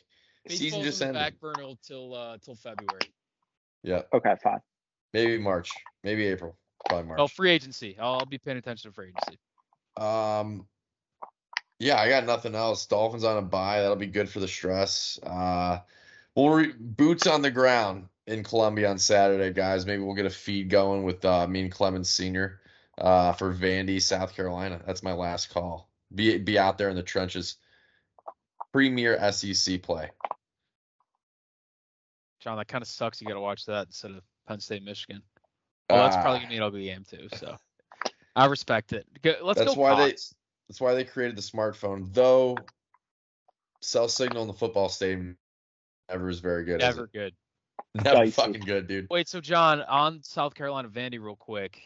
[0.49, 1.15] season just ended.
[1.15, 3.03] back burner till uh till February.
[3.85, 4.59] Yeah, Okay, fine.
[5.15, 5.70] maybe March,
[6.03, 6.57] maybe April,
[6.89, 7.20] probably March.
[7.20, 7.97] Oh, free agency.
[8.01, 9.39] I'll, I'll be paying attention to free agency.
[9.97, 10.66] Um,
[11.79, 12.87] yeah, I got nothing else.
[12.87, 13.81] Dolphins on a bye.
[13.81, 15.19] That'll be good for the stress.
[15.23, 15.81] Uh,
[16.35, 18.09] we'll re- boots on the ground.
[18.27, 19.87] in Columbia on Saturday, guys.
[19.87, 22.61] Maybe we'll get a feed going with uh, me and Clemens Senior
[22.99, 24.81] uh, for Vandy, South Carolina.
[24.87, 25.89] That's my last call.
[26.15, 27.57] Be be out there in the trenches.
[28.73, 30.11] Premier SEC play.
[32.41, 33.21] John, that kind of sucks.
[33.21, 35.23] You got to watch that instead of Penn State, Michigan.
[35.91, 37.29] Well, that's probably Ah, gonna be an ugly game too.
[37.37, 37.57] So
[38.37, 39.07] I respect it.
[39.43, 39.81] Let's That's go.
[39.81, 40.35] why they- Cocks.
[40.69, 42.12] That's why they created the smartphone.
[42.12, 42.57] Though
[43.81, 45.36] cell signal in the football stadium
[46.11, 46.81] never is very good.
[46.82, 47.35] is Never good.
[47.95, 48.31] Never Dicey.
[48.32, 49.07] fucking good, dude.
[49.11, 51.81] Wait, so John, on South Carolina Vandy, real quick.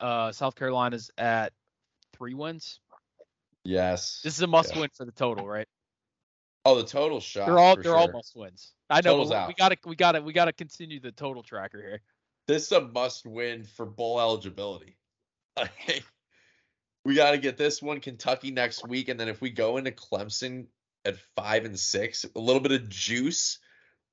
[0.00, 1.52] Uh, South Carolina's at
[2.14, 2.80] three wins.
[3.64, 4.20] Yes.
[4.24, 4.80] This is a must Yeah.
[4.80, 5.68] win for the total, right?
[6.64, 7.46] oh, the total shot.
[7.46, 8.72] they're all they're all must wins.
[8.88, 9.12] I know.
[9.12, 9.48] Total's but out.
[9.48, 12.00] we gotta we gotta we gotta continue the total tracker here.
[12.48, 14.96] This is a must win for bowl eligibility.
[17.04, 19.76] Like, we got to get this one Kentucky next week, and then if we go
[19.76, 20.66] into Clemson
[21.04, 23.58] at five and six, a little bit of juice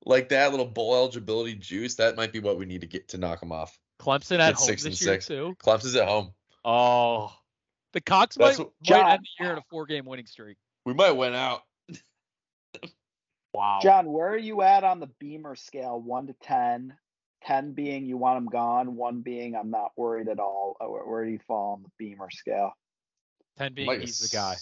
[0.04, 3.18] like that, little bowl eligibility juice, that might be what we need to get to
[3.18, 3.78] knock them off.
[4.00, 5.26] Clemson at Get home six and this year six.
[5.26, 5.54] too.
[5.62, 6.32] Clemson's at home.
[6.64, 7.32] Oh,
[7.92, 10.56] the Cocks That's might, what- might end the year in a four game winning streak.
[10.84, 11.62] We might win out.
[13.52, 13.80] Wow.
[13.82, 16.94] John, where are you at on the Beamer scale, one to 10?
[17.46, 20.76] 10 being you want him gone, one being I'm not worried at all.
[20.80, 22.72] Uh, Where, where do you fall on the Beamer scale?
[23.58, 24.56] Ten being Like he's the guy.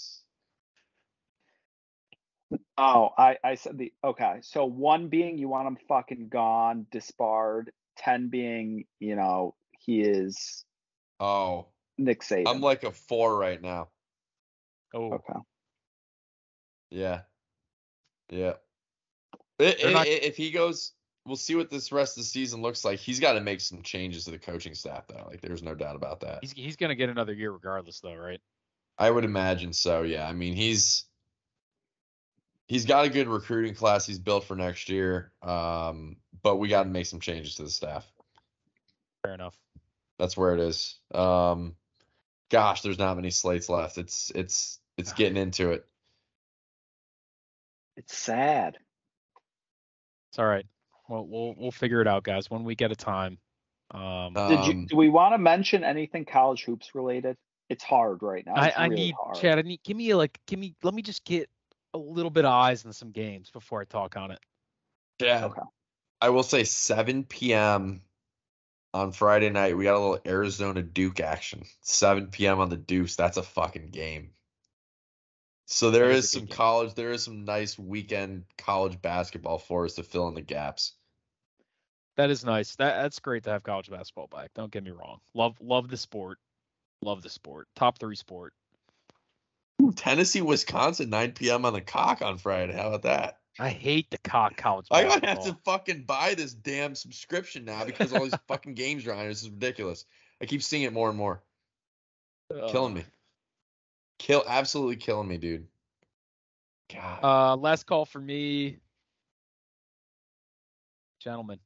[2.78, 4.38] Oh, I, I said the okay.
[4.42, 7.72] So one being you want him fucking gone, disbarred.
[7.98, 10.64] 10 being, you know, he is
[11.20, 11.66] Oh,
[11.98, 12.48] Nick Saban.
[12.48, 13.88] I'm like a four right now.
[14.94, 15.40] Oh, okay.
[16.90, 17.22] Yeah.
[18.30, 18.54] Yeah.
[19.60, 20.92] I- They're not- i- if he goes,
[21.26, 23.00] we'll see what this rest of the season looks like.
[23.00, 25.26] He's got to make some changes to the coaching staff, though.
[25.28, 26.38] Like, there's no doubt about that.
[26.40, 28.40] he's he's gonna get another year regardless, though, right?
[28.98, 30.02] I would imagine so.
[30.02, 30.26] Yeah.
[30.28, 31.04] I mean, he's
[32.66, 35.32] he's got a good recruiting class he's built for next year.
[35.42, 38.06] Um, but we got to make some changes to the staff.
[39.24, 39.56] Fair enough.
[40.18, 40.96] That's where it is.
[41.14, 41.76] Um,
[42.50, 43.98] gosh, there's not many slates left.
[43.98, 45.86] It's it's it's getting into it.
[47.96, 48.78] It's sad.
[50.30, 50.66] It's all right.
[51.08, 52.50] Well, we'll we'll figure it out, guys.
[52.50, 53.38] One week at a time.
[53.90, 57.36] Um, Did you Um, do we want to mention anything college hoops related?
[57.68, 58.54] It's hard right now.
[58.54, 59.36] I, It's I really need hard.
[59.36, 59.58] Chad.
[59.58, 61.50] I need give me like give me let me just get
[61.94, 64.40] a little bit of eyes in some games before I talk on it.
[65.20, 65.46] Yeah.
[65.46, 65.62] Okay.
[66.20, 68.02] I will say 7 p.m.
[68.94, 69.76] on Friday night.
[69.76, 71.64] We got a little Arizona Duke action.
[71.82, 72.60] 7 p.m.
[72.60, 73.16] on the Deuce.
[73.16, 74.30] That's a fucking game.
[75.66, 76.56] So there That is is a good some game.
[76.56, 76.94] college.
[76.94, 80.94] There is some nice weekend college basketball for us to fill in the gaps.
[82.16, 82.74] That is nice.
[82.76, 84.52] That that's great to have college basketball back.
[84.54, 85.20] Don't get me wrong.
[85.34, 86.38] Love love the sport.
[87.02, 87.68] Love the sport.
[87.76, 88.52] Top three sport.
[89.94, 91.64] Tennessee, Wisconsin, 9 p.m.
[91.64, 92.74] on the cock on Friday.
[92.74, 93.38] How about that?
[93.60, 95.34] I hate the cock college I basketball.
[95.34, 99.14] gotta have to fucking buy this damn subscription now because all these fucking games are
[99.14, 99.26] on.
[99.26, 100.04] This is ridiculous.
[100.40, 101.42] I keep seeing it more and more.
[102.68, 103.04] Killing me.
[104.18, 105.66] Kill absolutely killing me, dude.
[106.92, 107.22] God.
[107.22, 108.78] Uh, last call for me,
[111.20, 111.58] gentlemen.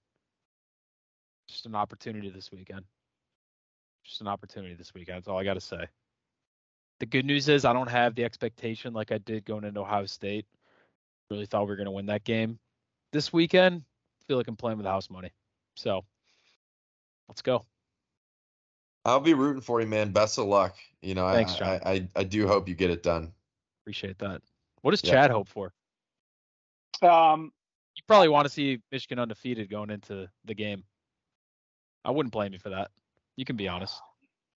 [1.49, 2.85] Just an opportunity this weekend.
[4.05, 5.19] Just an opportunity this weekend.
[5.19, 5.87] That's all I got to say.
[7.01, 10.07] The good news is I don't have the expectation like I did going into Ohio
[10.07, 10.47] State.
[11.31, 12.59] Really thought we were going to win that game.
[13.13, 13.83] This weekend,
[14.27, 15.31] feel like I'm playing with house money.
[15.75, 16.05] So,
[17.29, 17.65] let's go.
[19.05, 20.13] I'll be rooting for you, man.
[20.13, 20.77] Best of luck.
[21.01, 21.81] You know, Thanks, I, John.
[21.85, 23.33] I, I I do hope you get it done.
[23.83, 24.43] Appreciate that.
[24.83, 25.13] What does Yeah.
[25.13, 25.73] Chad hope for?
[27.03, 27.53] Um,
[27.97, 30.85] You probably want to see Michigan undefeated going into the game.
[32.05, 32.91] I wouldn't blame you for that.
[33.37, 34.01] You can be honest.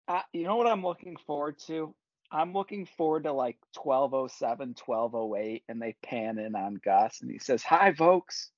[0.08, 1.94] I, you know what I'm looking forward to?
[2.32, 7.40] I'm looking forward to like 1207, 1208, and they pan in on Gus and he
[7.40, 8.52] says, Hi, folks.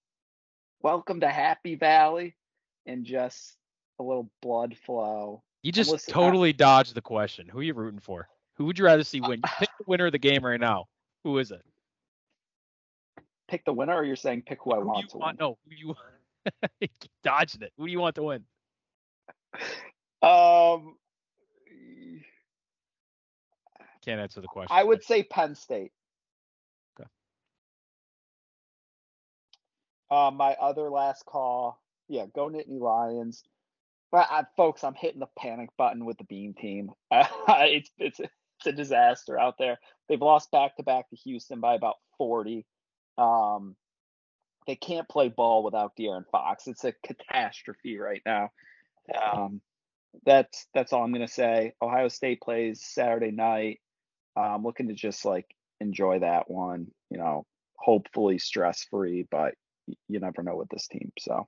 [0.82, 2.36] Welcome to Happy Valley.
[2.86, 3.58] And just
[4.00, 5.44] a little blood flow.
[5.62, 7.48] You just totally dodged the question.
[7.48, 8.28] Who are you rooting for?
[8.56, 9.42] Who would you rather see win?
[9.44, 10.86] You pick the winner of the game right now.
[11.24, 11.62] Who is it?
[13.50, 15.40] Pick the winner, or you're saying pick who I Who want you to want?
[15.40, 15.48] win?
[15.48, 15.76] No, who
[16.80, 16.90] you
[17.24, 17.74] dodging it.
[17.78, 18.44] Who do you want to win?
[20.22, 20.96] Um,
[24.04, 24.76] Can't answer the question.
[24.76, 25.92] I would say Penn State.
[27.00, 27.10] Okay.
[30.10, 33.44] Uh, my other last call, yeah, go Nittany Lions.
[34.12, 36.92] But I, folks, I'm hitting the panic button with the Beam team.
[37.12, 39.78] it's it's it's a disaster out there.
[40.08, 42.66] They've lost back to back to Houston by about 40.
[43.18, 43.76] Um,
[44.66, 46.68] they can't play ball without De'Aaron Fox.
[46.68, 48.50] It's a catastrophe right now.
[49.14, 49.62] Um,
[50.26, 51.74] that's that's all I'm gonna say.
[51.82, 53.80] Ohio State plays Saturday night.
[54.36, 55.46] I'm looking to just like
[55.80, 56.88] enjoy that one.
[57.10, 57.46] You know,
[57.78, 59.54] hopefully stress free, but
[60.08, 61.12] you never know with this team.
[61.20, 61.48] So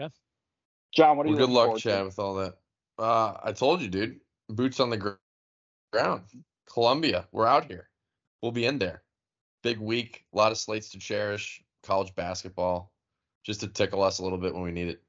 [0.00, 0.12] okay,
[0.94, 1.82] John, what are Well, you good luck, forward to?
[1.82, 2.54] Chad, with all that.
[2.98, 4.20] Uh, I told you, dude.
[4.48, 5.10] Boots on the gr-
[5.92, 6.24] ground.
[6.72, 7.88] Columbia, we're out here.
[8.42, 9.02] We'll be in there.
[9.62, 11.62] Big week, a lot of slates to cherish.
[11.82, 12.92] College basketball,
[13.44, 15.02] just to tickle us a little bit when we need it.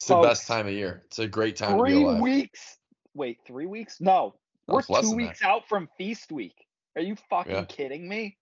[0.00, 1.02] It's the best time of year.
[1.06, 2.78] It's a great time Three weeks.
[3.12, 4.00] Wait, three weeks?
[4.00, 4.34] No,
[4.66, 5.16] No, we're two than that.
[5.16, 6.54] weeks out from feast week.
[6.96, 7.64] Are you fucking Yeah.
[7.66, 8.38] kidding me?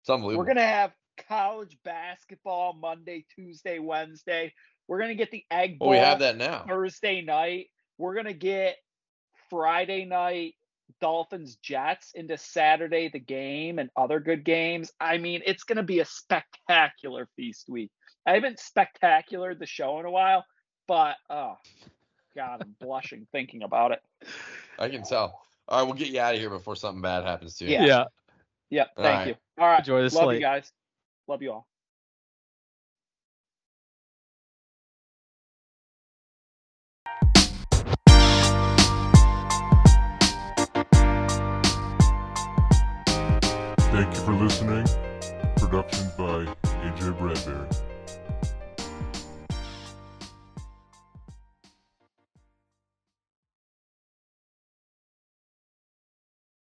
[0.00, 0.38] It's unbelievable.
[0.42, 0.94] We're gonna have
[1.28, 4.54] college basketball Monday, Tuesday, Wednesday.
[4.88, 6.64] We're gonna get the egg bowl well, we have that now.
[6.66, 7.66] Thursday night.
[7.98, 8.78] We're gonna get
[9.50, 10.54] Friday night
[11.02, 14.90] Dolphins Jets into Saturday the game and other good games.
[14.98, 17.90] I mean, it's gonna be a spectacular feast week.
[18.24, 20.46] I haven't spectacular the show in a while,
[20.90, 21.56] but oh
[22.34, 24.02] god, I'm blushing thinking about it.
[24.76, 25.40] I can tell.
[25.68, 27.70] All right, we'll get you out of here before something bad happens to you.
[27.70, 27.84] Yeah.
[27.84, 28.04] Yeah.
[28.70, 29.26] Yep, thank right.
[29.28, 29.34] you.
[29.56, 29.78] All right.
[29.78, 30.34] Enjoy the Love slate.
[30.34, 30.72] you guys.
[31.28, 31.68] Love you all.
[43.92, 44.86] Thank you for listening.
[45.56, 47.99] Production by AJ Bradbury.